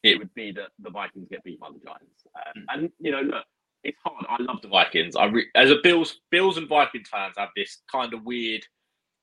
it 0.03 0.19
would 0.19 0.33
be 0.35 0.53
that 0.53 0.69
the 0.79 0.91
Vikings 0.91 1.29
get 1.31 1.45
beat 1.45 1.61
by 1.61 1.69
the 1.69 1.81
Giants. 1.85 2.27
Um, 2.35 2.65
and 2.71 2.93
you 2.99 3.11
know, 3.11 3.21
look, 3.21 3.45
it's 3.85 3.99
hard. 4.05 4.25
I 4.29 4.43
love 4.43 4.63
the 4.63 4.69
Vikings. 4.69 5.17
I 5.17 5.27
re- 5.27 5.49
as 5.55 5.71
a 5.71 5.77
Bills 5.83 6.21
Bills 6.31 6.57
and 6.57 6.69
Vikings 6.69 7.09
fans 7.09 7.35
have 7.37 7.51
this 7.57 7.83
kind 7.91 8.15
of 8.15 8.25
weird 8.25 8.65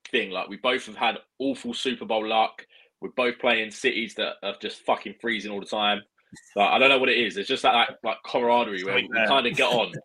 thing. 0.10 0.32
Like 0.32 0.50
we 0.50 0.58
both 0.58 0.86
have 0.86 0.96
had 0.96 1.18
awful 1.40 1.74
Super 1.74 2.06
Bowl 2.06 2.28
luck. 2.28 2.66
We're 3.02 3.10
both 3.10 3.40
playing 3.40 3.72
cities 3.72 4.16
that 4.16 4.36
are 4.44 4.56
just 4.62 4.82
fucking 4.86 5.16
freezing 5.22 5.52
all 5.52 5.60
the 5.60 5.66
time. 5.66 6.02
Like, 6.56 6.70
I 6.70 6.80
don't 6.80 6.90
know 6.90 6.98
what 6.98 7.10
it 7.10 7.18
is. 7.18 7.38
It's 7.38 7.48
just 7.48 7.64
that 7.64 7.74
like, 7.74 7.90
like 8.04 8.18
camaraderie 8.26 8.84
where 8.84 8.96
we, 8.96 9.10
kind 9.28 9.48
of 9.48 9.56
get 9.56 9.72
on. 9.72 9.94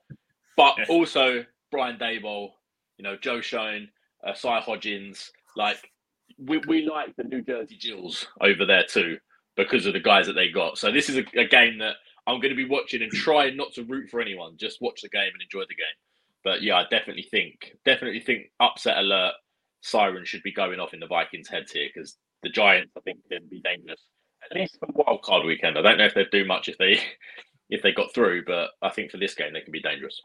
But 0.57 0.75
yeah. 0.77 0.85
also 0.91 1.45
Brian 1.71 1.97
Daboll, 1.97 2.51
you 2.99 3.03
know, 3.03 3.17
Joe 3.17 3.41
Schoen, 3.41 3.89
uh, 4.27 4.35
Cy 4.35 4.61
Hodgins, 4.61 5.31
like 5.57 5.91
we, 6.39 6.59
we 6.69 6.87
like 6.87 7.17
the 7.17 7.25
New 7.25 7.41
Jersey 7.41 7.79
Bills 7.83 8.27
over 8.43 8.67
there 8.67 8.85
too 8.85 9.17
because 9.57 9.87
of 9.87 9.95
the 9.95 10.01
guys 10.01 10.27
that 10.27 10.35
they 10.35 10.51
got. 10.51 10.77
So 10.77 10.93
this 10.93 11.09
is 11.09 11.17
a, 11.17 11.25
a 11.39 11.47
game 11.47 11.79
that 11.79 11.95
I'm 12.27 12.41
going 12.41 12.51
to 12.51 12.57
be 12.57 12.69
watching 12.69 13.01
and 13.03 13.11
trying 13.11 13.57
not 13.57 13.73
to 13.75 13.85
root 13.85 14.11
for 14.11 14.21
anyone. 14.21 14.57
Just 14.59 14.83
watch 14.83 15.01
the 15.03 15.09
game 15.09 15.31
and 15.33 15.43
enjoy 15.43 15.61
the 15.61 15.75
game. 15.75 15.97
But 16.45 16.63
yeah, 16.63 16.77
I 16.77 16.85
definitely 16.91 17.27
think, 17.31 17.75
definitely 17.85 18.21
think 18.21 18.51
upset 18.61 18.99
alert 18.99 19.35
siren 19.81 20.25
should 20.25 20.43
be 20.43 20.53
going 20.53 20.81
off 20.81 20.95
in 20.95 21.01
the 21.01 21.07
Vikings' 21.07 21.49
heads 21.49 21.73
here 21.73 21.89
because 21.93 22.17
the 22.43 22.49
Giants, 22.49 22.93
I 22.97 23.01
think, 23.01 23.19
can 23.31 23.47
be 23.49 23.61
dangerous 23.61 24.01
at 24.49 24.57
least 24.57 24.79
for 24.79 24.89
wild 24.93 25.23
card 25.23 25.45
weekend. 25.45 25.79
I 25.79 25.83
don't 25.83 25.99
know 25.99 26.07
if 26.07 26.15
they'd 26.15 26.31
do 26.31 26.45
much 26.45 26.69
if 26.69 26.79
they 26.79 27.01
if 27.71 27.83
they 27.83 27.93
got 27.93 28.13
through, 28.15 28.45
but 28.45 28.71
I 28.83 28.91
think 28.91 29.11
for 29.11 29.19
this 29.19 29.35
game 29.35 29.53
they 29.53 29.61
can 29.61 29.73
be 29.73 29.83
dangerous. 29.83 30.21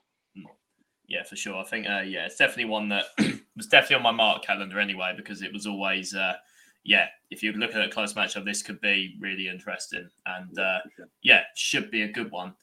Yeah, 1.08 1.24
for 1.24 1.36
sure. 1.36 1.56
I 1.56 1.64
think 1.64 1.88
uh, 1.88 2.02
yeah, 2.02 2.26
it's 2.26 2.38
definitely 2.38 2.66
one 2.66 2.90
that 2.90 3.06
was 3.56 3.68
definitely 3.68 3.98
on 3.98 4.04
my 4.04 4.12
mark 4.12 4.44
calendar 4.44 4.80
anyway 4.80 5.14
because 5.16 5.42
it 5.42 5.54
was 5.54 5.68
always 5.68 6.16
uh, 6.16 6.34
yeah. 6.84 7.08
If 7.30 7.44
you're 7.44 7.54
looking 7.54 7.78
at 7.78 7.88
a 7.88 7.92
close 7.92 8.14
matchup, 8.14 8.46
this 8.46 8.64
could 8.64 8.82
be 8.82 9.16
really 9.20 9.48
interesting, 9.48 10.10
and 10.26 10.58
uh, 10.58 10.80
yeah, 11.22 11.42
should 11.56 11.92
be 11.92 12.04
a 12.04 12.12
good 12.12 12.32
one. 12.32 12.54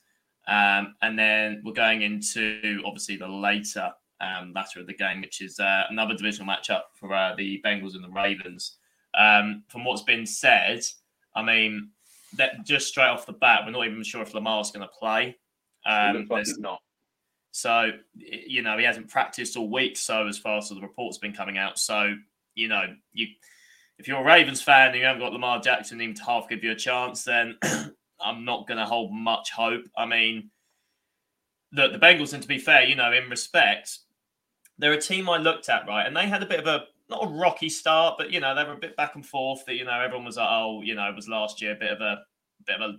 Um, 0.48 0.96
and 1.02 1.16
then 1.16 1.62
we're 1.64 1.72
going 1.72 2.02
into 2.02 2.82
obviously 2.84 3.16
the 3.16 3.28
later 3.28 3.92
um, 4.20 4.52
latter 4.54 4.80
of 4.80 4.88
the 4.88 4.94
game, 4.94 5.20
which 5.20 5.40
is 5.40 5.60
uh, 5.60 5.84
another 5.90 6.14
divisional 6.14 6.52
matchup 6.52 6.82
for 6.98 7.14
uh, 7.14 7.34
the 7.36 7.62
Bengals 7.64 7.94
and 7.94 8.02
the 8.02 8.10
Ravens. 8.10 8.78
Um, 9.14 9.64
from 9.68 9.84
what's 9.84 10.02
been 10.02 10.26
said, 10.26 10.84
I 11.34 11.42
mean, 11.42 11.90
that 12.36 12.64
just 12.64 12.88
straight 12.88 13.08
off 13.08 13.26
the 13.26 13.32
bat, 13.32 13.62
we're 13.64 13.72
not 13.72 13.86
even 13.86 14.02
sure 14.02 14.22
if 14.22 14.34
Lamar's 14.34 14.70
going 14.70 14.86
to 14.86 14.94
play. 14.98 15.36
Um, 15.84 16.26
like 16.30 16.46
not. 16.58 16.80
So, 17.50 17.90
you 18.14 18.62
know, 18.62 18.78
he 18.78 18.84
hasn't 18.84 19.10
practiced 19.10 19.56
all 19.56 19.68
week. 19.68 19.96
So, 19.96 20.26
as 20.26 20.38
far 20.38 20.58
as 20.58 20.70
the 20.70 20.80
reports 20.80 21.18
been 21.18 21.34
coming 21.34 21.58
out, 21.58 21.78
so 21.78 22.14
you 22.54 22.68
know, 22.68 22.84
you 23.12 23.28
if 23.98 24.08
you're 24.08 24.20
a 24.20 24.24
Ravens 24.24 24.62
fan 24.62 24.88
and 24.88 24.98
you 24.98 25.04
haven't 25.04 25.20
got 25.20 25.32
Lamar 25.32 25.60
Jackson 25.60 26.00
even 26.00 26.14
to 26.16 26.24
half 26.24 26.48
give 26.48 26.64
you 26.64 26.72
a 26.72 26.76
chance, 26.76 27.24
then 27.24 27.56
I'm 28.20 28.44
not 28.44 28.66
going 28.66 28.78
to 28.78 28.84
hold 28.84 29.12
much 29.12 29.50
hope. 29.50 29.84
I 29.96 30.06
mean, 30.06 30.50
the 31.72 31.88
the 31.88 31.98
Bengals, 31.98 32.32
and 32.32 32.42
to 32.42 32.48
be 32.48 32.58
fair, 32.58 32.84
you 32.84 32.94
know, 32.94 33.12
in 33.12 33.28
respect, 33.28 33.98
they're 34.78 34.92
a 34.92 35.00
team 35.00 35.28
I 35.28 35.38
looked 35.38 35.68
at 35.68 35.86
right, 35.86 36.06
and 36.06 36.16
they 36.16 36.26
had 36.26 36.42
a 36.42 36.46
bit 36.46 36.60
of 36.60 36.66
a 36.66 36.86
not 37.12 37.24
a 37.24 37.38
rocky 37.38 37.68
start, 37.68 38.16
but 38.18 38.30
you 38.30 38.40
know, 38.40 38.54
they 38.54 38.64
were 38.64 38.72
a 38.72 38.78
bit 38.78 38.96
back 38.96 39.14
and 39.14 39.24
forth. 39.24 39.64
That 39.66 39.74
you 39.74 39.84
know, 39.84 40.00
everyone 40.00 40.26
was 40.26 40.36
like, 40.36 40.48
oh, 40.50 40.82
you 40.82 40.94
know, 40.94 41.08
it 41.08 41.14
was 41.14 41.28
last 41.28 41.62
year 41.62 41.72
a 41.72 41.78
bit 41.78 41.92
of 41.92 42.00
a 42.00 42.18
bit 42.66 42.80
of 42.80 42.90
a 42.90 42.94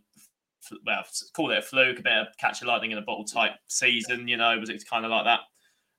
well, 0.86 1.04
call 1.34 1.52
it 1.52 1.58
a 1.58 1.62
fluke, 1.62 2.00
a 2.00 2.04
bit 2.04 2.14
of 2.14 2.28
catch 2.40 2.62
a 2.62 2.66
lightning 2.66 2.92
in 2.92 2.98
a 2.98 3.02
bottle 3.02 3.26
type 3.26 3.54
season. 3.68 4.28
You 4.28 4.38
know, 4.38 4.58
was 4.60 4.70
it 4.70 4.84
kind 4.90 5.06
of 5.06 5.12
like 5.12 5.26
that? 5.26 5.40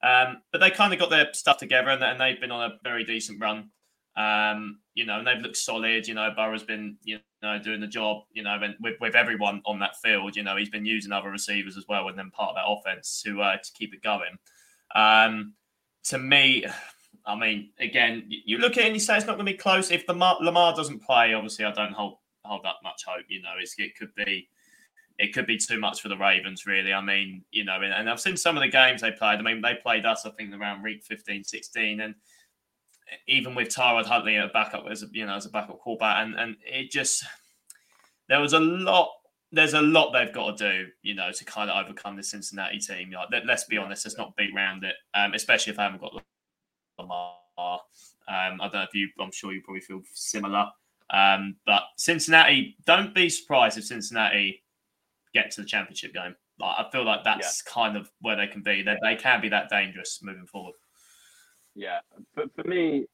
Um, 0.03 0.43
but 0.53 0.61
they 0.61 0.71
kind 0.71 0.93
of 0.93 0.99
got 0.99 1.11
their 1.11 1.33
stuff 1.33 1.59
together, 1.59 1.91
and, 1.91 2.03
and 2.03 2.21
they've 2.21 2.41
been 2.41 2.51
on 2.51 2.71
a 2.71 2.79
very 2.83 3.05
decent 3.05 3.41
run. 3.41 3.71
Um, 4.17 4.79
you 4.95 5.05
know, 5.05 5.19
and 5.19 5.27
they've 5.27 5.43
looked 5.43 5.57
solid. 5.57 6.07
You 6.07 6.15
know, 6.15 6.31
Burrow's 6.37 6.63
been 6.63 6.97
you 7.03 7.19
know 7.43 7.59
doing 7.59 7.81
the 7.81 7.87
job. 7.87 8.23
You 8.33 8.43
know, 8.43 8.59
and 8.63 8.75
with, 8.81 8.95
with 9.01 9.15
everyone 9.15 9.63
on 9.67 9.79
that 9.81 9.97
field, 10.03 10.37
you 10.37 10.43
know, 10.43 10.57
he's 10.57 10.71
been 10.71 10.87
using 10.87 11.13
other 11.13 11.31
receivers 11.31 11.77
as 11.77 11.87
well, 11.89 12.09
and 12.09 12.19
then 12.19 12.31
part 12.31 12.51
of 12.51 12.57
that 12.57 12.69
offense 12.69 13.23
to 13.25 13.43
uh, 13.43 13.57
to 13.57 13.73
keep 13.73 13.95
it 13.95 14.03
going. 14.03 14.39
Um, 14.95 15.55
to 16.05 16.19
me, 16.19 16.67
I 17.27 17.37
mean, 17.37 17.71
again, 17.79 18.25
you 18.29 18.59
look 18.59 18.73
at 18.73 18.85
it 18.85 18.87
and 18.87 18.95
you 18.95 19.01
say 19.01 19.17
it's 19.17 19.27
not 19.27 19.37
going 19.37 19.47
to 19.47 19.53
be 19.53 19.59
close. 19.59 19.91
If 19.91 20.07
the 20.07 20.13
Lamar 20.13 20.75
doesn't 20.75 21.03
play, 21.03 21.33
obviously, 21.33 21.65
I 21.65 21.73
don't 21.73 21.93
hold 21.93 22.19
hold 22.45 22.65
that 22.65 22.77
much 22.83 23.05
hope. 23.07 23.25
You 23.29 23.41
know, 23.43 23.53
it's, 23.59 23.75
it 23.79 23.97
could 23.97 24.15
be 24.15 24.49
it 25.19 25.33
could 25.33 25.47
be 25.47 25.57
too 25.57 25.79
much 25.79 26.03
for 26.03 26.09
the 26.09 26.17
Ravens, 26.17 26.67
really. 26.67 26.93
I 26.93 27.01
mean, 27.01 27.45
you 27.51 27.65
know, 27.65 27.81
and 27.81 28.11
I've 28.11 28.21
seen 28.21 28.37
some 28.37 28.57
of 28.57 28.63
the 28.63 28.69
games 28.69 29.01
they 29.01 29.13
played. 29.13 29.39
I 29.39 29.43
mean, 29.43 29.63
they 29.63 29.75
played 29.75 30.05
us, 30.05 30.27
I 30.27 30.31
think, 30.31 30.53
around 30.53 30.83
week 30.83 31.05
15, 31.05 31.45
16, 31.45 32.01
and 32.01 32.15
even 33.29 33.55
with 33.55 33.69
Tyrod 33.69 34.07
Huntley 34.07 34.37
at 34.37 34.53
backup 34.53 34.85
as 34.91 35.03
a 35.03 35.07
you 35.13 35.25
know 35.27 35.37
as 35.37 35.47
a 35.47 35.51
backup 35.51 35.79
quarterback, 35.79 36.25
and 36.25 36.35
and 36.35 36.57
it 36.65 36.91
just 36.91 37.25
there 38.29 38.41
was 38.41 38.53
a 38.53 38.61
lot. 38.61 39.11
There's 39.53 39.75
a 39.75 39.83
lot 39.83 40.13
they've 40.13 40.35
got 40.35 40.59
to 40.59 40.73
do, 40.73 40.87
you 41.03 41.15
know, 41.15 41.31
to 41.31 41.45
kind 41.45 41.71
of 41.71 41.85
overcome 41.85 42.17
the 42.17 42.25
Cincinnati 42.25 42.79
team. 42.79 43.13
Like, 43.13 43.29
let, 43.31 43.49
us 43.49 43.63
be 43.63 43.79
honest, 43.79 44.05
let's 44.05 44.19
not 44.19 44.35
beat 44.35 44.53
around 44.53 44.83
it, 44.83 44.97
um, 45.15 45.33
especially 45.33 45.73
if 45.73 45.79
I 45.79 45.85
haven't 45.85 46.01
got 46.01 46.25
Lamar. 46.99 47.37
Um, 47.59 47.81
I 48.27 48.57
don't 48.61 48.75
know 48.75 48.83
if 48.83 48.95
you. 48.95 49.09
I'm 49.21 49.33
sure 49.33 49.53
you 49.53 49.63
probably 49.63 49.81
feel 49.81 50.03
similar. 50.13 50.67
Um, 51.11 51.57
but 51.67 51.83
Cincinnati, 51.97 52.77
don't 52.87 53.15
be 53.15 53.29
surprised 53.29 53.79
if 53.79 53.85
Cincinnati 53.85 54.63
get 55.35 55.51
to 55.53 55.61
the 55.61 55.67
championship 55.67 56.15
game. 56.15 56.35
Like, 56.59 56.77
I 56.79 56.91
feel 56.91 57.05
like 57.05 57.25
that's 57.25 57.63
yeah. 57.67 57.73
kind 57.73 57.97
of 57.97 58.11
where 58.21 58.37
they 58.37 58.47
can 58.47 58.63
be. 58.63 58.83
They, 58.83 58.97
they 59.03 59.17
can 59.17 59.41
be 59.41 59.49
that 59.51 59.69
dangerous 59.69 60.21
moving 60.23 60.47
forward. 60.47 60.75
Yeah, 61.75 61.99
but 62.35 62.55
for 62.55 62.63
me, 62.65 63.07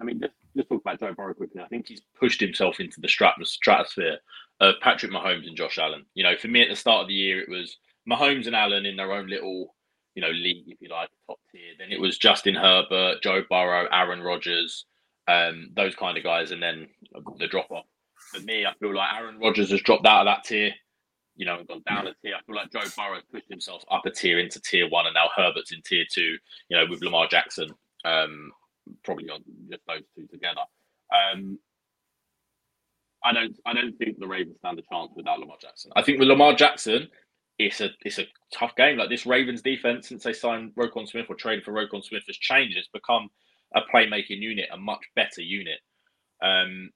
I 0.00 0.04
mean, 0.04 0.20
just, 0.20 0.34
just 0.54 0.68
talk 0.68 0.82
about 0.82 1.00
Joe 1.00 1.14
Burrow 1.14 1.34
quickly. 1.34 1.62
I 1.62 1.68
think 1.68 1.88
he's 1.88 2.02
pushed 2.18 2.40
himself 2.40 2.80
into 2.80 3.00
the 3.00 3.08
stratosphere 3.08 4.18
of 4.60 4.74
Patrick 4.82 5.12
Mahomes 5.12 5.46
and 5.46 5.56
Josh 5.56 5.78
Allen. 5.78 6.04
You 6.14 6.24
know, 6.24 6.36
for 6.36 6.48
me 6.48 6.62
at 6.62 6.68
the 6.68 6.76
start 6.76 7.02
of 7.02 7.08
the 7.08 7.14
year, 7.14 7.40
it 7.40 7.48
was 7.48 7.78
Mahomes 8.08 8.46
and 8.46 8.56
Allen 8.56 8.86
in 8.86 8.96
their 8.96 9.12
own 9.12 9.28
little, 9.28 9.74
you 10.18 10.22
know, 10.22 10.30
league, 10.30 10.64
if 10.66 10.78
you 10.80 10.88
like, 10.88 11.08
top 11.28 11.38
tier. 11.52 11.74
Then 11.78 11.92
it 11.92 12.00
was 12.00 12.18
Justin 12.18 12.56
Herbert, 12.56 13.22
Joe 13.22 13.44
Burrow, 13.48 13.86
Aaron 13.92 14.20
Rodgers, 14.20 14.84
um, 15.28 15.68
those 15.76 15.94
kind 15.94 16.18
of 16.18 16.24
guys, 16.24 16.50
and 16.50 16.60
then 16.60 16.88
the 17.38 17.46
drop 17.46 17.70
off. 17.70 17.84
For 18.34 18.40
me, 18.40 18.66
I 18.66 18.72
feel 18.80 18.92
like 18.92 19.14
Aaron 19.14 19.38
Rodgers 19.38 19.70
has 19.70 19.80
dropped 19.82 20.06
out 20.06 20.26
of 20.26 20.26
that 20.26 20.42
tier 20.42 20.72
you 21.36 21.46
know, 21.46 21.60
and 21.60 21.68
gone 21.68 21.82
down 21.86 22.08
a 22.08 22.14
tier. 22.20 22.34
I 22.34 22.42
feel 22.44 22.56
like 22.56 22.72
Joe 22.72 22.80
Burrow 22.96 23.20
pushed 23.32 23.48
himself 23.48 23.84
up 23.92 24.04
a 24.04 24.10
tier 24.10 24.40
into 24.40 24.60
tier 24.60 24.88
one, 24.88 25.06
and 25.06 25.14
now 25.14 25.28
Herbert's 25.36 25.70
in 25.70 25.80
tier 25.82 26.04
two. 26.10 26.36
You 26.68 26.76
know, 26.76 26.84
with 26.90 27.00
Lamar 27.00 27.28
Jackson, 27.28 27.70
um, 28.04 28.50
probably 29.04 29.30
on 29.30 29.44
just 29.70 29.82
those 29.86 30.02
two 30.16 30.26
together. 30.26 30.62
Um, 31.14 31.60
I 33.22 33.32
don't, 33.32 33.56
I 33.64 33.72
don't 33.72 33.96
think 33.98 34.18
the 34.18 34.26
Ravens 34.26 34.56
stand 34.58 34.80
a 34.80 34.82
chance 34.92 35.12
without 35.14 35.38
Lamar 35.38 35.56
Jackson. 35.62 35.92
I 35.94 36.02
think 36.02 36.18
with 36.18 36.28
Lamar 36.28 36.54
Jackson, 36.54 37.08
it's 37.58 37.80
a, 37.80 37.88
it's 38.04 38.18
a 38.18 38.26
tough 38.52 38.74
game. 38.76 38.96
Like 38.96 39.08
this 39.08 39.26
Ravens 39.26 39.62
defense, 39.62 40.08
since 40.08 40.22
they 40.22 40.32
signed 40.32 40.72
Roquan 40.76 41.08
Smith 41.08 41.26
or 41.28 41.34
traded 41.34 41.64
for 41.64 41.72
Roquan 41.72 42.04
Smith, 42.04 42.22
has 42.26 42.36
changed. 42.36 42.76
It's 42.76 42.88
become 42.88 43.28
a 43.74 43.80
playmaking 43.92 44.40
unit, 44.40 44.68
a 44.72 44.76
much 44.76 45.04
better 45.14 45.42
unit. 45.42 45.80
Um, 46.42 46.90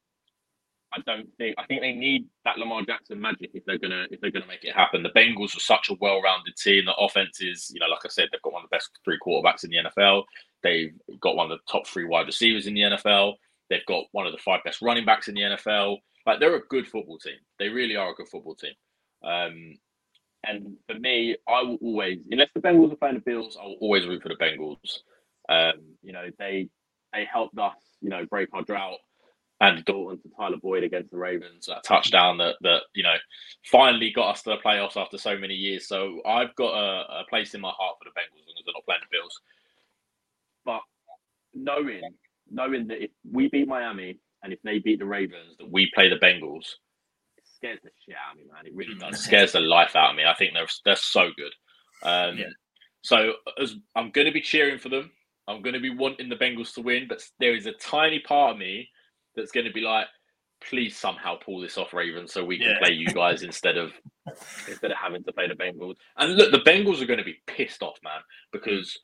I 0.94 1.00
don't 1.06 1.28
think 1.38 1.54
I 1.58 1.64
think 1.64 1.80
they 1.80 1.92
need 1.92 2.26
that 2.44 2.58
Lamar 2.58 2.82
Jackson 2.82 3.20
magic 3.20 3.50
if 3.54 3.64
they're 3.64 3.78
gonna 3.78 4.06
if 4.10 4.20
they're 4.20 4.30
gonna 4.30 4.46
make 4.46 4.64
it 4.64 4.74
happen. 4.74 5.02
The 5.02 5.10
Bengals 5.10 5.56
are 5.56 5.60
such 5.60 5.88
a 5.90 5.96
well-rounded 6.00 6.54
team. 6.56 6.84
The 6.84 6.94
offense 6.94 7.40
is, 7.40 7.70
you 7.72 7.80
know, 7.80 7.86
like 7.86 8.04
I 8.04 8.08
said, 8.08 8.28
they've 8.30 8.42
got 8.42 8.52
one 8.52 8.62
of 8.62 8.70
the 8.70 8.76
best 8.76 8.90
three 9.04 9.18
quarterbacks 9.24 9.64
in 9.64 9.70
the 9.70 9.90
NFL. 9.90 10.24
They've 10.62 10.92
got 11.20 11.36
one 11.36 11.50
of 11.50 11.58
the 11.58 11.72
top 11.72 11.86
three 11.86 12.04
wide 12.04 12.26
receivers 12.26 12.66
in 12.66 12.74
the 12.74 12.82
NFL. 12.82 13.34
They've 13.70 13.86
got 13.86 14.04
one 14.12 14.26
of 14.26 14.32
the 14.32 14.38
five 14.38 14.60
best 14.64 14.82
running 14.82 15.04
backs 15.04 15.28
in 15.28 15.34
the 15.34 15.40
NFL. 15.40 15.98
Like 16.26 16.40
they're 16.40 16.56
a 16.56 16.66
good 16.68 16.86
football 16.86 17.18
team. 17.18 17.36
They 17.58 17.68
really 17.68 17.96
are 17.96 18.10
a 18.10 18.14
good 18.14 18.28
football 18.28 18.54
team. 18.54 18.74
Um, 19.24 19.74
and 20.44 20.76
for 20.88 20.98
me, 20.98 21.36
I 21.48 21.62
will 21.62 21.78
always, 21.82 22.18
unless 22.30 22.48
the 22.54 22.60
Bengals 22.60 22.92
are 22.92 22.96
playing 22.96 23.16
the 23.16 23.20
Bills, 23.20 23.56
I 23.60 23.66
will 23.66 23.78
always 23.80 24.06
root 24.06 24.22
for 24.22 24.28
the 24.28 24.36
Bengals. 24.36 25.00
Um, 25.48 25.82
you 26.02 26.12
know, 26.12 26.28
they 26.38 26.68
they 27.12 27.26
helped 27.30 27.58
us, 27.58 27.76
you 28.00 28.10
know, 28.10 28.24
break 28.26 28.48
our 28.52 28.62
drought 28.62 28.98
Andy 29.62 29.82
Dalton 29.82 30.20
to 30.20 30.28
Tyler 30.36 30.56
Boyd 30.60 30.82
against 30.82 31.12
the 31.12 31.18
Ravens, 31.18 31.66
that 31.66 31.84
touchdown 31.84 32.36
that 32.38 32.56
that 32.62 32.82
you 32.94 33.04
know 33.04 33.14
finally 33.70 34.10
got 34.10 34.32
us 34.32 34.42
to 34.42 34.50
the 34.50 34.56
playoffs 34.56 34.96
after 34.96 35.16
so 35.16 35.38
many 35.38 35.54
years. 35.54 35.86
So 35.86 36.20
I've 36.26 36.54
got 36.56 36.74
a, 36.74 37.20
a 37.20 37.24
place 37.30 37.54
in 37.54 37.60
my 37.60 37.70
heart 37.70 37.96
for 37.98 38.04
the 38.04 38.10
Bengals 38.10 38.42
as 38.42 38.46
long 38.48 38.56
as 38.58 38.64
they're 38.66 38.74
not 38.74 38.84
playing 38.84 39.00
the 39.02 39.16
Bills. 39.16 39.40
But 40.64 40.80
knowing 41.54 42.02
knowing 42.50 42.88
that 42.88 43.04
if 43.04 43.10
we 43.30 43.48
beat 43.48 43.68
Miami 43.68 44.18
and 44.42 44.52
if 44.52 44.60
they 44.62 44.80
beat 44.80 44.98
the 44.98 45.06
Ravens, 45.06 45.56
that 45.58 45.70
we 45.70 45.90
play 45.94 46.08
the 46.08 46.16
Bengals, 46.16 46.66
scares 47.62 47.78
the 47.82 47.90
shit 48.04 48.16
out 48.16 48.32
of 48.32 48.38
me, 48.38 48.44
man. 48.52 48.66
It 48.66 48.74
really 48.74 48.94
does. 48.94 49.14
It 49.14 49.22
scares 49.22 49.52
the 49.52 49.60
life 49.60 49.94
out 49.94 50.10
of 50.10 50.16
me. 50.16 50.24
I 50.24 50.34
think 50.34 50.54
they're 50.54 50.66
they're 50.84 50.96
so 50.96 51.30
good. 51.36 51.52
Um, 52.02 52.38
yeah. 52.38 52.46
So 53.02 53.34
as 53.60 53.74
I'm 53.96 54.10
going 54.10 54.26
to 54.26 54.32
be 54.32 54.40
cheering 54.40 54.78
for 54.78 54.88
them, 54.88 55.10
I'm 55.48 55.62
going 55.62 55.74
to 55.74 55.80
be 55.80 55.90
wanting 55.90 56.28
the 56.28 56.36
Bengals 56.36 56.74
to 56.74 56.82
win, 56.82 57.06
but 57.08 57.22
there 57.40 57.54
is 57.54 57.66
a 57.66 57.72
tiny 57.72 58.20
part 58.20 58.52
of 58.52 58.58
me 58.58 58.88
that's 59.34 59.50
going 59.50 59.66
to 59.66 59.72
be 59.72 59.80
like, 59.80 60.06
please 60.68 60.96
somehow 60.96 61.36
pull 61.36 61.60
this 61.60 61.76
off, 61.76 61.92
Ravens, 61.92 62.32
so 62.32 62.44
we 62.44 62.58
can 62.58 62.68
yeah. 62.68 62.78
play 62.78 62.92
you 62.92 63.06
guys 63.06 63.42
instead 63.42 63.76
of 63.76 63.92
instead 64.68 64.90
of 64.90 64.96
having 64.96 65.24
to 65.24 65.32
play 65.32 65.48
the 65.48 65.54
Bengals. 65.54 65.96
And 66.16 66.36
look, 66.36 66.52
the 66.52 66.70
Bengals 66.70 67.00
are 67.00 67.06
going 67.06 67.18
to 67.18 67.24
be 67.24 67.42
pissed 67.46 67.82
off, 67.82 67.98
man, 68.04 68.20
because 68.52 68.98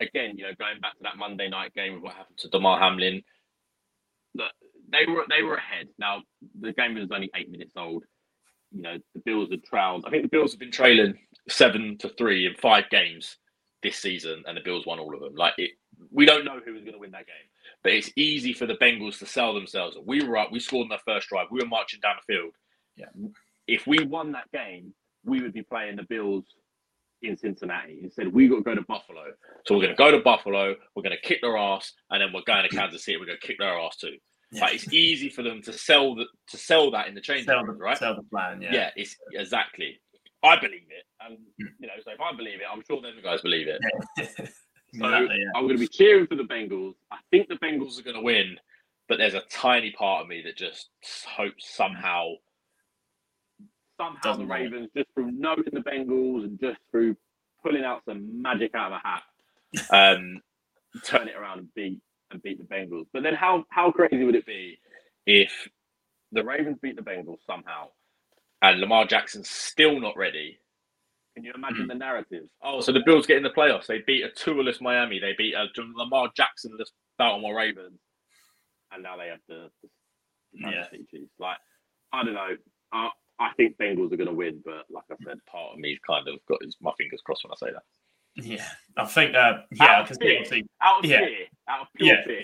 again, 0.00 0.36
you 0.36 0.44
know, 0.44 0.54
going 0.58 0.80
back 0.80 0.92
to 0.94 1.02
that 1.02 1.16
Monday 1.16 1.48
night 1.48 1.74
game 1.74 1.94
of 1.94 2.02
what 2.02 2.14
happened 2.14 2.38
to 2.38 2.48
Damar 2.48 2.78
Hamlin, 2.80 3.22
look, 4.34 4.52
they 4.90 5.06
were 5.10 5.24
they 5.28 5.42
were 5.42 5.56
ahead. 5.56 5.88
Now 5.98 6.22
the 6.60 6.72
game 6.72 6.94
was 6.94 7.10
only 7.12 7.30
eight 7.34 7.50
minutes 7.50 7.74
old. 7.76 8.04
you 8.72 8.82
know 8.82 8.98
the 9.14 9.20
Bills 9.20 9.50
had 9.50 9.64
trailed. 9.64 10.04
I 10.06 10.10
think 10.10 10.22
the 10.22 10.28
Bills 10.28 10.52
have 10.52 10.60
been 10.60 10.70
trailing 10.70 11.18
seven 11.48 11.96
to 11.98 12.08
three 12.10 12.46
in 12.46 12.54
five 12.54 12.88
games 12.90 13.36
this 13.82 13.96
season, 13.96 14.42
and 14.46 14.56
the 14.56 14.62
Bills 14.62 14.86
won 14.86 14.98
all 14.98 15.14
of 15.14 15.20
them. 15.20 15.34
Like 15.34 15.54
it, 15.58 15.70
we 16.10 16.26
don't 16.26 16.44
know 16.44 16.60
who 16.64 16.74
was 16.74 16.82
going 16.82 16.94
to 16.94 16.98
win 16.98 17.12
that 17.12 17.26
game, 17.26 17.48
but 17.82 17.92
it's 17.92 18.10
easy 18.16 18.52
for 18.52 18.66
the 18.66 18.74
Bengals 18.74 19.18
to 19.20 19.26
sell 19.26 19.54
themselves. 19.54 19.96
We 20.04 20.22
were 20.22 20.36
up, 20.36 20.52
we 20.52 20.60
scored 20.60 20.84
in 20.84 20.88
the 20.88 20.98
first 21.06 21.28
drive, 21.28 21.46
we 21.50 21.60
were 21.60 21.66
marching 21.68 22.00
down 22.00 22.16
the 22.16 22.34
field. 22.34 22.52
Yeah, 22.96 23.06
if 23.66 23.86
we 23.86 24.04
won 24.04 24.32
that 24.32 24.50
game, 24.52 24.92
we 25.24 25.42
would 25.42 25.52
be 25.52 25.62
playing 25.62 25.96
the 25.96 26.04
Bills 26.04 26.44
in 27.22 27.36
Cincinnati. 27.36 28.00
Instead, 28.02 28.32
we 28.32 28.48
got 28.48 28.56
to 28.56 28.62
go 28.62 28.74
to 28.74 28.82
Buffalo. 28.82 29.24
So 29.66 29.74
we're 29.74 29.82
going 29.82 29.96
to 29.96 29.96
go 29.96 30.10
to 30.10 30.20
Buffalo. 30.20 30.74
We're 30.94 31.02
going 31.02 31.16
to 31.20 31.28
kick 31.28 31.40
their 31.42 31.56
ass, 31.56 31.92
and 32.10 32.20
then 32.20 32.32
we're 32.32 32.42
going 32.46 32.68
to 32.68 32.74
Kansas 32.74 33.04
City. 33.04 33.16
We're 33.16 33.26
going 33.26 33.38
to 33.40 33.46
kick 33.46 33.58
their 33.58 33.78
ass 33.78 33.96
too. 33.96 34.16
Yeah. 34.50 34.62
Like 34.62 34.74
it's 34.74 34.92
easy 34.92 35.28
for 35.28 35.42
them 35.42 35.60
to 35.62 35.72
sell 35.72 36.14
the, 36.14 36.26
to 36.48 36.56
sell 36.56 36.90
that 36.92 37.08
in 37.08 37.14
the 37.14 37.20
change 37.20 37.46
sell 37.46 37.62
room, 37.62 37.78
right? 37.78 37.98
Sell 37.98 38.16
the 38.16 38.22
plan, 38.22 38.62
yeah. 38.62 38.72
Yeah, 38.72 38.90
it's 38.96 39.16
exactly. 39.32 40.00
I 40.42 40.56
believe 40.56 40.86
it, 40.88 41.04
and 41.20 41.38
you 41.58 41.86
know, 41.86 41.92
so 42.02 42.12
if 42.12 42.20
I 42.20 42.34
believe 42.36 42.60
it, 42.60 42.66
I'm 42.70 42.82
sure 42.88 43.00
the 43.00 43.08
other 43.08 43.20
guys 43.22 43.42
believe 43.42 43.66
it. 43.66 43.80
so 44.16 44.44
exactly, 44.94 45.36
yeah. 45.36 45.50
I'm 45.54 45.64
going 45.64 45.76
to 45.76 45.80
be 45.80 45.88
cheering 45.88 46.26
for 46.26 46.36
the 46.36 46.44
Bengals. 46.44 46.94
I 47.10 47.16
think 47.30 47.48
the 47.48 47.56
Bengals 47.56 47.98
are 47.98 48.04
going 48.04 48.16
to 48.16 48.22
win, 48.22 48.56
but 49.08 49.18
there's 49.18 49.34
a 49.34 49.42
tiny 49.50 49.90
part 49.90 50.22
of 50.22 50.28
me 50.28 50.42
that 50.42 50.56
just 50.56 50.88
hopes 51.26 51.74
somehow 51.74 52.34
somehow 54.00 54.20
Doesn't 54.22 54.46
the 54.46 54.54
Ravens, 54.54 54.88
just 54.96 55.08
from 55.14 55.38
knowing 55.38 55.64
the 55.72 55.80
Bengals 55.80 56.44
and 56.44 56.58
just 56.60 56.78
through 56.90 57.16
pulling 57.62 57.84
out 57.84 58.02
some 58.04 58.40
magic 58.40 58.74
out 58.74 58.92
of 58.92 58.98
a 58.98 59.06
hat, 59.06 59.22
um, 60.18 60.40
turn 61.04 61.28
it 61.28 61.36
around 61.36 61.58
and 61.58 61.74
beat 61.74 62.00
and 62.30 62.42
beat 62.42 62.58
the 62.58 62.74
Bengals. 62.74 63.06
But 63.12 63.22
then 63.22 63.34
how 63.34 63.64
how 63.70 63.90
crazy 63.90 64.24
would 64.24 64.34
it 64.34 64.46
be 64.46 64.78
if 65.26 65.52
the 66.32 66.44
Ravens 66.44 66.78
beat 66.80 66.96
the 66.96 67.02
Bengals 67.02 67.38
somehow 67.46 67.88
and 68.62 68.80
Lamar 68.80 69.06
Jackson's 69.06 69.48
still 69.48 70.00
not 70.00 70.16
ready? 70.16 70.58
Can 71.34 71.44
you 71.44 71.52
imagine 71.54 71.86
the 71.86 71.94
narrative? 71.94 72.48
Oh, 72.62 72.80
so 72.80 72.90
the 72.90 73.02
Bills 73.06 73.26
get 73.26 73.36
in 73.36 73.44
the 73.44 73.50
playoffs. 73.50 73.86
They 73.86 74.02
beat 74.04 74.24
a 74.24 74.28
Tualess 74.28 74.80
Miami. 74.80 75.20
They 75.20 75.34
beat 75.38 75.54
a 75.54 75.66
Lamar 75.94 76.30
Jacksonless 76.36 76.88
Baltimore 77.16 77.56
Ravens, 77.56 78.00
and 78.92 79.04
now 79.04 79.16
they 79.16 79.28
have 79.28 79.38
the, 79.48 79.70
the 79.82 79.88
yeah. 80.70 80.84
Chiefs. 80.90 81.30
Like 81.38 81.58
I 82.12 82.24
don't 82.24 82.34
know. 82.34 82.56
Uh, 82.92 83.08
I 83.38 83.52
think 83.56 83.76
Bengals 83.78 84.12
are 84.12 84.16
going 84.16 84.28
to 84.28 84.34
win, 84.34 84.60
but 84.64 84.86
like 84.90 85.04
I 85.12 85.14
said, 85.24 85.38
part 85.48 85.74
of 85.74 85.78
me's 85.78 85.98
kind 86.04 86.26
of 86.26 86.40
got 86.48 86.62
his, 86.62 86.76
my 86.80 86.90
fingers 86.98 87.20
crossed 87.24 87.44
when 87.44 87.52
I 87.52 87.66
say 87.66 87.72
that. 87.72 87.82
Yeah, 88.36 88.66
I 88.96 89.04
think. 89.04 89.34
Uh, 89.34 89.58
yeah, 89.72 90.02
because 90.02 90.18
people 90.18 90.44
think. 90.46 90.68
out 90.82 91.04
of 91.04 91.10
yeah. 91.10 91.18
fear, 91.18 91.46
out 91.68 91.80
of 91.82 91.88
pure 91.94 92.14
yeah. 92.14 92.24
fear. 92.24 92.42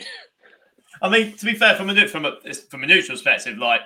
I 1.03 1.09
mean, 1.09 1.37
to 1.37 1.45
be 1.45 1.55
fair, 1.55 1.76
from 1.76 1.91
a 1.91 2.09
from 2.09 2.24
a 2.24 2.55
from 2.70 2.85
a 2.85 2.87
neutral 2.87 3.16
perspective, 3.16 3.59
like 3.59 3.82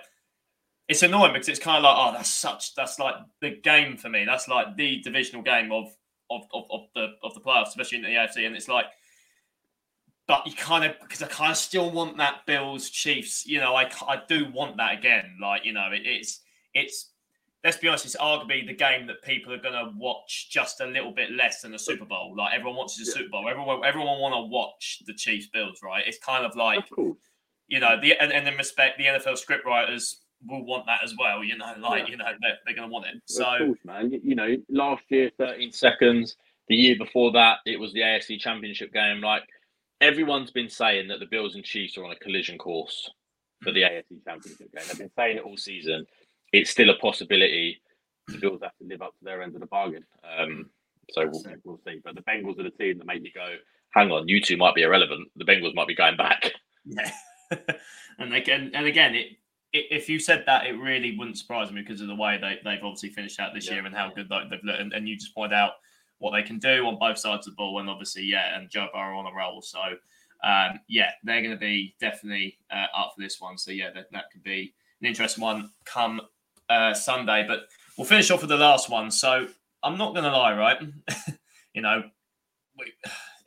it's 0.88 1.02
annoying 1.02 1.32
because 1.32 1.48
it's 1.48 1.58
kind 1.58 1.78
of 1.78 1.82
like, 1.84 1.96
oh, 1.96 2.12
that's 2.12 2.30
such 2.30 2.74
that's 2.74 2.98
like 2.98 3.16
the 3.40 3.50
game 3.62 3.96
for 3.96 4.08
me. 4.08 4.24
That's 4.24 4.48
like 4.48 4.76
the 4.76 5.00
divisional 5.00 5.42
game 5.42 5.72
of 5.72 5.86
of, 6.30 6.42
of, 6.52 6.64
of 6.70 6.80
the 6.94 7.08
of 7.22 7.34
the 7.34 7.40
playoffs, 7.40 7.68
especially 7.68 7.98
in 7.98 8.04
the 8.04 8.10
AFC, 8.10 8.46
and 8.46 8.56
it's 8.56 8.68
like 8.68 8.86
but 10.28 10.46
you 10.46 10.52
kind 10.52 10.84
of 10.84 10.94
because 11.00 11.22
I 11.22 11.26
kind 11.26 11.50
of 11.50 11.56
still 11.56 11.90
want 11.90 12.18
that 12.18 12.46
Bills 12.46 12.90
Chiefs. 12.90 13.46
You 13.46 13.60
know, 13.60 13.74
I, 13.74 13.90
I 14.06 14.20
do 14.28 14.46
want 14.52 14.76
that 14.76 14.98
again. 14.98 15.38
Like 15.40 15.64
you 15.64 15.72
know, 15.72 15.88
it, 15.90 16.02
it's 16.04 16.40
it's 16.74 17.10
let's 17.64 17.76
be 17.76 17.88
honest, 17.88 18.04
it's 18.04 18.16
arguably 18.16 18.66
the 18.66 18.74
game 18.74 19.06
that 19.06 19.22
people 19.22 19.52
are 19.52 19.58
going 19.58 19.74
to 19.74 19.92
watch 19.96 20.48
just 20.50 20.80
a 20.80 20.86
little 20.86 21.12
bit 21.12 21.32
less 21.32 21.62
than 21.62 21.72
the 21.72 21.78
Super 21.78 22.04
Bowl. 22.04 22.34
Like 22.36 22.54
everyone 22.54 22.76
watches 22.76 22.98
the 22.98 23.04
yeah. 23.10 23.24
Super 23.24 23.30
Bowl. 23.30 23.48
Everyone 23.48 23.84
everyone 23.84 24.20
want 24.20 24.34
to 24.34 24.50
watch 24.50 25.02
the 25.06 25.14
Chiefs 25.14 25.48
Bills, 25.52 25.80
right? 25.82 26.04
It's 26.06 26.18
kind 26.18 26.44
of 26.44 26.56
like 26.56 26.84
you 27.68 27.80
know 27.80 28.00
the 28.00 28.14
and, 28.20 28.32
and 28.32 28.46
in 28.46 28.56
respect 28.56 28.98
the 28.98 29.04
NFL 29.04 29.38
script 29.38 29.66
writers 29.66 30.20
will 30.46 30.64
want 30.64 30.86
that 30.86 31.02
as 31.02 31.14
well. 31.18 31.42
You 31.42 31.58
know, 31.58 31.74
like 31.80 32.04
yeah. 32.04 32.10
you 32.10 32.16
know 32.16 32.24
they're, 32.40 32.58
they're 32.64 32.76
going 32.76 32.88
to 32.88 32.92
want 32.92 33.06
it. 33.06 33.14
So 33.26 33.44
course, 33.58 33.78
man, 33.84 34.12
you 34.22 34.34
know, 34.34 34.56
last 34.68 35.02
year 35.08 35.30
thirteen 35.38 35.72
seconds. 35.72 36.36
The 36.68 36.76
year 36.76 36.96
before 36.98 37.32
that, 37.32 37.60
it 37.64 37.80
was 37.80 37.94
the 37.94 38.00
AFC 38.00 38.38
Championship 38.38 38.92
game. 38.92 39.22
Like 39.22 39.42
everyone's 40.02 40.50
been 40.50 40.68
saying 40.68 41.08
that 41.08 41.18
the 41.18 41.24
Bills 41.24 41.54
and 41.54 41.64
Chiefs 41.64 41.96
are 41.96 42.04
on 42.04 42.10
a 42.12 42.16
collision 42.16 42.58
course 42.58 43.10
for 43.62 43.72
the 43.72 43.80
AFC 43.80 44.22
Championship 44.22 44.70
game. 44.70 44.84
They've 44.86 44.98
been 44.98 45.10
saying 45.16 45.38
it 45.38 45.44
all 45.44 45.56
season 45.56 46.04
it's 46.52 46.70
still 46.70 46.90
a 46.90 46.96
possibility. 46.98 47.80
The 48.28 48.38
Bills 48.38 48.60
have 48.62 48.76
to 48.78 48.84
live 48.86 49.02
up 49.02 49.16
to 49.18 49.24
their 49.24 49.42
end 49.42 49.54
of 49.54 49.60
the 49.60 49.66
bargain. 49.66 50.04
Um, 50.38 50.70
so 51.10 51.26
we'll, 51.26 51.42
we'll 51.64 51.80
see. 51.86 52.00
But 52.04 52.14
the 52.14 52.22
Bengals 52.22 52.58
are 52.58 52.64
the 52.64 52.70
team 52.70 52.98
that 52.98 53.06
make 53.06 53.22
me 53.22 53.32
go, 53.34 53.54
hang 53.90 54.10
on, 54.10 54.28
you 54.28 54.40
two 54.40 54.56
might 54.56 54.74
be 54.74 54.82
irrelevant. 54.82 55.28
The 55.36 55.44
Bengals 55.44 55.74
might 55.74 55.88
be 55.88 55.94
going 55.94 56.16
back. 56.16 56.52
Yeah. 56.84 57.10
and 58.18 58.34
again, 58.34 58.70
and 58.74 58.86
again, 58.86 59.14
it, 59.14 59.26
it, 59.72 59.86
if 59.90 60.08
you 60.08 60.18
said 60.18 60.44
that, 60.46 60.66
it 60.66 60.72
really 60.72 61.16
wouldn't 61.16 61.38
surprise 61.38 61.70
me 61.70 61.82
because 61.82 62.00
of 62.00 62.08
the 62.08 62.14
way 62.14 62.38
they, 62.40 62.58
they've 62.64 62.82
obviously 62.82 63.10
finished 63.10 63.40
out 63.40 63.54
this 63.54 63.66
yeah. 63.66 63.74
year 63.74 63.86
and 63.86 63.94
how 63.94 64.10
good 64.10 64.28
they've 64.28 64.62
looked. 64.62 64.80
And, 64.80 64.92
and, 64.92 65.08
you 65.08 65.16
just 65.16 65.34
point 65.34 65.54
out 65.54 65.72
what 66.18 66.32
they 66.32 66.42
can 66.42 66.58
do 66.58 66.86
on 66.86 66.98
both 66.98 67.18
sides 67.18 67.46
of 67.46 67.52
the 67.52 67.56
ball. 67.56 67.78
And 67.80 67.88
obviously, 67.88 68.24
yeah, 68.24 68.58
and 68.58 68.70
Joe 68.70 68.88
Burrow 68.92 69.18
on 69.18 69.26
a 69.26 69.36
roll. 69.36 69.62
So, 69.62 69.80
um, 70.44 70.80
yeah, 70.88 71.10
they're 71.24 71.42
going 71.42 71.54
to 71.54 71.60
be 71.60 71.94
definitely 72.00 72.58
uh, 72.70 72.86
up 72.96 73.12
for 73.14 73.22
this 73.22 73.40
one. 73.40 73.56
So, 73.56 73.70
yeah, 73.70 73.90
that, 73.94 74.06
that 74.12 74.30
could 74.30 74.42
be 74.42 74.74
an 75.00 75.06
interesting 75.06 75.42
one 75.42 75.70
come 75.84 76.20
uh, 76.68 76.94
Sunday. 76.94 77.44
But 77.46 77.68
we'll 77.96 78.06
finish 78.06 78.30
off 78.30 78.40
with 78.40 78.50
the 78.50 78.56
last 78.56 78.88
one. 78.88 79.10
So 79.10 79.48
I'm 79.82 79.98
not 79.98 80.14
going 80.14 80.24
to 80.24 80.30
lie, 80.30 80.56
right? 80.56 80.78
you 81.74 81.82
know, 81.82 82.04
we, 82.78 82.92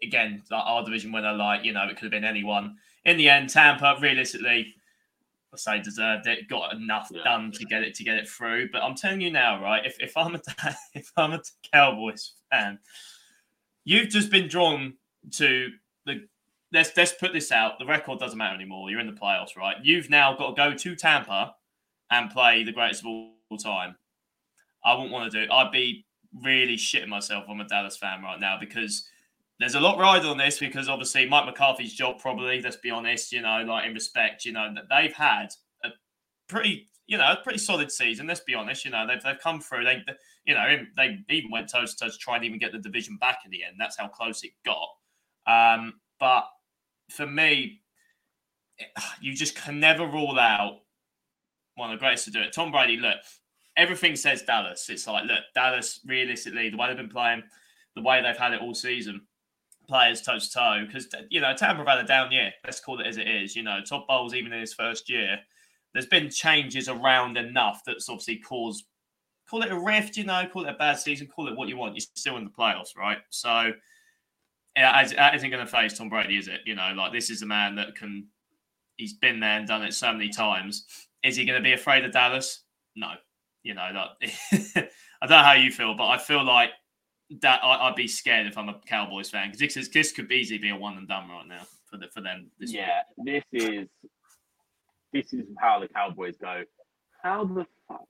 again, 0.03 0.43
our 0.51 0.83
division 0.83 1.11
winner, 1.11 1.33
like, 1.33 1.63
you 1.65 1.73
know, 1.73 1.85
it 1.85 1.95
could 1.95 2.03
have 2.03 2.11
been 2.11 2.23
anyone. 2.23 2.77
In 3.05 3.17
the 3.17 3.29
end, 3.29 3.49
Tampa, 3.49 3.97
realistically, 3.99 4.75
I 5.53 5.57
say 5.57 5.81
deserved 5.81 6.27
it, 6.27 6.47
got 6.47 6.73
enough 6.73 7.09
yeah. 7.11 7.23
done 7.23 7.51
to 7.51 7.65
get 7.65 7.83
it 7.83 7.95
to 7.95 8.03
get 8.03 8.17
it 8.17 8.29
through. 8.29 8.69
But 8.71 8.83
I'm 8.83 8.95
telling 8.95 9.21
you 9.21 9.31
now, 9.31 9.61
right? 9.61 9.85
If, 9.85 9.99
if 9.99 10.15
I'm 10.15 10.35
a 10.35 10.41
if 10.93 11.11
I'm 11.17 11.33
a 11.33 11.41
Cowboys 11.73 12.33
fan, 12.49 12.79
you've 13.83 14.09
just 14.09 14.31
been 14.31 14.47
drawn 14.47 14.93
to 15.31 15.69
the 16.05 16.25
let's 16.71 16.95
let's 16.95 17.11
put 17.11 17.33
this 17.33 17.51
out. 17.51 17.79
The 17.79 17.85
record 17.85 18.19
doesn't 18.19 18.37
matter 18.37 18.55
anymore. 18.55 18.89
You're 18.89 19.01
in 19.01 19.07
the 19.07 19.19
playoffs, 19.19 19.57
right? 19.57 19.75
You've 19.83 20.09
now 20.09 20.35
got 20.37 20.49
to 20.49 20.55
go 20.55 20.73
to 20.73 20.95
Tampa 20.95 21.55
and 22.11 22.29
play 22.29 22.63
the 22.63 22.71
greatest 22.71 23.01
of 23.01 23.07
all 23.07 23.57
time. 23.57 23.95
I 24.83 24.93
wouldn't 24.93 25.11
want 25.11 25.31
to 25.31 25.37
do. 25.37 25.43
It. 25.43 25.51
I'd 25.51 25.71
be 25.71 26.05
really 26.43 26.75
shitting 26.75 27.07
myself. 27.07 27.45
I'm 27.49 27.61
a 27.61 27.67
Dallas 27.67 27.97
fan 27.97 28.21
right 28.21 28.39
now 28.39 28.57
because 28.59 29.07
there's 29.59 29.75
a 29.75 29.79
lot 29.79 29.99
riding 29.99 30.29
on 30.29 30.37
this 30.37 30.59
because 30.59 30.89
obviously 30.89 31.27
Mike 31.27 31.45
McCarthy's 31.45 31.93
job 31.93 32.19
probably. 32.19 32.61
Let's 32.61 32.77
be 32.77 32.89
honest, 32.89 33.31
you 33.31 33.41
know, 33.41 33.63
like 33.67 33.87
in 33.87 33.93
respect, 33.93 34.45
you 34.45 34.51
know, 34.51 34.73
that 34.73 34.85
they've 34.89 35.13
had 35.13 35.47
a 35.83 35.89
pretty, 36.47 36.89
you 37.07 37.17
know, 37.17 37.31
a 37.31 37.37
pretty 37.43 37.59
solid 37.59 37.91
season. 37.91 38.27
Let's 38.27 38.39
be 38.41 38.55
honest, 38.55 38.85
you 38.85 38.91
know, 38.91 39.05
they've 39.07 39.21
they've 39.21 39.39
come 39.39 39.61
through. 39.61 39.83
They, 39.83 40.03
you 40.45 40.55
know, 40.55 40.77
they 40.97 41.19
even 41.29 41.51
went 41.51 41.69
toe 41.69 41.85
to 41.85 41.95
toe 41.95 42.09
to 42.09 42.17
try 42.17 42.37
and 42.37 42.45
even 42.45 42.59
get 42.59 42.71
the 42.71 42.79
division 42.79 43.17
back 43.17 43.39
in 43.45 43.51
the 43.51 43.63
end. 43.63 43.75
That's 43.79 43.97
how 43.97 44.07
close 44.07 44.43
it 44.43 44.51
got. 44.65 44.87
Um, 45.45 45.93
but 46.19 46.45
for 47.09 47.27
me, 47.27 47.81
you 49.21 49.35
just 49.35 49.55
can 49.55 49.79
never 49.79 50.05
rule 50.07 50.39
out 50.39 50.79
one 51.75 51.91
of 51.91 51.99
the 51.99 52.03
greatest 52.03 52.25
to 52.25 52.31
do 52.31 52.41
it. 52.41 52.53
Tom 52.53 52.71
Brady, 52.71 52.97
look, 52.97 53.17
everything 53.77 54.15
says 54.15 54.43
Dallas. 54.43 54.89
It's 54.89 55.07
like, 55.07 55.25
look, 55.25 55.43
Dallas, 55.55 55.99
realistically, 56.05 56.69
the 56.69 56.77
way 56.77 56.87
they've 56.87 56.97
been 56.97 57.09
playing, 57.09 57.43
the 57.95 58.01
way 58.01 58.21
they've 58.21 58.37
had 58.37 58.53
it 58.53 58.61
all 58.61 58.73
season, 58.73 59.21
players 59.87 60.21
toe 60.21 60.39
to 60.39 60.51
toe, 60.51 60.83
because, 60.85 61.07
you 61.29 61.41
know, 61.41 61.53
Tampa 61.55 61.89
had 61.89 61.99
a 61.99 62.03
down 62.03 62.31
year. 62.31 62.51
Let's 62.63 62.79
call 62.79 62.99
it 62.99 63.07
as 63.07 63.17
it 63.17 63.27
is. 63.27 63.55
You 63.55 63.63
know, 63.63 63.79
Todd 63.81 64.03
Bowles, 64.07 64.33
even 64.33 64.53
in 64.53 64.59
his 64.59 64.73
first 64.73 65.09
year, 65.09 65.39
there's 65.93 66.05
been 66.05 66.29
changes 66.29 66.87
around 66.87 67.37
enough 67.37 67.81
that's 67.85 68.07
obviously 68.07 68.37
caused, 68.37 68.85
call 69.49 69.63
it 69.63 69.71
a 69.71 69.79
rift, 69.79 70.15
you 70.17 70.23
know, 70.23 70.45
call 70.51 70.65
it 70.65 70.69
a 70.69 70.77
bad 70.77 70.99
season, 70.99 71.27
call 71.27 71.47
it 71.47 71.57
what 71.57 71.67
you 71.67 71.77
want. 71.77 71.95
You're 71.95 72.05
still 72.15 72.37
in 72.37 72.45
the 72.45 72.49
playoffs, 72.49 72.95
right? 72.97 73.17
So, 73.29 73.71
yeah, 74.77 75.05
that 75.05 75.35
isn't 75.35 75.49
going 75.49 75.65
to 75.65 75.69
face 75.69 75.97
Tom 75.97 76.07
Brady, 76.07 76.37
is 76.37 76.47
it? 76.47 76.61
You 76.65 76.75
know, 76.75 76.93
like 76.95 77.11
this 77.11 77.29
is 77.29 77.41
a 77.41 77.45
man 77.45 77.75
that 77.75 77.95
can, 77.95 78.27
he's 78.95 79.13
been 79.13 79.41
there 79.41 79.57
and 79.57 79.67
done 79.67 79.83
it 79.83 79.93
so 79.93 80.13
many 80.13 80.29
times 80.29 80.85
is 81.23 81.35
he 81.35 81.45
going 81.45 81.61
to 81.61 81.63
be 81.63 81.73
afraid 81.73 82.05
of 82.05 82.11
Dallas? 82.11 82.63
No. 82.95 83.11
You 83.63 83.75
know, 83.75 83.87
that, 83.93 84.89
I 85.21 85.27
don't 85.27 85.37
know 85.37 85.43
how 85.43 85.53
you 85.53 85.71
feel, 85.71 85.95
but 85.95 86.07
I 86.07 86.17
feel 86.17 86.43
like 86.43 86.71
that 87.41 87.63
I, 87.63 87.87
would 87.87 87.95
be 87.95 88.07
scared 88.07 88.47
if 88.47 88.57
I'm 88.57 88.69
a 88.69 88.79
Cowboys 88.85 89.29
fan 89.29 89.51
because 89.51 89.75
this, 89.75 89.89
this 89.89 90.11
could 90.11 90.31
easily 90.31 90.57
be 90.57 90.69
a 90.69 90.75
one 90.75 90.97
and 90.97 91.07
done 91.07 91.29
right 91.29 91.47
now 91.47 91.61
for 91.85 91.97
the, 91.97 92.07
for 92.07 92.21
them. 92.21 92.49
This 92.59 92.73
yeah, 92.73 93.01
week. 93.17 93.43
this 93.51 93.63
is 93.63 93.87
this 95.13 95.33
is 95.33 95.45
how 95.59 95.79
the 95.79 95.87
Cowboys 95.87 96.35
go. 96.41 96.63
How 97.23 97.45
the 97.45 97.65
fuck 97.87 98.07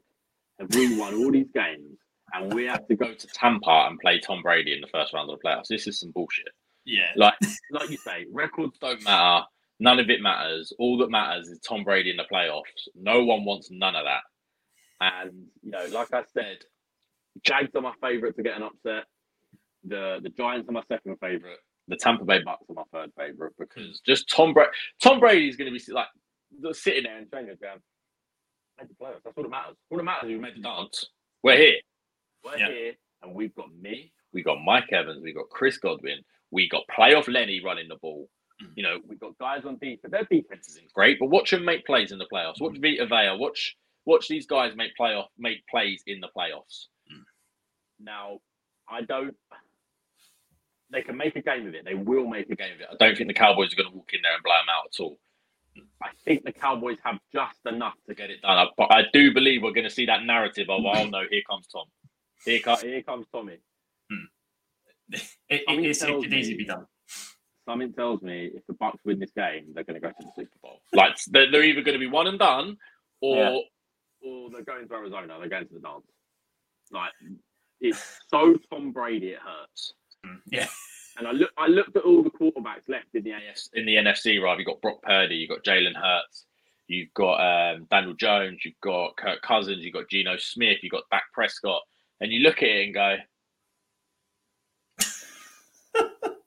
have 0.60 0.74
we 0.74 0.98
won 0.98 1.16
all 1.16 1.32
these 1.32 1.52
games 1.54 1.98
and 2.34 2.54
we 2.54 2.66
have 2.66 2.88
to 2.88 2.96
go 2.96 3.14
to 3.14 3.28
Tampa 3.28 3.88
and 3.90 4.00
play 4.00 4.20
Tom 4.20 4.42
Brady 4.42 4.74
in 4.74 4.82
the 4.82 4.88
first 4.88 5.14
round 5.14 5.30
of 5.30 5.40
the 5.40 5.48
playoffs? 5.48 5.68
This 5.68 5.88
is 5.88 6.00
some 6.00 6.12
bullshit. 6.12 6.50
Yeah, 6.86 7.12
like 7.16 7.36
like 7.72 7.90
you 7.90 7.98
say, 7.98 8.26
records 8.32 8.78
don't 8.80 9.04
matter. 9.04 9.46
None 9.82 10.00
of 10.00 10.12
it 10.12 10.22
matters. 10.22 10.72
All 10.78 11.00
that 11.00 11.10
matters 11.10 11.48
is 11.48 11.60
Tom 11.60 11.84
Brady 11.84 12.12
in 12.12 12.18
the 12.18 12.26
playoffs. 12.32 12.88
No 12.94 13.24
one 13.24 13.44
wants 13.44 13.70
none 13.72 13.96
of 13.96 14.06
that. 14.06 14.22
And 15.02 15.48
you 15.64 15.72
know, 15.72 15.88
like 15.92 16.14
I 16.14 16.22
said, 16.32 16.60
Jags 17.44 17.72
are 17.74 17.82
my 17.82 17.94
favourite 18.00 18.36
to 18.36 18.44
get 18.44 18.56
an 18.56 18.62
upset. 18.62 19.06
The 19.84 20.20
the 20.22 20.30
Giants 20.30 20.70
are 20.70 20.74
my 20.74 20.84
second 20.88 21.18
favourite. 21.20 21.58
The 21.88 21.96
Tampa 21.96 22.24
Bay 22.26 22.42
Bucs 22.46 22.70
are 22.70 22.76
my 22.76 22.84
third 22.94 23.10
favourite 23.18 23.54
because 23.58 24.00
just 24.06 24.30
Tom 24.30 24.54
Brady. 24.54 24.70
Tom 25.02 25.20
Brady 25.20 25.50
is 25.50 25.56
going 25.56 25.74
to 25.74 25.78
be 25.78 25.92
like 25.92 26.08
sitting 26.74 27.06
there 27.06 27.18
and 27.18 27.28
training 27.28 27.58
going, 27.60 27.80
made 28.80 28.88
the 28.88 28.94
playoffs. 29.04 29.24
That's 29.24 29.36
all 29.36 29.44
that 29.44 29.50
matters. 29.50 29.78
All 29.90 29.98
that 29.98 30.04
matters 30.04 30.30
is 30.30 30.36
we 30.36 30.40
made 30.40 30.58
the 30.58 30.62
dance. 30.62 31.08
We're 31.42 31.58
here. 31.58 31.78
We're 32.46 32.58
yeah. 32.60 32.70
here, 32.70 32.94
and 33.24 33.34
we've 33.34 33.56
got 33.56 33.74
me. 33.74 34.14
We 34.32 34.44
got 34.44 34.60
Mike 34.64 34.94
Evans. 34.94 35.24
We 35.24 35.34
got 35.34 35.50
Chris 35.50 35.80
Godwin. 35.80 36.20
We 36.52 36.70
got 36.70 36.84
playoff 36.96 37.28
Lenny 37.28 37.62
running 37.66 37.88
the 37.88 37.96
ball. 37.96 38.30
Mm. 38.62 38.68
You 38.76 38.84
know, 38.84 39.00
we've 39.08 39.20
got 39.20 39.38
guys 39.38 39.64
on 39.66 39.78
defense. 39.78 40.12
Their 40.12 40.26
defense 40.26 40.70
isn't 40.70 40.94
great, 40.94 41.20
but 41.20 41.28
watch 41.28 41.52
them 41.52 41.66
make 41.66 41.86
plays 41.86 42.12
in 42.12 42.18
the 42.18 42.28
playoffs. 42.32 42.60
Watch 42.60 42.78
Vita 42.80 43.06
Vea. 43.06 43.38
Watch 43.38 43.76
watch 44.06 44.28
these 44.28 44.46
guys 44.46 44.74
make 44.76 44.92
playoff 45.00 45.28
make 45.38 45.66
plays 45.68 46.04
in 46.08 46.20
the 46.20 46.30
playoffs. 46.36 46.88
Mm. 47.12 47.24
Now, 48.00 48.40
I 48.90 49.02
don't. 49.02 49.36
They 50.92 51.02
can 51.02 51.16
make 51.16 51.36
a 51.38 51.42
game 51.42 51.68
of 51.68 51.74
it. 51.74 51.86
They 51.86 51.94
will 51.94 52.28
make 52.28 52.50
a 52.50 52.56
game 52.56 52.74
of 52.74 52.82
it. 52.82 52.88
I 52.92 52.96
don't 53.00 53.18
think 53.18 53.30
the 53.30 53.34
Cowboys 53.34 53.72
are 53.72 53.78
going 53.78 53.90
to 53.90 53.96
walk 53.96 54.12
in 54.14 54.22
there 54.22 54.34
and 54.34 54.44
blow 54.44 54.54
them 54.54 54.68
out 54.70 54.88
at 54.94 55.02
all. 55.02 55.18
I 56.04 56.10
think 56.26 56.44
the 56.44 56.52
Cowboys 56.52 56.98
have 57.04 57.20
just 57.32 57.60
enough 57.66 57.94
to 58.08 58.14
get 58.14 58.30
it 58.30 58.42
done. 58.42 58.68
But 58.78 58.92
I 58.92 59.04
do 59.14 59.34
believe 59.34 59.64
we're 59.64 59.72
going 59.72 59.86
to 59.86 59.90
see 59.90 60.06
that 60.08 60.24
narrative 60.26 60.70
of, 60.70 60.84
oh 60.86 61.06
no, 61.06 61.24
here 61.30 61.42
comes 61.50 61.68
Tom. 61.68 61.86
Here, 62.44 62.60
here 62.82 63.04
comes 63.04 63.28
Tommy. 63.32 63.58
Hmm. 64.10 64.26
It, 65.50 65.64
it, 65.68 65.86
it's, 65.86 66.02
it 66.02 66.08
could 66.08 66.34
easily 66.34 66.56
be 66.56 66.66
done. 66.66 66.86
Something 67.66 67.94
tells 67.94 68.22
me 68.22 68.52
if 68.54 68.66
the 68.68 68.74
Bucs 68.74 68.98
win 69.06 69.20
this 69.20 69.32
game, 69.32 69.68
they're 69.74 69.84
going 69.84 70.00
to 70.00 70.08
go 70.08 70.10
to 70.10 70.16
the 70.20 70.32
Super 70.36 70.58
Bowl. 70.64 70.80
Like 70.94 71.16
they're, 71.28 71.52
they're 71.52 71.64
either 71.64 71.82
going 71.82 71.94
to 71.94 72.00
be 72.00 72.08
one 72.08 72.28
and 72.28 72.40
done, 72.40 72.78
or 73.22 73.38
yeah. 73.38 73.60
or 74.30 74.50
they're 74.50 74.64
going 74.64 74.88
to 74.88 74.94
Arizona. 74.94 75.38
They're 75.40 75.50
going 75.50 75.68
to 75.68 75.74
the 75.74 75.80
dance. 75.80 76.06
Like 76.92 77.12
it's 77.80 78.20
so 78.30 78.56
Tom 78.70 78.92
Brady, 78.92 79.30
it 79.30 79.40
hurts. 79.40 79.94
Hmm. 80.26 80.36
Yeah. 80.48 80.68
And 81.18 81.28
I 81.28 81.32
look, 81.32 81.52
I 81.58 81.68
looked 81.68 81.96
at 81.96 82.04
all 82.04 82.24
the 82.24 82.30
quarterbacks 82.30 82.88
left 82.88 83.14
in 83.14 83.24
the 83.24 83.34
AS, 83.34 83.70
in 83.74 83.86
the 83.86 83.96
NFC. 83.96 84.42
Right, 84.42 84.58
you've 84.58 84.68
got 84.68 84.82
Brock 84.82 85.02
Purdy, 85.04 85.36
you've 85.36 85.50
got 85.50 85.64
Jalen 85.64 85.96
Hurts, 85.96 86.46
you've 86.88 87.14
got 87.14 87.36
um, 87.76 87.86
Daniel 87.92 88.14
Jones, 88.14 88.62
you've 88.64 88.80
got 88.82 89.18
Kirk 89.18 89.42
Cousins, 89.42 89.84
you've 89.84 89.94
got 89.94 90.10
Geno 90.10 90.38
Smith, 90.38 90.80
you've 90.82 90.92
got 90.92 91.04
Dak 91.12 91.24
Prescott, 91.34 91.82
and 92.22 92.32
you 92.32 92.40
look 92.40 92.64
at 92.64 92.70
it 92.70 92.86
and 92.86 92.94
go. 92.94 93.18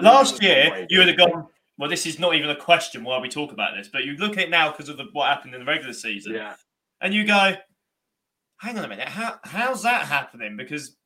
Last 0.00 0.42
year, 0.42 0.86
you 0.88 0.98
would 0.98 1.08
have 1.08 1.16
gone. 1.16 1.46
Well, 1.78 1.90
this 1.90 2.06
is 2.06 2.18
not 2.18 2.34
even 2.34 2.50
a 2.50 2.56
question 2.56 3.02
why 3.02 3.18
we 3.18 3.28
talk 3.28 3.52
about 3.52 3.74
this, 3.76 3.88
but 3.88 4.04
you 4.04 4.12
look 4.12 4.32
at 4.32 4.44
it 4.44 4.50
now 4.50 4.70
because 4.70 4.88
of 4.88 4.96
the, 4.98 5.06
what 5.12 5.28
happened 5.28 5.54
in 5.54 5.60
the 5.60 5.66
regular 5.66 5.92
season, 5.92 6.34
yeah. 6.34 6.54
and 7.00 7.12
you 7.12 7.26
go, 7.26 7.54
"Hang 8.58 8.78
on 8.78 8.84
a 8.84 8.88
minute, 8.88 9.08
how 9.08 9.38
how's 9.44 9.82
that 9.82 10.06
happening?" 10.06 10.56
Because 10.56 10.96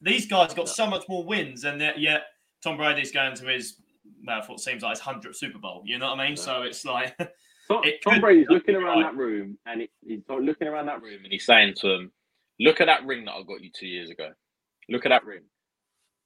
these 0.00 0.26
guys 0.26 0.54
got 0.54 0.68
so 0.68 0.86
much 0.86 1.04
more 1.08 1.24
wins, 1.24 1.64
and 1.64 1.80
yet 1.96 2.24
Tom 2.62 2.76
Brady's 2.76 3.10
going 3.10 3.34
to 3.36 3.46
his 3.46 3.80
well, 4.26 4.42
what 4.46 4.60
seems 4.60 4.82
like 4.82 4.92
his 4.92 5.00
hundredth 5.00 5.36
Super 5.36 5.58
Bowl. 5.58 5.82
You 5.84 5.98
know 5.98 6.10
what 6.10 6.20
I 6.20 6.28
mean? 6.28 6.36
So 6.36 6.62
it's 6.62 6.84
like 6.84 7.16
Tom, 7.68 7.82
Tom 8.04 8.20
Brady's 8.20 8.48
looking 8.48 8.76
around 8.76 9.02
right. 9.02 9.12
that 9.12 9.18
room, 9.18 9.58
and 9.66 9.82
it, 9.82 9.90
he's 10.06 10.22
looking 10.28 10.68
around 10.68 10.86
that 10.86 11.02
room, 11.02 11.24
and 11.24 11.32
he's 11.32 11.46
saying 11.46 11.74
to 11.78 11.90
him, 11.90 12.12
"Look 12.60 12.80
at 12.80 12.86
that 12.86 13.04
ring 13.06 13.24
that 13.24 13.32
I 13.32 13.42
got 13.42 13.62
you 13.62 13.70
two 13.74 13.88
years 13.88 14.10
ago. 14.10 14.30
Look 14.88 15.04
at 15.04 15.08
that 15.08 15.24
ring. 15.24 15.42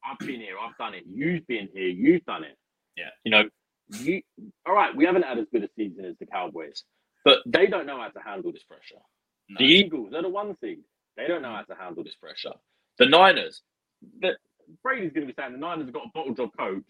I've 0.05 0.19
been 0.19 0.41
here. 0.41 0.55
I've 0.61 0.77
done 0.77 0.95
it. 0.95 1.05
You've 1.07 1.47
been 1.47 1.69
here. 1.73 1.89
You've 1.89 2.25
done 2.25 2.45
it. 2.45 2.57
Yeah. 2.97 3.11
You 3.25 3.31
know, 3.31 3.45
you. 3.91 4.23
All 4.67 4.75
right. 4.75 4.95
We 4.95 5.05
haven't 5.05 5.23
had 5.25 5.39
as 5.39 5.47
good 5.53 5.65
a 5.65 5.69
season 5.77 6.05
as 6.05 6.17
the 6.19 6.27
Cowboys, 6.27 6.85
but 7.25 7.39
they 7.47 7.67
don't 7.67 7.87
know 7.87 8.01
how 8.01 8.09
to 8.09 8.21
handle 8.21 8.53
this 8.53 8.63
pressure. 8.63 9.01
No. 9.49 9.59
The 9.59 9.65
Eagles, 9.65 10.09
they're 10.13 10.23
the 10.23 10.29
one 10.29 10.57
seed. 10.63 10.81
They 11.17 11.27
don't 11.27 11.43
know 11.43 11.53
how 11.55 11.63
to 11.63 11.75
handle 11.75 12.05
this 12.05 12.15
pressure. 12.15 12.53
The 12.99 13.07
Niners, 13.07 13.63
the, 14.21 14.37
Brady's 14.83 15.13
going 15.13 15.27
to 15.27 15.33
be 15.33 15.37
saying 15.39 15.53
the 15.53 15.59
Niners 15.59 15.87
have 15.87 15.95
got 15.95 16.07
a 16.07 16.11
bottle 16.15 16.35
job 16.35 16.51
coach 16.57 16.85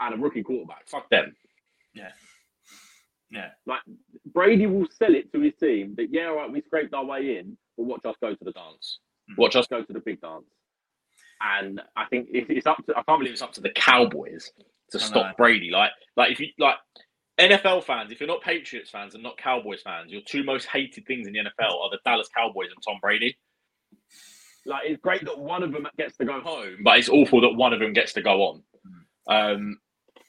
and 0.00 0.14
a 0.14 0.16
rookie 0.16 0.42
quarterback. 0.42 0.88
Fuck 0.88 1.08
them. 1.10 1.34
Yeah. 1.94 2.10
Yeah. 3.30 3.48
Like 3.66 3.80
Brady 4.32 4.66
will 4.66 4.86
sell 4.90 5.14
it 5.14 5.32
to 5.32 5.40
his 5.40 5.54
team 5.60 5.94
that 5.96 6.08
yeah, 6.10 6.28
all 6.28 6.36
right, 6.36 6.50
we 6.52 6.62
scraped 6.62 6.94
our 6.94 7.04
way 7.04 7.38
in, 7.38 7.56
but 7.76 7.84
watch 7.84 8.04
us 8.04 8.16
go 8.20 8.34
to 8.34 8.44
the 8.44 8.52
dance. 8.52 9.00
Mm-hmm. 9.30 9.40
Watch 9.40 9.56
us 9.56 9.66
go 9.66 9.82
to 9.82 9.92
the 9.92 10.00
big 10.00 10.20
dance. 10.20 10.44
And 11.40 11.80
I 11.96 12.06
think 12.06 12.28
it's 12.32 12.66
up 12.66 12.84
to 12.86 12.92
I 12.92 13.02
can't 13.02 13.20
believe 13.20 13.32
it's 13.32 13.42
up 13.42 13.52
to 13.54 13.60
the 13.60 13.70
Cowboys 13.70 14.52
to 14.92 14.98
stop 14.98 15.36
Brady. 15.36 15.70
Like 15.70 15.90
like 16.16 16.32
if 16.32 16.40
you 16.40 16.48
like 16.58 16.76
NFL 17.38 17.84
fans, 17.84 18.12
if 18.12 18.20
you're 18.20 18.28
not 18.28 18.40
Patriots 18.40 18.90
fans 18.90 19.14
and 19.14 19.22
not 19.22 19.36
Cowboys 19.36 19.82
fans, 19.82 20.10
your 20.10 20.22
two 20.26 20.42
most 20.44 20.66
hated 20.66 21.06
things 21.06 21.26
in 21.26 21.34
the 21.34 21.40
NFL 21.40 21.80
are 21.80 21.90
the 21.90 21.98
Dallas 22.04 22.28
Cowboys 22.34 22.68
and 22.74 22.82
Tom 22.82 22.98
Brady. 23.00 23.36
Like 24.64 24.82
it's 24.86 25.00
great 25.00 25.24
that 25.24 25.38
one 25.38 25.62
of 25.62 25.72
them 25.72 25.86
gets 25.98 26.16
to 26.16 26.24
go 26.24 26.40
home, 26.40 26.78
but 26.82 26.98
it's 26.98 27.08
awful 27.08 27.40
that 27.42 27.50
one 27.50 27.72
of 27.72 27.80
them 27.80 27.92
gets 27.92 28.14
to 28.14 28.22
go 28.22 28.42
on. 28.42 28.62
Um, 29.28 29.78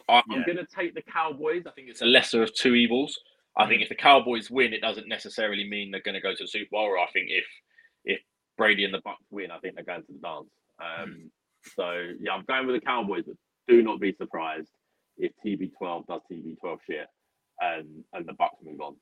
I, 0.10 0.22
am 0.32 0.44
going 0.46 0.58
to 0.58 0.66
take 0.66 0.96
the 0.96 1.02
Cowboys. 1.02 1.64
I 1.68 1.72
think 1.72 1.90
it's 1.90 2.02
a 2.02 2.06
lesser 2.06 2.44
of 2.44 2.54
two 2.54 2.76
evils. 2.76 3.20
I 3.58 3.68
think 3.68 3.82
if 3.82 3.90
the 3.90 3.96
Cowboys 3.96 4.50
win, 4.52 4.74
it 4.74 4.82
doesn't 4.82 5.08
necessarily 5.08 5.68
mean 5.68 5.92
they're 5.92 6.02
going 6.02 6.16
to 6.16 6.22
go 6.22 6.34
to 6.34 6.44
the 6.44 6.48
Super 6.48 6.70
Bowl. 6.72 6.86
Or 6.86 7.00
I 7.00 7.08
think 7.12 7.28
if 7.30 7.46
if 8.06 8.20
Brady 8.58 8.86
and 8.86 8.94
the 8.94 9.00
Bucs 9.00 9.16
win, 9.32 9.52
I 9.52 9.58
think 9.60 9.76
they're 9.76 9.84
going 9.84 10.02
to 10.02 10.14
the 10.14 10.20
dance. 10.20 10.50
Um, 10.80 11.10
mm. 11.10 11.30
So 11.76 12.14
yeah, 12.20 12.34
I'm 12.34 12.46
going 12.46 12.68
with 12.68 12.76
the 12.76 12.86
Cowboys, 12.86 13.24
but 13.28 13.36
do 13.68 13.82
not 13.82 14.00
be 14.00 14.16
surprised 14.18 14.70
if 15.18 15.32
TB12 15.46 16.08
does 16.08 16.22
TB12 16.32 16.78
shit 16.86 17.08
and 17.60 18.04
and 18.14 18.26
the 18.26 18.34
Bucs 18.34 18.64
move 18.64 18.82
on. 18.82 18.96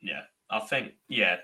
Yeah, 0.00 0.22
I 0.50 0.60
think, 0.60 0.92
yeah, 1.08 1.36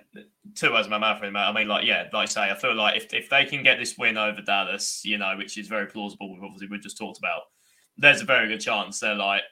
two 0.54 0.72
words 0.72 0.86
of 0.86 0.90
my 0.90 0.98
mouth, 0.98 1.22
mate. 1.22 1.36
I 1.36 1.52
mean, 1.52 1.68
like, 1.68 1.86
yeah, 1.86 2.08
like 2.12 2.28
I 2.28 2.32
say, 2.32 2.50
I 2.50 2.54
feel 2.54 2.74
like 2.74 2.96
if, 2.96 3.14
if 3.14 3.28
they 3.28 3.44
can 3.44 3.62
get 3.62 3.78
this 3.78 3.96
win 3.96 4.16
over 4.16 4.40
Dallas, 4.40 5.02
you 5.04 5.16
know, 5.16 5.34
which 5.36 5.56
is 5.58 5.68
very 5.68 5.86
plausible, 5.86 6.36
obviously 6.42 6.68
we 6.68 6.78
just 6.78 6.98
talked 6.98 7.18
about, 7.18 7.42
there's 7.96 8.22
a 8.22 8.24
very 8.24 8.48
good 8.48 8.60
chance 8.60 8.98
they're 8.98 9.14
like, 9.14 9.42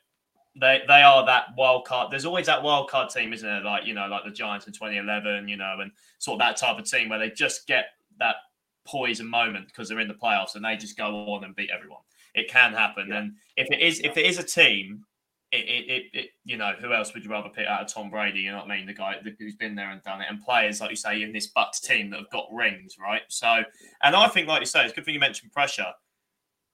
they 0.56 0.82
they 0.86 1.02
are 1.02 1.24
that 1.26 1.46
wild 1.56 1.84
card. 1.86 2.10
There's 2.10 2.24
always 2.24 2.46
that 2.46 2.62
wild 2.62 2.88
card 2.88 3.10
team, 3.10 3.32
isn't 3.32 3.46
there? 3.46 3.62
Like, 3.62 3.86
you 3.86 3.94
know, 3.94 4.06
like 4.06 4.24
the 4.24 4.30
Giants 4.30 4.66
in 4.66 4.72
2011, 4.72 5.48
you 5.48 5.56
know, 5.56 5.78
and 5.80 5.90
sort 6.18 6.36
of 6.36 6.46
that 6.46 6.56
type 6.56 6.78
of 6.78 6.88
team 6.88 7.08
where 7.08 7.18
they 7.18 7.30
just 7.30 7.66
get 7.66 7.86
that 8.18 8.36
poison 8.86 9.28
moment 9.28 9.66
because 9.68 9.88
they're 9.88 10.00
in 10.00 10.08
the 10.08 10.14
playoffs 10.14 10.54
and 10.54 10.64
they 10.64 10.76
just 10.76 10.96
go 10.96 11.34
on 11.34 11.44
and 11.44 11.56
beat 11.56 11.70
everyone. 11.74 12.02
It 12.34 12.50
can 12.50 12.72
happen. 12.72 13.08
Yeah. 13.08 13.18
And 13.18 13.32
if 13.56 13.70
it 13.70 13.80
is, 13.80 14.00
if 14.00 14.16
it 14.16 14.26
is 14.26 14.38
a 14.38 14.42
team 14.42 15.04
it, 15.54 15.86
it, 15.88 16.18
it, 16.18 16.30
you 16.44 16.56
know, 16.56 16.72
who 16.80 16.92
else 16.92 17.14
would 17.14 17.24
you 17.24 17.30
rather 17.30 17.48
pick 17.48 17.66
out 17.66 17.82
of 17.82 17.92
Tom 17.92 18.10
Brady? 18.10 18.40
You 18.40 18.52
know 18.52 18.58
what 18.58 18.70
I 18.70 18.76
mean? 18.76 18.86
The 18.86 18.94
guy 18.94 19.16
who's 19.38 19.54
been 19.54 19.74
there 19.74 19.90
and 19.90 20.02
done 20.02 20.20
it, 20.20 20.26
and 20.28 20.42
players 20.42 20.80
like 20.80 20.90
you 20.90 20.96
say 20.96 21.22
in 21.22 21.32
this 21.32 21.50
Bucs 21.52 21.80
team 21.80 22.10
that 22.10 22.18
have 22.18 22.30
got 22.30 22.46
rings, 22.52 22.96
right? 23.00 23.22
So, 23.28 23.62
and 24.02 24.16
I 24.16 24.28
think, 24.28 24.48
like 24.48 24.60
you 24.60 24.66
say, 24.66 24.84
it's 24.84 24.92
good 24.92 25.04
thing 25.04 25.14
you 25.14 25.20
mentioned 25.20 25.52
pressure. 25.52 25.92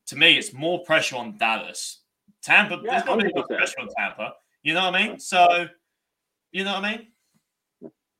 To 0.09 0.16
me, 0.16 0.39
it's 0.39 0.53
more 0.53 0.83
pressure 0.85 1.16
on 1.16 1.37
Dallas. 1.37 1.99
Tampa, 2.43 2.80
yeah, 2.82 2.93
there's 2.93 3.05
not 3.05 3.18
much 3.18 3.49
pressure 3.49 3.80
on 3.80 3.88
Tampa. 3.97 4.34
You 4.62 4.74
know 4.74 4.84
what 4.84 4.95
I 4.95 5.07
mean? 5.07 5.18
So, 5.18 5.68
you 6.53 6.64
know 6.64 6.74
what 6.74 6.84
I 6.84 6.93
mean? 6.93 7.07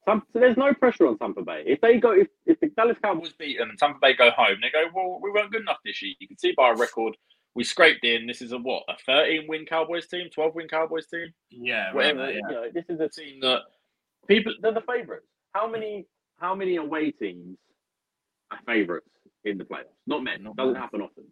so 0.07 0.23
there's 0.35 0.57
no 0.57 0.73
pressure 0.75 1.07
on 1.07 1.18
Tampa 1.18 1.43
Bay. 1.43 1.62
If 1.66 1.81
they 1.81 1.99
go, 1.99 2.12
if, 2.12 2.29
if 2.47 2.59
the 2.61 2.68
Dallas 2.68 2.97
Cowboys 3.03 3.33
beat 3.39 3.59
them 3.59 3.71
and 3.71 3.79
Tampa 3.79 3.99
Bay 4.01 4.14
go 4.14 4.31
home, 4.31 4.57
they 4.62 4.71
go, 4.71 4.85
well, 4.95 5.21
we 5.23 5.31
weren't 5.31 5.53
good 5.53 5.62
enough 5.62 5.79
this 5.85 6.03
year. 6.03 6.14
You 6.18 6.29
can 6.29 6.39
see 6.39 6.53
by 6.57 6.64
our 6.64 6.77
record 6.77 7.16
we 7.55 7.64
scraped 7.64 8.05
in. 8.05 8.27
This 8.27 8.43
is 8.43 8.53
a 8.53 8.59
what 8.59 8.85
a 8.89 8.95
13 9.07 9.47
win 9.49 9.66
Cowboys 9.66 10.07
team, 10.07 10.29
12 10.33 10.55
win 10.55 10.68
Cowboys 10.68 11.07
team. 11.07 11.29
Yeah, 11.51 11.93
whatever. 11.93 12.21
Right, 12.21 12.35
yeah. 12.35 12.41
You 12.49 12.55
know, 12.55 12.66
this 12.73 12.85
is 12.89 13.01
a 13.01 13.09
team 13.09 13.41
that 13.41 13.62
people 14.29 14.55
they're 14.61 14.73
the 14.73 14.83
favourites. 14.83 15.27
How 15.53 15.68
many 15.68 16.07
how 16.39 16.55
many 16.55 16.77
away 16.77 17.11
teams 17.11 17.59
are 18.51 18.59
favourites 18.66 19.07
in 19.45 19.59
the 19.59 19.64
playoffs? 19.64 19.97
Not 20.07 20.23
many. 20.23 20.43
Not 20.43 20.57
Doesn't 20.57 20.77
happen 20.77 21.03
often. 21.03 21.25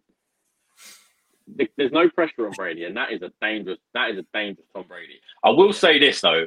There's 1.77 1.91
no 1.91 2.09
pressure 2.09 2.47
on 2.47 2.51
Brady, 2.53 2.85
and 2.85 2.95
that 2.97 3.11
is 3.11 3.21
a 3.21 3.31
dangerous. 3.41 3.79
That 3.93 4.11
is 4.11 4.19
a 4.19 4.25
dangerous 4.33 4.67
Tom 4.75 4.85
Brady. 4.87 5.19
I 5.43 5.49
will 5.49 5.73
say 5.73 5.99
this 5.99 6.21
though: 6.21 6.45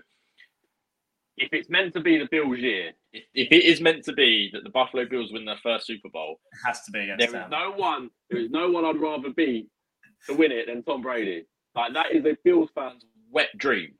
if 1.36 1.52
it's 1.52 1.68
meant 1.68 1.94
to 1.94 2.00
be 2.00 2.18
the 2.18 2.28
Bills' 2.30 2.58
year, 2.58 2.92
if, 3.12 3.24
if 3.34 3.50
it 3.50 3.64
is 3.64 3.80
meant 3.80 4.04
to 4.04 4.12
be 4.12 4.50
that 4.52 4.64
the 4.64 4.70
Buffalo 4.70 5.04
Bills 5.06 5.32
win 5.32 5.44
their 5.44 5.58
first 5.62 5.86
Super 5.86 6.08
Bowl, 6.08 6.36
it 6.52 6.66
has 6.66 6.82
to 6.84 6.92
be 6.92 7.00
against 7.00 7.32
there 7.32 7.42
is 7.42 7.50
no 7.50 7.72
one. 7.72 8.10
There 8.30 8.40
is 8.40 8.50
no 8.50 8.70
one 8.70 8.84
I'd 8.84 9.00
rather 9.00 9.30
be 9.30 9.68
to 10.28 10.34
win 10.34 10.52
it 10.52 10.66
than 10.66 10.82
Tom 10.82 11.02
Brady. 11.02 11.46
Like 11.74 11.94
that 11.94 12.12
is 12.12 12.24
a 12.24 12.36
Bills 12.44 12.70
fan's 12.74 13.04
wet 13.30 13.48
dream. 13.56 13.94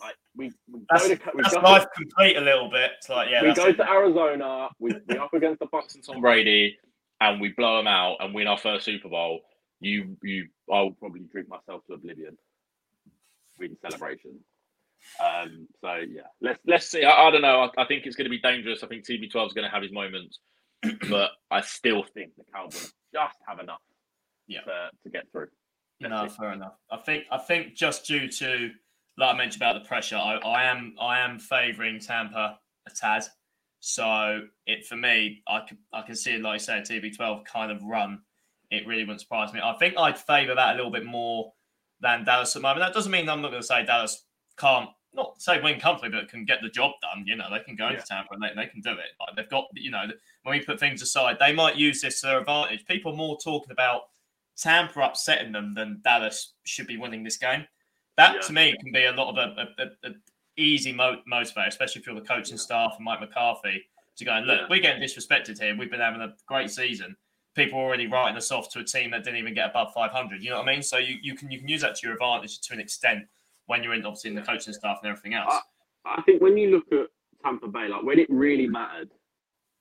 Like 0.00 0.14
we, 0.36 0.52
we 0.72 0.80
that's, 0.88 1.08
go 1.08 1.14
to, 1.14 1.20
we 1.34 1.42
that's 1.42 1.54
go 1.54 1.60
life 1.60 1.82
to, 1.82 1.88
complete 1.96 2.36
a 2.36 2.40
little 2.40 2.70
bit. 2.70 2.92
It's 2.98 3.08
like 3.08 3.28
yeah, 3.30 3.42
we 3.42 3.52
go 3.52 3.66
it. 3.66 3.76
to 3.76 3.90
Arizona. 3.90 4.68
We 4.78 4.92
we 5.08 5.16
up 5.16 5.34
against 5.34 5.58
the 5.58 5.66
Bucs 5.66 5.96
and 5.96 6.04
Tom 6.04 6.20
Brady, 6.20 6.78
and 7.20 7.40
we 7.40 7.48
blow 7.50 7.78
them 7.78 7.88
out 7.88 8.18
and 8.20 8.32
win 8.32 8.46
our 8.46 8.58
first 8.58 8.84
Super 8.84 9.08
Bowl. 9.08 9.40
You 9.80 10.16
you, 10.22 10.48
I'll 10.72 10.90
probably 10.90 11.20
drink 11.30 11.48
myself 11.48 11.82
to 11.86 11.94
oblivion. 11.94 12.36
Win 13.58 13.76
celebration. 13.80 14.40
Um, 15.24 15.68
so 15.80 15.94
yeah, 16.08 16.22
let's 16.40 16.60
let's 16.66 16.90
see. 16.90 17.04
I, 17.04 17.28
I 17.28 17.30
don't 17.30 17.42
know. 17.42 17.70
I, 17.76 17.82
I, 17.82 17.86
think 17.86 18.04
it's 18.04 18.16
going 18.16 18.26
to 18.26 18.30
be 18.30 18.40
dangerous. 18.40 18.82
I 18.82 18.88
think 18.88 19.04
TB12 19.04 19.46
is 19.46 19.52
going 19.52 19.64
to 19.64 19.70
have 19.70 19.82
his 19.82 19.92
moments, 19.92 20.40
but 21.08 21.30
I 21.50 21.60
still 21.60 22.02
think 22.14 22.32
the 22.36 22.44
Cowboys 22.52 22.92
just 23.12 23.36
have 23.46 23.60
enough. 23.60 23.80
Yeah. 24.46 24.60
To, 24.62 24.90
to 25.04 25.10
get 25.10 25.30
through. 25.30 25.48
Let's 26.00 26.10
no, 26.10 26.28
see. 26.28 26.34
fair 26.36 26.52
enough. 26.52 26.74
I 26.90 26.96
think 26.98 27.24
I 27.30 27.38
think 27.38 27.74
just 27.74 28.06
due 28.06 28.28
to 28.28 28.70
like 29.18 29.34
I 29.34 29.36
mentioned 29.36 29.62
about 29.62 29.82
the 29.82 29.88
pressure, 29.88 30.16
I, 30.16 30.36
I 30.36 30.64
am 30.64 30.94
I 31.00 31.20
am 31.20 31.38
favouring 31.38 32.00
Tampa 32.00 32.58
a 32.86 32.90
tad. 32.94 33.24
So 33.80 34.42
it 34.66 34.86
for 34.86 34.96
me, 34.96 35.42
I 35.48 35.60
can 35.66 35.78
I 35.92 36.02
can 36.02 36.16
see 36.16 36.34
it 36.34 36.42
like 36.42 36.54
I 36.54 36.58
said, 36.58 36.84
TB12 36.84 37.44
kind 37.44 37.70
of 37.70 37.82
run. 37.82 38.20
It 38.70 38.86
really 38.86 39.02
wouldn't 39.02 39.20
surprise 39.20 39.52
me. 39.52 39.60
I 39.62 39.74
think 39.74 39.94
I'd 39.96 40.18
favour 40.18 40.54
that 40.54 40.74
a 40.74 40.76
little 40.76 40.90
bit 40.90 41.04
more 41.04 41.52
than 42.00 42.24
Dallas 42.24 42.54
at 42.54 42.60
the 42.60 42.68
moment. 42.68 42.80
That 42.80 42.94
doesn't 42.94 43.10
mean 43.10 43.28
I'm 43.28 43.40
not 43.40 43.50
going 43.50 43.62
to 43.62 43.66
say 43.66 43.84
Dallas 43.84 44.24
can't 44.56 44.90
not 45.14 45.40
say 45.40 45.60
win 45.60 45.80
comfortably, 45.80 46.18
but 46.18 46.28
can 46.28 46.44
get 46.44 46.58
the 46.62 46.68
job 46.68 46.92
done. 47.00 47.24
You 47.26 47.36
know, 47.36 47.46
they 47.50 47.60
can 47.60 47.76
go 47.76 47.88
into 47.88 48.02
Tampa 48.02 48.34
and 48.34 48.42
they, 48.42 48.50
they 48.54 48.68
can 48.68 48.80
do 48.80 48.92
it. 48.92 49.16
Like 49.18 49.36
they've 49.36 49.48
got, 49.48 49.66
you 49.74 49.90
know, 49.90 50.04
when 50.42 50.58
we 50.58 50.64
put 50.64 50.78
things 50.78 51.02
aside, 51.02 51.38
they 51.40 51.52
might 51.52 51.76
use 51.76 52.00
this 52.00 52.20
to 52.20 52.26
their 52.26 52.40
advantage. 52.40 52.84
People 52.86 53.12
are 53.12 53.16
more 53.16 53.38
talking 53.42 53.72
about 53.72 54.02
Tampa 54.56 55.00
upsetting 55.00 55.52
them 55.52 55.74
than 55.74 56.00
Dallas 56.04 56.54
should 56.64 56.86
be 56.86 56.96
winning 56.96 57.24
this 57.24 57.36
game. 57.36 57.66
That 58.16 58.34
yeah. 58.34 58.40
to 58.40 58.52
me 58.52 58.76
can 58.80 58.92
be 58.92 59.04
a 59.04 59.12
lot 59.12 59.36
of 59.36 59.36
a, 59.38 59.82
a, 59.82 60.08
a, 60.08 60.12
easy 60.56 60.92
mo- 60.92 61.22
motivator, 61.32 61.68
especially 61.68 62.00
if 62.00 62.06
you're 62.06 62.16
the 62.16 62.26
coaching 62.26 62.56
yeah. 62.56 62.62
staff 62.62 62.94
and 62.96 63.04
Mike 63.04 63.20
McCarthy 63.20 63.84
to 64.16 64.24
go 64.24 64.32
and 64.32 64.46
look, 64.46 64.62
yeah. 64.62 64.66
we're 64.68 64.82
getting 64.82 65.00
disrespected 65.00 65.60
here. 65.60 65.76
We've 65.76 65.90
been 65.90 66.00
having 66.00 66.20
a 66.20 66.34
great 66.46 66.70
season. 66.70 67.16
People 67.58 67.80
already 67.80 68.06
writing 68.06 68.36
us 68.36 68.52
off 68.52 68.70
to 68.70 68.78
a 68.78 68.84
team 68.84 69.10
that 69.10 69.24
didn't 69.24 69.40
even 69.40 69.52
get 69.52 69.70
above 69.70 69.92
500. 69.92 70.42
You 70.42 70.50
know 70.50 70.58
what 70.58 70.68
I 70.68 70.72
mean? 70.72 70.82
So 70.82 70.98
you, 70.98 71.16
you 71.20 71.34
can 71.34 71.50
you 71.50 71.58
can 71.58 71.68
use 71.68 71.80
that 71.82 71.96
to 71.96 72.06
your 72.06 72.14
advantage 72.14 72.60
to 72.60 72.72
an 72.72 72.80
extent 72.80 73.24
when 73.66 73.82
you're 73.82 73.94
in 73.94 74.04
obviously 74.06 74.30
in 74.30 74.36
the 74.36 74.42
coaching 74.42 74.72
staff 74.72 74.98
and 75.02 75.10
everything 75.10 75.34
else. 75.34 75.52
I, 76.06 76.18
I 76.18 76.22
think 76.22 76.40
when 76.40 76.56
you 76.56 76.70
look 76.70 76.84
at 76.92 77.08
Tampa 77.44 77.66
Bay, 77.66 77.88
like 77.88 78.04
when 78.04 78.18
it 78.18 78.28
really 78.30 78.68
mattered 78.68 79.10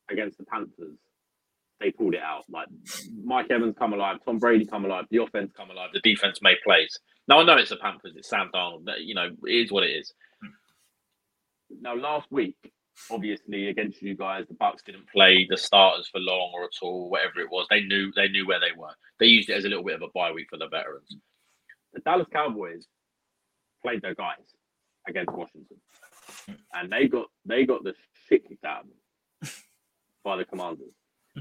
against 0.09 0.39
the 0.39 0.45
Panthers, 0.45 0.97
they 1.79 1.91
pulled 1.91 2.15
it 2.15 2.21
out. 2.21 2.45
Like 2.49 2.67
Mike 3.23 3.47
Evans 3.51 3.75
come 3.77 3.93
alive, 3.93 4.17
Tom 4.25 4.39
Brady 4.39 4.65
come 4.65 4.85
alive, 4.85 5.05
the 5.11 5.21
offense 5.21 5.51
come 5.55 5.69
alive, 5.69 5.89
the 5.93 6.01
defense 6.01 6.39
made 6.41 6.57
plays. 6.65 6.97
Now 7.27 7.39
I 7.39 7.43
know 7.43 7.57
it's 7.57 7.69
the 7.69 7.77
Panthers, 7.77 8.13
it's 8.15 8.29
Sam 8.29 8.49
Darnold, 8.53 8.85
but 8.85 9.01
you 9.01 9.13
know 9.13 9.29
it 9.45 9.51
is 9.51 9.71
what 9.71 9.83
it 9.83 9.91
is. 9.91 10.13
Hmm. 10.41 11.81
Now 11.81 11.95
last 11.95 12.27
week, 12.31 12.55
obviously 13.11 13.69
against 13.69 14.01
you 14.01 14.15
guys, 14.15 14.45
the 14.47 14.55
Bucs 14.55 14.83
didn't 14.85 15.09
play 15.09 15.47
the 15.49 15.57
starters 15.57 16.07
for 16.07 16.19
long 16.19 16.51
or 16.53 16.63
at 16.63 16.69
all, 16.81 17.09
whatever 17.09 17.39
it 17.39 17.51
was. 17.51 17.67
They 17.69 17.81
knew 17.81 18.11
they 18.15 18.27
knew 18.27 18.47
where 18.47 18.59
they 18.59 18.77
were. 18.77 18.93
They 19.19 19.27
used 19.27 19.49
it 19.49 19.53
as 19.53 19.65
a 19.65 19.69
little 19.69 19.83
bit 19.83 19.95
of 19.95 20.01
a 20.01 20.11
bye 20.13 20.31
week 20.31 20.47
for 20.49 20.57
the 20.57 20.67
veterans. 20.67 21.15
The 21.93 22.01
Dallas 22.01 22.27
Cowboys 22.31 22.85
played 23.81 24.01
their 24.01 24.15
guys 24.15 24.37
against 25.07 25.31
Washington, 25.31 25.77
and 26.73 26.91
they 26.91 27.07
got 27.07 27.27
they 27.45 27.65
got 27.65 27.83
the 27.83 27.93
shit 28.27 28.47
kicked 28.47 28.65
out 28.65 28.83
of 28.83 28.87
them 29.41 29.51
by 30.23 30.37
the 30.37 30.45
Commanders. 30.45 30.93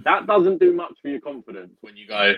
That 0.05 0.27
doesn't 0.27 0.61
do 0.61 0.73
much 0.75 0.93
for 1.01 1.09
your 1.09 1.21
confidence 1.21 1.73
when 1.81 1.97
you 1.97 2.07
go, 2.07 2.35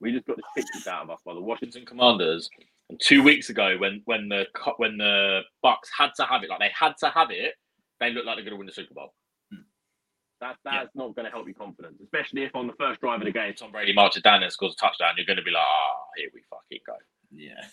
we 0.00 0.12
just 0.12 0.26
got 0.26 0.36
the 0.36 0.42
shit 0.56 0.66
kicked 0.72 0.86
out 0.86 1.02
of 1.02 1.10
us 1.10 1.20
by 1.24 1.34
the 1.34 1.40
Washington 1.40 1.84
Commanders. 1.84 2.48
And 2.90 3.00
two 3.00 3.22
weeks 3.22 3.48
ago, 3.48 3.76
when 3.78 4.02
when 4.04 4.28
the 4.28 4.46
when 4.76 4.98
the 4.98 5.40
Bucs 5.64 5.88
had 5.96 6.10
to 6.16 6.24
have 6.24 6.42
it, 6.42 6.50
like 6.50 6.58
they 6.58 6.72
had 6.78 6.94
to 7.00 7.08
have 7.08 7.30
it, 7.30 7.54
they 8.00 8.10
look 8.10 8.24
like 8.24 8.36
they're 8.36 8.44
going 8.44 8.54
to 8.54 8.58
win 8.58 8.66
the 8.66 8.72
Super 8.72 8.94
Bowl. 8.94 9.14
Hmm. 9.52 9.62
That, 10.40 10.56
that's 10.64 10.90
yeah. 10.94 11.02
not 11.02 11.14
going 11.14 11.26
to 11.26 11.30
help 11.30 11.46
your 11.46 11.54
confidence, 11.54 12.00
especially 12.02 12.44
if 12.44 12.54
on 12.54 12.66
the 12.66 12.74
first 12.74 13.00
drive 13.00 13.20
of 13.20 13.26
the 13.26 13.32
game, 13.32 13.54
Tom 13.54 13.72
Brady 13.72 13.92
marches 13.92 14.22
down 14.22 14.42
and 14.42 14.52
scores 14.52 14.74
a 14.74 14.76
touchdown. 14.76 15.14
You're 15.16 15.26
going 15.26 15.38
to 15.38 15.42
be 15.42 15.50
like, 15.50 15.62
ah, 15.64 15.94
oh, 15.94 16.04
here 16.16 16.28
we 16.34 16.42
fucking 16.50 16.80
go. 16.86 16.94
Yeah. 17.30 17.64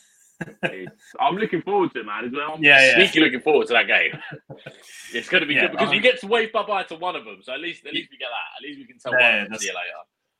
I'm 1.20 1.36
looking 1.36 1.62
forward 1.62 1.94
to 1.94 2.00
it, 2.00 2.06
man. 2.06 2.34
I'm 2.36 2.64
yeah, 2.64 2.86
yeah. 2.86 2.96
sneaky 2.96 3.20
looking 3.20 3.42
forward 3.42 3.68
to 3.68 3.74
that 3.74 3.88
game. 3.88 4.12
it's 5.14 5.30
going 5.30 5.42
to 5.42 5.48
be 5.48 5.56
yeah, 5.56 5.62
good 5.62 5.72
because 5.72 5.90
um, 5.90 5.94
you 5.94 6.02
get 6.02 6.20
to 6.22 6.28
wave 6.28 6.52
bye 6.52 6.66
bye 6.66 6.84
to 6.84 6.96
one 6.96 7.16
of 7.16 7.26
them. 7.26 7.40
So 7.42 7.54
at 7.54 7.60
least 7.60 7.86
at 7.86 7.94
least 7.94 8.10
we 8.12 8.18
get 8.18 8.30
that. 8.30 8.58
At 8.58 8.68
least 8.68 8.80
we 8.80 8.86
can 8.86 8.98
tell 8.98 9.14
yeah, 9.20 9.48
one 9.48 9.60
see 9.60 9.68
you 9.68 9.74
later. 9.74 9.92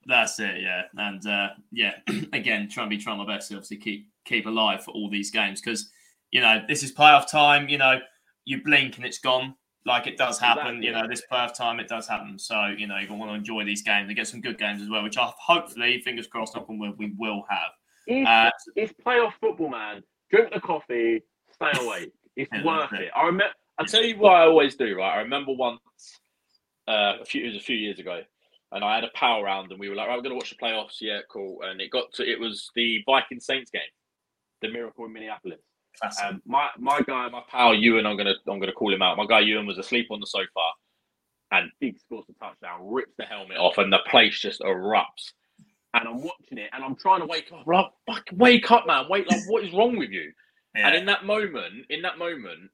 That's 0.06 0.40
it, 0.40 0.62
yeah. 0.62 0.84
And 0.98 1.26
uh, 1.28 1.50
yeah, 1.72 1.94
again, 2.34 2.68
trying 2.70 2.90
to 2.90 2.96
be 2.96 3.02
trying 3.02 3.18
my 3.18 3.28
best 3.28 3.50
to 3.50 3.56
obviously 3.56 3.78
keep 3.78 4.08
keep 4.26 4.46
alive 4.46 4.84
for 4.84 4.92
all 4.92 5.10
these 5.10 5.32
games 5.32 5.62
because 5.62 5.90
you 6.32 6.42
know 6.42 6.62
this 6.68 6.84
is 6.84 6.94
playoff 6.94 7.30
time. 7.30 7.70
You 7.70 7.78
know, 7.78 8.00
you 8.46 8.64
blink 8.64 8.98
and 8.98 9.06
it's 9.06 9.20
gone. 9.20 9.56
Like 9.86 10.06
it 10.06 10.18
does 10.18 10.38
happen, 10.38 10.78
exactly. 10.78 10.86
you 10.86 10.92
know. 10.92 11.08
This 11.08 11.24
playoff 11.32 11.56
time, 11.56 11.80
it 11.80 11.88
does 11.88 12.08
happen. 12.08 12.38
So 12.38 12.68
you 12.78 12.86
know, 12.86 12.98
you're 12.98 13.08
gonna 13.08 13.20
want 13.20 13.32
to 13.32 13.36
enjoy 13.36 13.66
these 13.66 13.82
games 13.82 14.08
and 14.08 14.16
get 14.16 14.28
some 14.28 14.40
good 14.40 14.60
games 14.60 14.82
as 14.82 14.90
well, 14.90 15.02
which 15.02 15.18
I 15.18 15.32
hopefully, 15.40 16.00
fingers 16.02 16.28
crossed, 16.28 16.56
knock 16.56 16.70
on 16.70 16.78
wood, 16.78 16.96
we 16.98 17.14
will 17.18 17.44
have. 17.50 17.72
It's, 18.06 18.28
uh, 18.28 18.50
it's 18.76 18.94
playoff 19.06 19.34
football, 19.40 19.70
man. 19.70 20.04
Drink 20.30 20.54
the 20.54 20.60
coffee, 20.60 21.24
stay 21.52 21.72
awake. 21.82 22.12
It's 22.36 22.50
yeah, 22.54 22.64
worth 22.64 22.94
it. 22.94 23.10
I 23.16 23.26
remember. 23.26 23.54
I'll 23.80 23.86
tell 23.86 24.04
you 24.04 24.18
what 24.18 24.34
I 24.34 24.42
always 24.44 24.76
do. 24.76 24.96
Right, 24.96 25.16
I 25.16 25.22
remember 25.22 25.54
once 25.54 25.80
uh, 26.88 27.14
a 27.22 27.26
few 27.26 27.44
it 27.44 27.48
was 27.48 27.58
a 27.58 27.62
few 27.62 27.76
years 27.76 27.98
ago, 27.98 28.22
and 28.72 28.84
I 28.84 28.96
had 28.96 29.04
a 29.04 29.10
power 29.16 29.44
round, 29.44 29.72
and 29.72 29.80
we 29.80 29.90
were 29.90 29.96
like, 29.96 30.08
right, 30.08 30.16
we're 30.16 30.24
going 30.24 30.32
to 30.32 30.36
watch 30.36 30.52
the 30.52 30.64
playoffs. 30.64 31.02
Yeah, 31.02 31.20
cool. 31.30 31.60
And 31.64 31.82
it 31.82 31.90
got 31.90 32.14
to 32.14 32.24
it 32.24 32.40
was 32.40 32.70
the 32.76 33.00
Viking 33.06 33.40
Saints 33.40 33.72
game, 33.72 33.82
the 34.62 34.70
Miracle 34.70 35.06
in 35.06 35.14
Minneapolis. 35.14 35.60
Um, 36.24 36.42
my 36.46 36.70
my 36.78 37.02
guy, 37.02 37.30
my 37.30 37.44
pal 37.50 37.76
Ewan, 37.76 38.06
I'm 38.06 38.18
gonna 38.18 38.36
I'm 38.48 38.60
gonna 38.60 38.72
call 38.72 38.94
him 38.94 39.02
out. 39.02 39.18
My 39.18 39.26
guy 39.26 39.42
Ewan 39.42 39.68
was 39.68 39.78
asleep 39.78 40.08
on 40.10 40.20
the 40.20 40.26
sofa, 40.26 40.48
and 41.52 41.70
Diggs 41.80 42.02
scores 42.02 42.26
a 42.30 42.34
touchdown, 42.44 42.80
rips 42.92 43.14
the 43.18 43.26
helmet 43.26 43.58
off, 43.58 43.78
and 43.78 43.92
the 43.92 44.00
place 44.10 44.40
just 44.40 44.62
erupts 44.62 45.32
and 45.94 46.08
I'm 46.08 46.22
watching 46.22 46.58
it 46.58 46.70
and 46.74 46.84
I'm 46.84 46.96
trying 46.96 47.20
to 47.20 47.26
wake 47.26 47.52
up. 47.52 47.68
Like, 47.68 47.92
fuck, 48.08 48.28
wake 48.34 48.72
up, 48.72 48.88
man. 48.88 49.06
Wait, 49.10 49.30
like, 49.30 49.42
what 49.48 49.64
is 49.64 49.74
wrong 49.74 49.98
with 49.98 50.10
you? 50.10 50.32
Yeah. 50.76 50.88
And 50.88 50.96
in 50.96 51.06
that 51.08 51.26
moment, 51.26 51.86
in 51.90 52.02
that 52.04 52.18
moment, 52.18 52.70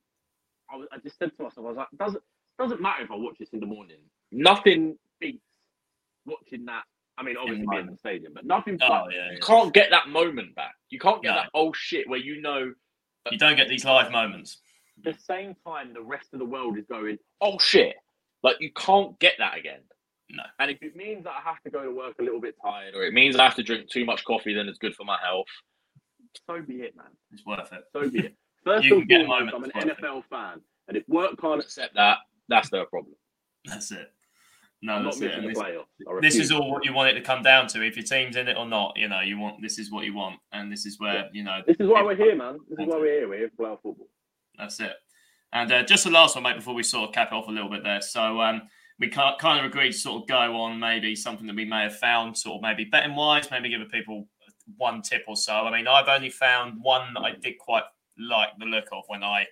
I, 0.72 0.76
was, 0.76 0.88
I 0.91 0.97
just 0.99 1.18
said 1.18 1.32
to 1.38 1.43
myself, 1.43 1.65
I 1.65 1.70
was 1.70 1.78
like, 1.78 1.88
doesn't 1.97 2.24
doesn't 2.59 2.82
matter 2.82 3.03
if 3.03 3.11
I 3.11 3.15
watch 3.15 3.36
this 3.39 3.49
in 3.53 3.59
the 3.59 3.65
morning. 3.65 3.97
Nothing 4.32 4.97
beats 5.20 5.43
watching 6.26 6.65
that. 6.65 6.84
I 7.18 7.24
mean, 7.24 7.36
obviously 7.38 7.65
being 7.70 7.82
in 7.88 7.91
the 7.91 7.97
stadium, 7.97 8.34
but 8.34 8.45
nothing. 8.45 8.78
Oh, 8.82 9.05
yeah, 9.11 9.32
you 9.32 9.39
can't 9.39 9.74
get 9.74 9.89
that 9.91 10.09
moment 10.09 10.55
back. 10.55 10.76
You 10.89 10.99
can't 10.99 11.22
get 11.24 11.30
no. 11.30 11.36
that 11.36 11.49
old 11.53 11.76
shit 11.76 12.07
where 12.07 12.20
you 12.20 12.41
know. 12.41 12.74
You 13.32 13.38
don't 13.38 13.55
get 13.55 13.69
these 13.69 13.86
live 13.86 14.11
moments. 14.11 14.57
At 15.05 15.15
The 15.15 15.23
same 15.23 15.55
time, 15.65 15.93
the 15.93 16.01
rest 16.01 16.30
of 16.34 16.39
the 16.39 16.45
world 16.45 16.78
is 16.78 16.86
going, 16.89 17.17
"Oh 17.41 17.59
shit!" 17.59 17.95
Like 18.43 18.57
you 18.59 18.71
can't 18.73 19.17
get 19.19 19.34
that 19.39 19.57
again. 19.57 19.82
No. 20.30 20.43
And 20.59 20.71
if 20.71 20.82
it 20.82 20.95
means 20.95 21.23
that 21.23 21.34
I 21.34 21.41
have 21.41 21.61
to 21.63 21.69
go 21.69 21.84
to 21.84 21.91
work 21.91 22.15
a 22.19 22.23
little 22.23 22.41
bit 22.41 22.55
tired, 22.61 22.95
or 22.95 23.03
it 23.03 23.13
means 23.13 23.36
I 23.36 23.43
have 23.45 23.55
to 23.55 23.63
drink 23.63 23.89
too 23.89 24.05
much 24.05 24.25
coffee, 24.25 24.53
then 24.53 24.67
it's 24.67 24.78
good 24.78 24.95
for 24.95 25.05
my 25.05 25.17
health. 25.23 25.47
So 26.45 26.61
be 26.61 26.82
it, 26.82 26.95
man. 26.95 27.07
It's 27.32 27.45
worth 27.45 27.71
it. 27.71 27.84
So 27.93 28.09
be 28.09 28.19
it. 28.19 28.36
First 28.63 28.84
you 28.84 28.99
and 29.09 29.28
foremost, 29.28 29.55
I'm 29.55 29.63
an 29.63 29.71
NFL 29.71 30.19
it. 30.19 30.25
fan, 30.30 30.61
and 30.89 30.97
if 30.97 31.07
work 31.07 31.39
can't 31.39 31.61
accept 31.61 31.95
that, 31.95 32.17
that's 32.49 32.69
their 32.69 32.86
problem. 32.86 33.15
That's 33.65 33.91
it. 33.91 34.11
No, 34.82 35.03
that's 35.03 35.19
it. 35.21 35.32
This, 35.41 35.57
this, 36.21 36.36
is 36.36 36.51
all 36.51 36.71
what 36.71 36.86
you 36.86 36.93
want 36.93 37.09
it 37.09 37.13
to 37.13 37.21
come 37.21 37.41
down 37.41 37.67
to. 37.69 37.84
If 37.84 37.95
your 37.95 38.05
team's 38.05 38.36
in 38.36 38.47
it 38.47 38.57
or 38.57 38.65
not, 38.67 38.93
you 38.95 39.07
know, 39.07 39.21
you 39.21 39.39
want 39.39 39.59
this 39.61 39.80
is 39.80 39.91
what 39.91 40.05
you 40.05 40.13
want, 40.13 40.39
and 40.51 40.71
this 40.71 40.86
is 40.86 40.99
where 40.99 41.15
yeah. 41.15 41.23
you 41.34 41.43
know. 41.43 41.61
This 41.65 41.78
is 41.80 41.88
why 41.88 42.03
we're 42.03 42.15
here, 42.15 42.36
man. 42.36 42.59
This 42.69 42.80
is 42.80 42.86
why 42.88 42.97
we're 42.97 43.05
here. 43.05 43.28
We're 43.28 43.38
here 43.39 43.51
for 43.57 43.63
playoff 43.63 43.82
football. 43.82 44.07
That's 44.57 44.80
it. 44.80 44.93
And 45.51 45.71
uh, 45.71 45.84
just 45.84 46.03
the 46.03 46.11
last 46.11 46.36
one, 46.36 46.43
mate, 46.43 46.57
before 46.57 46.75
we 46.75 46.84
sort 46.84 47.09
of 47.09 47.15
cap 47.15 47.30
it 47.32 47.36
off 47.36 47.47
a 47.47 47.51
little 47.51 47.69
bit 47.69 47.84
there. 47.84 48.01
So, 48.01 48.39
um, 48.41 48.63
we 48.99 49.09
kind 49.09 49.59
of 49.59 49.65
agreed 49.65 49.91
to 49.91 49.97
sort 49.97 50.23
of 50.23 50.28
go 50.28 50.36
on 50.36 50.80
maybe 50.80 51.15
something 51.15 51.47
that 51.47 51.55
we 51.55 51.65
may 51.65 51.84
have 51.84 51.97
found, 51.97 52.38
sort 52.38 52.57
of 52.57 52.61
maybe 52.61 52.86
betting 52.86 53.15
wise, 53.15 53.49
maybe 53.51 53.69
give 53.69 53.82
people 53.91 54.28
one 54.78 55.01
tip 55.01 55.23
or 55.28 55.36
so. 55.36 55.53
I 55.53 55.71
mean, 55.71 55.88
I've 55.88 56.07
only 56.07 56.30
found 56.30 56.82
one 56.82 57.13
that 57.13 57.21
I 57.21 57.32
did 57.32 57.57
quite 57.59 57.84
like 58.17 58.49
the 58.59 58.65
look 58.65 58.86
of 58.91 59.03
when 59.07 59.23
I 59.23 59.45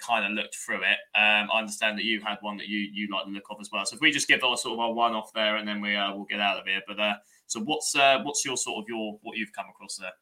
kind 0.00 0.24
of 0.24 0.32
looked 0.32 0.56
through 0.56 0.82
it. 0.82 0.98
Um, 1.14 1.48
I 1.52 1.58
understand 1.58 1.98
that 1.98 2.04
you 2.04 2.20
had 2.20 2.38
one 2.40 2.56
that 2.58 2.68
you 2.68 2.78
you 2.92 3.08
like 3.12 3.26
the 3.26 3.32
look 3.32 3.44
of 3.50 3.58
as 3.60 3.70
well. 3.72 3.84
So 3.84 3.96
if 3.96 4.00
we 4.00 4.10
just 4.10 4.28
give 4.28 4.42
our 4.42 4.56
sort 4.56 4.74
of 4.74 4.80
our 4.80 4.92
one 4.92 5.12
off 5.12 5.32
there, 5.34 5.56
and 5.56 5.66
then 5.66 5.80
we 5.80 5.96
uh, 5.96 6.14
we'll 6.14 6.24
get 6.24 6.40
out 6.40 6.58
of 6.58 6.66
here. 6.66 6.80
But 6.86 6.98
uh, 6.98 7.14
so 7.46 7.60
what's 7.60 7.94
uh, 7.94 8.18
what's 8.22 8.44
your 8.44 8.56
sort 8.56 8.82
of 8.82 8.88
your 8.88 9.18
what 9.22 9.36
you've 9.36 9.52
come 9.52 9.66
across 9.70 9.96
there? 9.96 10.12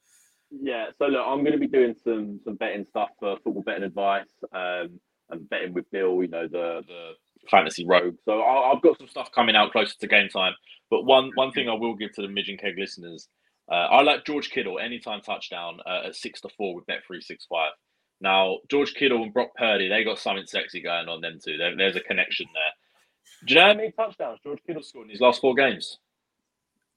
Yeah, 0.50 0.86
so 0.98 1.06
look, 1.06 1.24
I'm 1.26 1.40
going 1.40 1.52
to 1.52 1.58
be 1.58 1.66
doing 1.66 1.94
some 2.02 2.40
some 2.44 2.56
betting 2.56 2.86
stuff 2.88 3.10
for 3.18 3.36
football 3.44 3.62
betting 3.62 3.84
advice 3.84 4.28
um, 4.52 4.98
and 5.30 5.48
betting 5.48 5.74
with 5.74 5.90
Bill. 5.90 6.22
You 6.22 6.28
know 6.28 6.48
the 6.48 6.82
the 6.86 7.12
fantasy 7.50 7.86
rogue. 7.86 8.16
So 8.24 8.42
I, 8.42 8.70
have 8.72 8.82
got 8.82 8.98
some 8.98 9.08
stuff 9.08 9.30
coming 9.32 9.56
out 9.56 9.72
closer 9.72 9.94
to 10.00 10.06
game 10.06 10.28
time. 10.28 10.54
But 10.90 11.04
one 11.04 11.30
one 11.34 11.52
thing 11.52 11.68
I 11.68 11.74
will 11.74 11.94
give 11.94 12.12
to 12.14 12.22
the 12.22 12.28
Midge 12.28 12.48
and 12.48 12.58
Keg 12.58 12.78
listeners, 12.78 13.28
uh, 13.70 13.74
I 13.74 14.02
like 14.02 14.24
George 14.24 14.50
Kittle 14.50 14.78
anytime 14.78 15.20
touchdown 15.20 15.80
uh, 15.86 16.06
at 16.06 16.16
six 16.16 16.40
to 16.42 16.48
four 16.56 16.74
with 16.74 16.86
Bet 16.86 17.04
three 17.06 17.20
six 17.20 17.46
five. 17.46 17.72
Now 18.20 18.58
George 18.68 18.94
Kittle 18.94 19.22
and 19.22 19.32
Brock 19.32 19.50
Purdy, 19.56 19.88
they 19.88 20.04
got 20.04 20.18
something 20.18 20.46
sexy 20.46 20.80
going 20.80 21.08
on 21.08 21.20
them 21.20 21.38
too. 21.42 21.56
There, 21.56 21.76
there's 21.76 21.96
a 21.96 22.00
connection 22.00 22.46
there. 22.52 22.72
Do 23.46 23.54
you 23.54 23.60
know 23.60 23.66
how 23.68 23.74
many 23.74 23.92
touchdowns 23.92 24.40
George 24.42 24.60
Kittle 24.66 24.82
scored 24.82 25.06
in 25.06 25.10
his 25.10 25.20
last 25.20 25.40
four 25.40 25.54
games? 25.54 25.98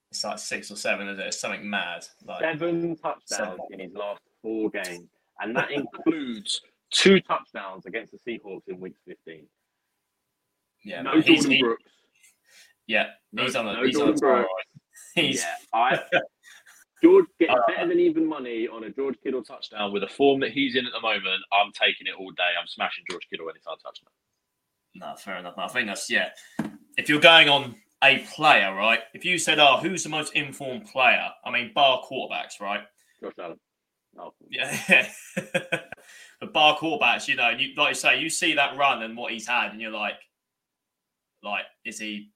It's 0.10 0.24
like 0.24 0.40
six 0.40 0.72
or 0.72 0.76
seven, 0.76 1.08
is 1.08 1.20
it? 1.20 1.28
It's 1.28 1.40
something 1.40 1.70
mad. 1.70 2.06
Like 2.26 2.42
seven 2.42 2.96
touchdowns 2.98 3.28
seven. 3.28 3.60
in 3.72 3.80
his 3.80 3.94
last 3.94 4.22
four 4.42 4.70
games, 4.70 5.08
and 5.40 5.56
that 5.56 5.72
includes 6.06 6.62
two 6.92 7.22
touchdowns 7.22 7.86
against 7.86 8.12
the 8.12 8.20
Seahawks 8.20 8.68
in 8.68 8.80
Week 8.80 8.96
15. 9.08 9.46
Yeah, 10.84 11.02
no 11.04 11.14
Jordyn 11.14 11.52
he, 11.52 11.62
Brooks. 11.62 11.84
Yeah, 12.88 13.08
he's 13.38 13.56
on 13.56 13.66
the 13.66 13.74
no 13.74 13.84
he's 13.86 13.98
Jordyn 13.98 14.08
on 14.10 14.16
Brooks. 14.16 14.50
He's 15.16 15.42
yeah, 15.42 15.56
I 15.74 16.00
George 17.04 17.26
getting 17.40 17.56
uh, 17.56 17.62
better 17.68 17.88
than 17.88 18.00
even 18.00 18.28
money 18.28 18.68
on 18.68 18.84
a 18.84 18.90
George 18.90 19.16
Kittle 19.24 19.44
touchdown 19.44 19.92
with 19.92 20.04
the 20.04 20.08
form 20.08 20.40
that 20.42 20.52
he's 20.52 20.76
in 20.76 20.86
at 20.86 20.92
the 20.94 21.02
moment. 21.02 21.42
I'm 21.52 21.72
taking 21.74 22.08
it 22.08 22.14
all 22.18 22.32
day. 22.32 22.52
I'm 22.60 22.68
smashing 22.68 23.06
George 23.10 23.28
Kittle 23.30 23.50
anytime 23.50 23.78
touchdown. 23.84 24.12
No, 24.96 25.16
fair 25.16 25.38
enough. 25.38 25.56
I 25.58 25.68
think 25.68 25.88
that's 25.88 26.10
yeah. 26.10 26.30
If 26.98 27.10
you're 27.10 27.22
going 27.22 27.50
on 27.50 27.76
a 28.04 28.20
player, 28.34 28.74
right? 28.74 29.00
If 29.14 29.26
you 29.26 29.38
said, 29.38 29.60
"Oh, 29.60 29.78
who's 29.78 30.04
the 30.04 30.10
most 30.10 30.34
informed 30.34 30.86
player?" 30.86 31.30
I 31.46 31.52
mean, 31.52 31.72
bar 31.74 32.02
quarterbacks, 32.04 32.60
right? 32.60 32.82
Josh 33.22 33.34
Allen. 33.40 33.60
Oh. 34.20 34.34
Yeah. 34.50 35.10
but 35.54 36.54
bar 36.54 36.78
quarterbacks, 36.78 37.28
you 37.28 37.36
know, 37.36 37.50
you 37.50 37.74
like 37.78 37.90
you 37.90 37.96
say, 37.96 38.20
you 38.20 38.30
see 38.30 38.56
that 38.56 38.78
run 38.78 39.04
and 39.04 39.16
what 39.16 39.32
he's 39.32 39.48
had, 39.48 39.72
and 39.72 39.80
you're 39.80 39.92
like, 39.92 40.20
like, 41.44 41.66
is 41.86 42.00
he? 42.00 42.32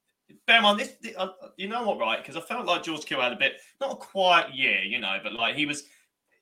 Bear 0.48 0.58
in 0.58 0.64
mind, 0.64 0.80
this, 0.80 0.96
uh, 1.18 1.30
you 1.58 1.68
know 1.68 1.84
what, 1.88 2.00
right? 2.00 2.20
Because 2.20 2.36
I 2.36 2.42
felt 2.42 2.66
like 2.66 2.84
George 2.84 3.06
Kittle 3.06 3.24
had 3.24 3.34
a 3.34 3.38
bit, 3.38 3.62
not 3.80 3.92
a 3.92 3.96
quiet 3.96 4.54
year, 4.54 4.82
you 4.82 5.00
know, 5.00 5.18
but 5.24 5.34
like 5.34 5.56
he 5.56 5.66
was, 5.66 5.84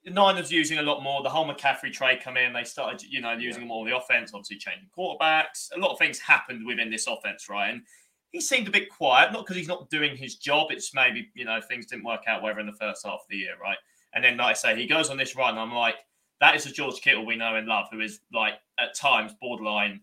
Niners 0.06 0.52
using 0.52 0.80
a 0.80 0.82
lot 0.82 1.02
more. 1.02 1.24
The 1.24 1.30
whole 1.30 1.48
McCaffrey 1.48 1.92
trade 1.92 2.22
come 2.22 2.36
in. 2.36 2.52
They 2.52 2.64
started, 2.64 3.02
you 3.04 3.22
know, 3.22 3.32
using 3.34 3.62
yeah. 3.62 3.68
more 3.68 3.86
of 3.86 3.90
the 3.90 3.98
offense. 3.98 4.32
Obviously, 4.34 4.58
changing 4.58 4.90
quarterbacks. 4.98 5.70
A 5.76 5.80
lot 5.80 5.92
of 5.92 6.00
things 6.00 6.20
happened 6.20 6.66
within 6.66 6.92
this 6.92 7.08
offense, 7.08 7.48
right? 7.50 7.70
And 7.70 7.84
he 8.32 8.42
seemed 8.42 8.68
a 8.68 8.72
bit 8.72 8.90
quiet, 8.90 9.32
not 9.32 9.46
because 9.46 9.56
he's 9.56 9.68
not 9.68 9.90
doing 9.90 10.18
his 10.18 10.36
job. 10.36 10.72
It's 10.72 10.94
maybe 10.94 11.30
you 11.36 11.46
know 11.46 11.62
things 11.62 11.86
didn't 11.86 12.04
work 12.04 12.24
out 12.28 12.42
whatever 12.42 12.60
in 12.60 12.66
the 12.66 12.74
first 12.74 13.06
half 13.06 13.14
of 13.14 13.28
the 13.30 13.38
year, 13.38 13.56
right? 13.62 13.78
And 14.14 14.24
then, 14.24 14.38
like 14.38 14.52
I 14.52 14.54
say, 14.54 14.76
he 14.76 14.88
goes 14.88 15.10
on 15.10 15.18
this 15.18 15.36
run. 15.36 15.58
I'm 15.58 15.74
like, 15.74 15.96
that 16.42 16.56
is 16.56 16.66
a 16.66 16.72
George 16.72 17.00
Kittle 17.00 17.26
we 17.26 17.38
know 17.38 17.56
and 17.56 17.68
love, 17.68 17.88
who 17.92 18.02
is 18.02 18.20
like 18.34 18.56
at 18.80 18.96
times 18.96 19.34
borderline. 19.40 20.02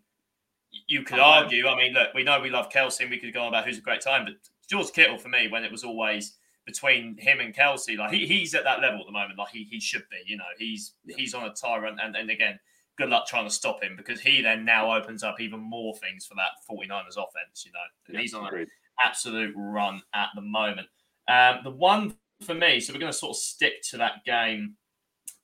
You 0.90 1.04
could 1.04 1.20
argue. 1.20 1.68
I 1.68 1.76
mean, 1.76 1.92
look, 1.92 2.08
we 2.14 2.24
know 2.24 2.40
we 2.40 2.50
love 2.50 2.68
Kelce, 2.68 3.00
and 3.00 3.10
we 3.10 3.18
could 3.18 3.32
go 3.32 3.42
on 3.42 3.48
about 3.48 3.64
who's 3.64 3.78
a 3.78 3.80
great 3.80 4.00
time, 4.00 4.24
but 4.24 4.34
George 4.68 4.92
Kittle 4.92 5.18
for 5.18 5.28
me, 5.28 5.48
when 5.48 5.62
it 5.62 5.70
was 5.70 5.84
always 5.84 6.36
between 6.66 7.16
him 7.16 7.40
and 7.40 7.54
Kelce, 7.54 7.96
Like 7.96 8.12
he, 8.12 8.26
he's 8.26 8.54
at 8.54 8.64
that 8.64 8.80
level 8.80 9.00
at 9.00 9.06
the 9.06 9.12
moment. 9.12 9.38
Like 9.38 9.50
he, 9.50 9.68
he 9.70 9.78
should 9.80 10.04
be. 10.10 10.18
You 10.26 10.36
know, 10.36 10.44
he's 10.58 10.94
he's 11.06 11.32
on 11.32 11.44
a 11.44 11.54
tyrant, 11.54 12.00
and 12.02 12.16
and 12.16 12.28
again, 12.28 12.58
good 12.98 13.08
luck 13.08 13.26
trying 13.26 13.46
to 13.46 13.54
stop 13.54 13.82
him 13.82 13.94
because 13.96 14.20
he 14.20 14.42
then 14.42 14.64
now 14.64 14.92
opens 14.92 15.22
up 15.22 15.40
even 15.40 15.60
more 15.60 15.94
things 15.96 16.26
for 16.26 16.34
that 16.34 16.50
49ers 16.68 17.16
offense. 17.16 17.64
You 17.64 17.72
know, 17.72 17.78
yeah, 18.08 18.20
he's 18.20 18.34
on 18.34 18.52
an 18.52 18.66
absolute 19.04 19.54
run 19.56 20.02
at 20.12 20.28
the 20.34 20.42
moment. 20.42 20.88
Um, 21.28 21.60
the 21.62 21.70
one 21.70 22.16
for 22.42 22.54
me, 22.54 22.80
so 22.80 22.92
we're 22.92 23.00
going 23.00 23.12
to 23.12 23.18
sort 23.18 23.30
of 23.30 23.36
stick 23.36 23.82
to 23.90 23.96
that 23.98 24.24
game 24.24 24.74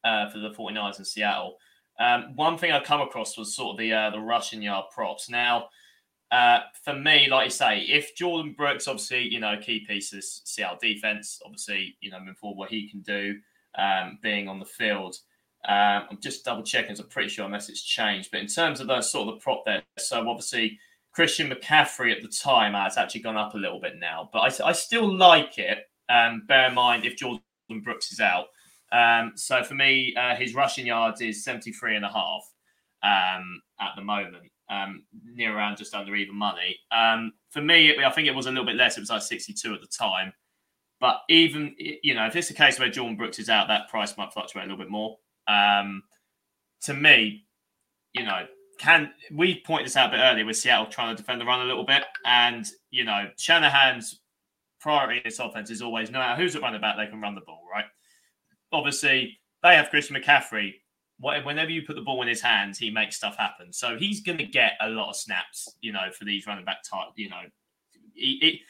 uh, 0.05 0.28
for 0.28 0.38
the 0.38 0.51
49ers 0.51 0.99
in 0.99 1.05
Seattle. 1.05 1.57
Um, 1.99 2.36
one 2.36 2.59
thing 2.59 2.72
I 2.72 2.80
come 2.80 3.01
across 3.01 3.38
was 3.38 3.55
sort 3.55 3.74
of 3.74 3.78
the 3.78 3.92
uh, 3.92 4.11
the 4.11 4.20
rushing 4.20 4.62
yard 4.62 4.86
props. 4.92 5.30
Now, 5.30 5.68
uh, 6.30 6.61
for 6.84 6.94
me, 6.94 7.28
like 7.30 7.47
you 7.47 7.51
say, 7.51 7.80
if 7.80 8.16
Jordyn 8.16 8.57
Brooks, 8.57 8.88
obviously, 8.88 9.22
you 9.22 9.40
know, 9.40 9.57
key 9.61 9.84
pieces, 9.86 10.42
Seattle 10.44 10.78
defense, 10.80 11.40
obviously, 11.44 11.97
you 12.01 12.11
know, 12.11 12.18
moving 12.18 12.34
forward, 12.34 12.59
what 12.59 12.70
he 12.70 12.88
can 12.88 13.01
do, 13.01 13.36
um, 13.78 14.18
being 14.22 14.49
on 14.49 14.59
the 14.59 14.64
field. 14.64 15.16
Um, 15.68 16.05
I'm 16.11 16.18
just 16.22 16.44
double 16.44 16.62
checking, 16.62 16.97
I'm 16.99 17.09
pretty 17.09 17.28
sure 17.28 17.44
unless 17.44 17.68
it's 17.68 17.82
changed. 17.82 18.30
But 18.30 18.40
in 18.40 18.47
terms 18.47 18.80
of 18.80 18.86
those 18.86 19.11
sort 19.11 19.28
of 19.28 19.34
the 19.34 19.40
prop 19.40 19.64
there, 19.64 19.82
so 19.99 20.28
obviously 20.28 20.78
Christian 21.12 21.51
McCaffrey 21.51 22.14
at 22.14 22.22
the 22.22 22.28
time 22.28 22.74
has 22.74 22.97
actually 22.97 23.22
gone 23.22 23.36
up 23.36 23.55
a 23.55 23.59
little 23.59 23.80
bit 23.80 23.99
now, 23.99 24.28
but 24.32 24.40
I, 24.40 24.68
I 24.68 24.72
still 24.72 25.16
like 25.16 25.59
it. 25.59 25.78
Um, 26.09 26.42
bear 26.47 26.68
in 26.68 26.74
mind 26.74 27.05
if 27.05 27.16
Jordyn 27.16 27.40
Brooks 27.82 28.12
is 28.12 28.20
out. 28.20 28.47
Um, 28.93 29.32
so 29.34 29.62
for 29.64 29.74
me, 29.74 30.14
uh, 30.16 30.37
his 30.37 30.55
rushing 30.55 30.87
yards 30.87 31.20
is 31.20 31.45
73 31.45 31.97
and 31.97 32.05
a 32.05 32.09
half 32.09 32.43
um, 33.03 33.61
at 33.80 33.91
the 33.97 34.03
moment 34.03 34.51
um, 34.70 35.05
near 35.24 35.57
around 35.57 35.76
just 35.76 35.95
under 35.95 36.14
even 36.14 36.34
money. 36.34 36.76
Um, 36.91 37.32
for 37.51 37.61
me, 37.61 37.95
I 38.05 38.11
think 38.11 38.28
it 38.28 38.34
was 38.34 38.47
a 38.47 38.51
little 38.51 38.64
bit 38.66 38.76
less. 38.76 38.97
It 38.97 39.01
was 39.01 39.11
like 39.11 39.22
62 39.22 39.74
at 39.74 39.80
the 39.80 39.87
time. 39.87 40.32
But 41.01 41.16
even, 41.28 41.74
you 41.78 42.14
know, 42.14 42.26
if 42.26 42.37
it's 42.37 42.51
a 42.51 42.55
case 42.55 42.78
where 42.78 42.91
Jordyn 42.91 43.18
Brooks 43.18 43.39
is 43.39 43.51
out, 43.51 43.68
that 43.68 43.89
price 43.89 44.16
might 44.16 44.32
fluctuate 44.32 44.64
a 44.64 44.68
little 44.68 44.82
bit 44.82 44.91
more. 44.91 45.18
Um, 45.47 46.03
to 46.82 46.95
me, 46.95 47.45
you 48.14 48.24
know, 48.24 48.47
can 48.78 49.11
we 49.30 49.62
point 49.66 49.84
this 49.84 49.97
out 49.97 50.09
a 50.09 50.16
bit 50.16 50.22
earlier 50.22 50.45
with 50.45 50.57
Seattle 50.57 50.87
trying 50.87 51.14
to 51.14 51.22
defend 51.22 51.41
the 51.41 51.45
run 51.45 51.61
a 51.61 51.64
little 51.64 51.84
bit? 51.84 52.05
And, 52.24 52.66
you 52.91 53.05
know, 53.05 53.28
Shanahan's 53.37 54.20
priority 54.80 55.18
in 55.18 55.22
this 55.24 55.39
offense 55.39 55.70
is 55.70 55.82
always 55.82 56.11
no 56.11 56.18
matter 56.18 56.41
who's 56.41 56.57
at 56.57 56.62
running 56.62 56.80
back, 56.80 56.97
they 56.97 57.07
can 57.07 57.20
run 57.20 57.34
the 57.34 57.41
ball, 57.43 57.62
right? 57.70 57.84
Obviously, 58.77 59.39
they 59.62 59.74
have 59.74 59.91
Christian 59.91 60.16
McCaffrey 60.16 60.74
whenever 61.18 61.70
you 61.70 61.83
put 61.83 61.97
the 61.97 62.03
ball 62.03 62.22
in 62.22 62.29
his 62.29 62.41
hands, 62.41 62.79
he 62.79 62.91
makes 62.91 63.16
stuff 63.16 63.37
happen. 63.37 63.72
So 63.72 63.97
he's 63.99 64.20
going 64.20 64.39
to 64.39 64.45
get 64.45 64.72
a 64.81 64.89
lot 64.89 65.11
of 65.11 65.16
snaps, 65.16 65.68
you 65.81 65.93
know, 65.93 66.11
for 66.16 66.24
these 66.24 66.47
running 66.47 66.64
back 66.64 66.83
type. 66.83 67.09
You 67.16 67.31
know, 67.31 67.43
he, 68.14 68.61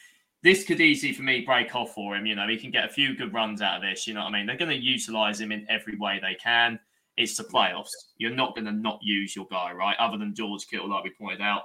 this 0.43 0.65
could 0.65 0.81
easily 0.81 1.13
for 1.13 1.23
me 1.23 1.41
break 1.41 1.75
off 1.75 1.95
for 1.95 2.15
him. 2.17 2.27
You 2.27 2.37
know, 2.37 2.47
he 2.47 2.57
can 2.57 2.71
get 2.71 2.85
a 2.85 2.93
few 2.93 3.17
good 3.17 3.35
runs 3.35 3.63
out 3.63 3.77
of 3.77 3.83
this. 3.83 4.07
You 4.07 4.15
know 4.15 4.21
what 4.21 4.35
I 4.35 4.39
mean? 4.39 4.47
They're 4.47 4.57
going 4.57 4.71
to 4.71 4.85
utilize 4.85 5.41
him 5.41 5.53
in 5.53 5.67
every 5.69 5.97
way 5.97 6.21
they 6.21 6.37
can. 6.37 6.79
It's 7.17 7.37
the 7.37 7.45
playoffs. 7.45 7.91
You're 8.19 8.35
not 8.35 8.55
going 8.55 8.67
to 8.67 8.73
not 8.73 9.01
use 9.03 9.35
your 9.35 9.47
guy, 9.51 9.73
right? 9.73 9.97
Other 9.99 10.19
than 10.19 10.35
George 10.35 10.67
Kittle, 10.69 10.91
like 10.91 11.05
we 11.05 11.11
pointed 11.19 11.41
out. 11.41 11.65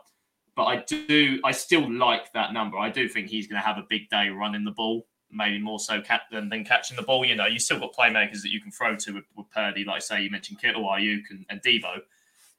But 0.56 0.64
I 0.66 0.84
do, 0.88 1.39
I 1.44 1.52
still 1.52 1.92
like 1.92 2.34
that 2.34 2.54
number. 2.54 2.78
I 2.78 2.89
do 2.89 3.08
think 3.08 3.28
he's 3.28 3.48
going 3.48 3.62
to 3.62 3.66
have 3.66 3.78
a 3.78 3.86
big 3.89 4.10
day 4.10 4.30
running 4.30 4.66
the 4.66 4.72
ball 4.72 5.08
maybe 5.32 5.60
more 5.60 5.80
so 5.80 6.02
than, 6.32 6.50
than 6.50 6.66
catching 6.66 6.98
the 6.98 7.04
ball. 7.04 7.26
You 7.26 7.36
know, 7.36 7.46
you 7.46 7.60
still 7.60 7.80
got 7.80 7.94
playmakers 7.94 8.42
that 8.42 8.50
you 8.50 8.62
can 8.62 8.72
throw 8.72 8.96
to 8.96 9.12
with, 9.14 9.26
with 9.36 9.50
Purdy, 9.52 9.84
like 9.84 10.02
say 10.02 10.22
you 10.22 10.30
mentioned 10.30 10.62
Kittle, 10.62 10.84
Aiyuk, 10.84 11.24
and, 11.30 11.46
and 11.50 11.62
Deebo. 11.62 12.00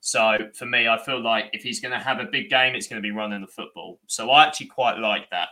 So 0.01 0.49
for 0.55 0.66
me, 0.66 0.89
I 0.89 0.99
feel 0.99 1.23
like 1.23 1.51
if 1.53 1.62
he's 1.62 1.81
going 1.81 1.93
to 1.93 1.99
have 1.99 2.18
a 2.18 2.25
big 2.25 2.51
game, 2.51 2.75
it's 2.75 2.89
going 2.89 3.01
to 3.01 3.07
be 3.07 3.12
running 3.12 3.41
the 3.41 3.47
football. 3.47 4.01
So 4.07 4.31
I 4.31 4.47
actually 4.47 4.66
quite 4.66 4.99
like 4.99 5.31
that 5.31 5.49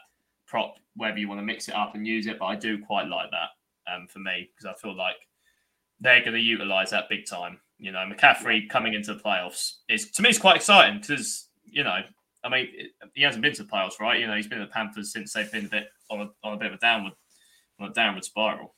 prop, 0.47 0.75
whether 0.97 1.19
you 1.19 1.29
want 1.29 1.41
to 1.41 1.45
mix 1.45 1.69
it 1.69 1.75
up 1.75 1.95
and 1.95 2.07
use 2.07 2.27
it, 2.27 2.39
but 2.39 2.47
I 2.47 2.57
do 2.57 2.85
quite 2.85 3.07
like 3.07 3.31
that 3.31 3.93
um, 3.93 4.09
for 4.09 4.19
me 4.19 4.51
because 4.51 4.67
I 4.67 4.75
feel 4.81 4.97
like 4.97 5.17
they're 6.01 6.21
going 6.21 6.35
to 6.35 6.41
utilize 6.41 6.91
that 6.91 7.09
big 7.09 7.27
time. 7.27 7.61
You 7.79 7.93
know, 7.93 8.05
McCaffrey 8.11 8.69
coming 8.69 8.95
into 8.95 9.15
the 9.15 9.21
playoffs 9.21 9.77
is 9.89 10.11
to 10.11 10.23
me 10.23 10.31
it's 10.31 10.39
quite 10.39 10.57
exciting 10.57 11.01
because 11.01 11.49
you 11.65 11.83
know 11.83 12.01
I 12.43 12.49
mean, 12.49 12.69
he 13.15 13.23
hasn't 13.23 13.43
been 13.43 13.53
to 13.55 13.65
the 13.65 13.69
playoffs, 13.69 14.01
right? 14.01 14.19
You 14.19 14.27
know, 14.27 14.35
he's 14.35 14.47
been 14.47 14.61
at 14.61 14.69
the 14.69 14.73
Panthers 14.73 15.13
since 15.13 15.33
they've 15.33 15.51
been 15.51 15.67
a 15.67 15.69
bit 15.69 15.89
on 16.11 16.21
a, 16.21 16.47
on 16.47 16.55
a 16.55 16.57
bit 16.57 16.69
of 16.69 16.75
a 16.75 16.79
downward, 16.79 17.13
on 17.79 17.91
a 17.91 17.93
downward 17.93 18.25
spiral. 18.25 18.75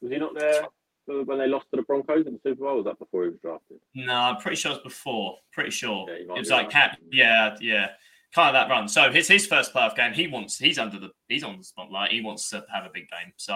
Was 0.00 0.10
he 0.10 0.18
not 0.18 0.34
there 0.34 0.66
when 1.06 1.38
they 1.38 1.46
lost 1.46 1.66
to 1.70 1.76
the 1.76 1.82
Broncos 1.82 2.26
in 2.26 2.34
the 2.34 2.40
Super 2.42 2.64
Bowl? 2.64 2.76
Was 2.76 2.84
that 2.86 2.98
before 2.98 3.24
he 3.24 3.30
was 3.30 3.38
drafted? 3.40 3.78
No, 3.94 4.14
I'm 4.14 4.36
pretty 4.36 4.56
sure 4.56 4.72
it 4.72 4.76
was 4.76 4.82
before. 4.82 5.36
Pretty 5.52 5.70
sure 5.70 6.06
yeah, 6.08 6.34
it 6.34 6.38
was 6.38 6.50
like 6.50 6.70
cap. 6.70 6.98
Yeah, 7.10 7.56
yeah, 7.60 7.90
kind 8.34 8.48
of 8.48 8.54
that 8.54 8.72
run. 8.72 8.88
So 8.88 9.04
it's 9.04 9.28
his 9.28 9.46
first 9.46 9.72
playoff 9.72 9.96
game. 9.96 10.12
He 10.12 10.26
wants. 10.26 10.58
He's 10.58 10.78
under 10.78 10.98
the. 10.98 11.10
He's 11.28 11.44
on 11.44 11.58
the 11.58 11.64
spotlight. 11.64 12.12
He 12.12 12.20
wants 12.20 12.50
to 12.50 12.64
have 12.72 12.84
a 12.84 12.90
big 12.92 13.08
game. 13.08 13.32
So, 13.36 13.54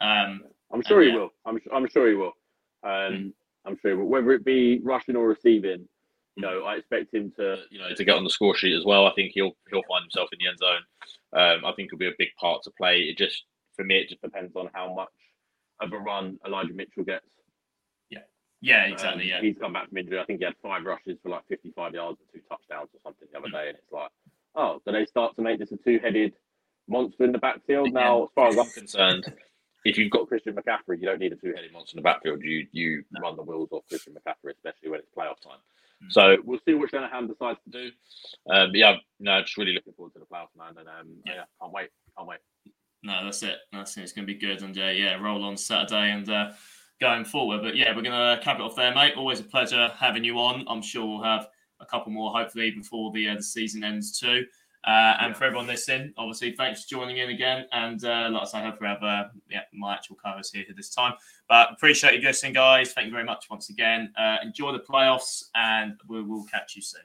um, 0.00 0.42
I'm 0.72 0.82
sure 0.82 1.02
he 1.02 1.10
will. 1.10 1.30
I'm. 1.44 1.60
I'm 1.72 1.88
sure 1.88 2.08
he 2.08 2.14
will. 2.14 2.32
Um, 2.82 2.90
mm. 2.90 3.32
I'm 3.66 3.78
sure. 3.80 3.96
But 3.96 4.06
whether 4.06 4.32
it 4.32 4.44
be 4.44 4.80
rushing 4.82 5.16
or 5.16 5.28
receiving, 5.28 5.86
you 6.40 6.46
know, 6.46 6.64
I 6.64 6.76
expect 6.76 7.12
him 7.14 7.32
to, 7.36 7.58
you 7.70 7.78
know, 7.78 7.94
to 7.94 8.04
get 8.04 8.16
on 8.16 8.24
the 8.24 8.30
score 8.30 8.54
sheet 8.54 8.76
as 8.76 8.84
well. 8.84 9.06
I 9.06 9.12
think 9.12 9.32
he'll 9.34 9.52
he'll 9.70 9.82
find 9.88 10.02
himself 10.02 10.30
in 10.32 10.38
the 10.40 10.48
end 10.48 10.58
zone. 10.58 10.82
Um, 11.32 11.64
I 11.64 11.72
think 11.74 11.90
he'll 11.90 11.98
be 11.98 12.08
a 12.08 12.18
big 12.18 12.30
part 12.38 12.62
to 12.64 12.70
play. 12.70 13.00
It 13.00 13.18
just, 13.18 13.44
for 13.76 13.84
me, 13.84 13.98
it 13.98 14.08
just 14.08 14.22
depends 14.22 14.56
on 14.56 14.70
how 14.72 14.94
much 14.94 15.08
of 15.80 15.92
a 15.92 15.98
run 15.98 16.38
Elijah 16.46 16.72
Mitchell 16.72 17.04
gets. 17.04 17.26
Yeah, 18.08 18.20
yeah, 18.60 18.84
exactly. 18.84 19.24
Um, 19.24 19.28
yeah, 19.28 19.40
he's 19.42 19.58
come 19.60 19.74
back 19.74 19.88
from 19.88 19.98
injury. 19.98 20.18
I 20.18 20.24
think 20.24 20.40
he 20.40 20.44
had 20.44 20.54
five 20.62 20.84
rushes 20.84 21.18
for 21.22 21.28
like 21.28 21.46
55 21.48 21.94
yards 21.94 22.18
and 22.20 22.28
two 22.32 22.48
touchdowns 22.48 22.88
or 22.94 23.00
something 23.02 23.28
the 23.30 23.38
other 23.38 23.50
day, 23.50 23.68
and 23.68 23.76
it's 23.78 23.92
like, 23.92 24.10
oh, 24.54 24.80
do 24.86 24.92
they 24.92 25.04
start 25.04 25.36
to 25.36 25.42
make 25.42 25.58
this 25.58 25.72
a 25.72 25.76
two-headed 25.76 26.32
monster 26.88 27.24
in 27.24 27.32
the 27.32 27.38
backfield 27.38 27.92
now? 27.92 28.24
As 28.24 28.28
far 28.34 28.48
as 28.48 28.58
I'm 28.58 28.70
concerned. 28.74 29.32
if 29.84 29.96
you've 29.98 30.10
got 30.10 30.28
Christian 30.28 30.54
McCaffrey, 30.54 31.00
you 31.00 31.06
don't 31.06 31.20
need 31.20 31.32
a 31.32 31.36
two-headed 31.36 31.72
monster 31.72 31.96
in 31.96 32.02
the 32.02 32.08
backfield. 32.08 32.42
You 32.42 32.66
you 32.72 33.04
no. 33.12 33.20
run 33.20 33.36
the 33.36 33.42
wheels 33.42 33.68
off 33.72 33.84
Christian 33.88 34.14
McCaffrey, 34.14 34.52
especially 34.54 34.90
when 34.90 35.00
it's 35.00 35.10
playoff 35.16 35.40
time. 35.42 35.60
Mm. 36.04 36.12
So 36.12 36.36
we'll 36.44 36.60
see 36.66 36.74
what 36.74 36.90
Shanahan 36.90 37.26
decides 37.26 37.58
to 37.64 37.70
do. 37.70 37.90
Um, 38.50 38.70
but 38.70 38.76
yeah, 38.76 38.96
no, 39.18 39.40
just 39.42 39.56
really 39.56 39.72
looking 39.72 39.92
forward 39.92 40.12
to 40.14 40.20
the 40.20 40.26
playoffs, 40.26 40.56
man. 40.56 40.74
And 40.78 40.88
um, 40.88 41.16
yeah. 41.26 41.34
yeah, 41.34 41.44
can't 41.60 41.72
wait, 41.72 41.90
can't 42.16 42.28
wait. 42.28 42.38
No, 43.02 43.24
that's 43.24 43.42
it. 43.42 43.58
That's 43.72 43.96
it. 43.96 44.02
It's 44.02 44.12
going 44.12 44.26
to 44.26 44.32
be 44.32 44.38
good. 44.38 44.62
And 44.62 44.76
uh, 44.76 44.86
yeah, 44.86 45.14
roll 45.14 45.44
on 45.44 45.56
Saturday 45.56 46.10
and 46.10 46.28
uh, 46.28 46.50
going 47.00 47.24
forward. 47.24 47.62
But 47.62 47.76
yeah, 47.76 47.94
we're 47.96 48.02
going 48.02 48.36
to 48.36 48.42
cap 48.42 48.56
it 48.56 48.62
off 48.62 48.76
there, 48.76 48.94
mate. 48.94 49.14
Always 49.16 49.40
a 49.40 49.44
pleasure 49.44 49.90
having 49.98 50.24
you 50.24 50.38
on. 50.38 50.64
I'm 50.68 50.82
sure 50.82 51.06
we'll 51.06 51.22
have 51.22 51.48
a 51.80 51.86
couple 51.86 52.12
more 52.12 52.30
hopefully 52.30 52.70
before 52.70 53.10
the, 53.12 53.28
uh, 53.28 53.36
the 53.36 53.42
season 53.42 53.82
ends 53.82 54.18
too. 54.18 54.44
Uh, 54.86 55.16
and 55.20 55.30
yeah. 55.30 55.32
for 55.34 55.44
everyone 55.44 55.66
listening, 55.66 56.12
obviously, 56.16 56.52
thanks 56.52 56.84
for 56.84 56.88
joining 56.88 57.18
in 57.18 57.30
again. 57.30 57.66
And 57.72 58.02
uh, 58.04 58.30
like 58.32 58.42
I 58.42 58.44
say, 58.46 58.58
I 58.58 58.62
hope 58.62 58.80
we 58.80 58.86
have 58.86 59.02
uh, 59.02 59.24
yeah, 59.50 59.62
my 59.74 59.94
actual 59.94 60.16
covers 60.16 60.50
here 60.50 60.64
this 60.74 60.94
time. 60.94 61.14
But 61.48 61.72
appreciate 61.72 62.14
you 62.14 62.26
listening, 62.26 62.54
guys. 62.54 62.92
Thank 62.92 63.06
you 63.06 63.12
very 63.12 63.24
much 63.24 63.50
once 63.50 63.68
again. 63.68 64.12
Uh, 64.16 64.36
enjoy 64.42 64.72
the 64.72 64.80
playoffs, 64.80 65.44
and 65.54 66.00
we 66.08 66.22
will 66.22 66.44
catch 66.44 66.76
you 66.76 66.82
soon. 66.82 67.02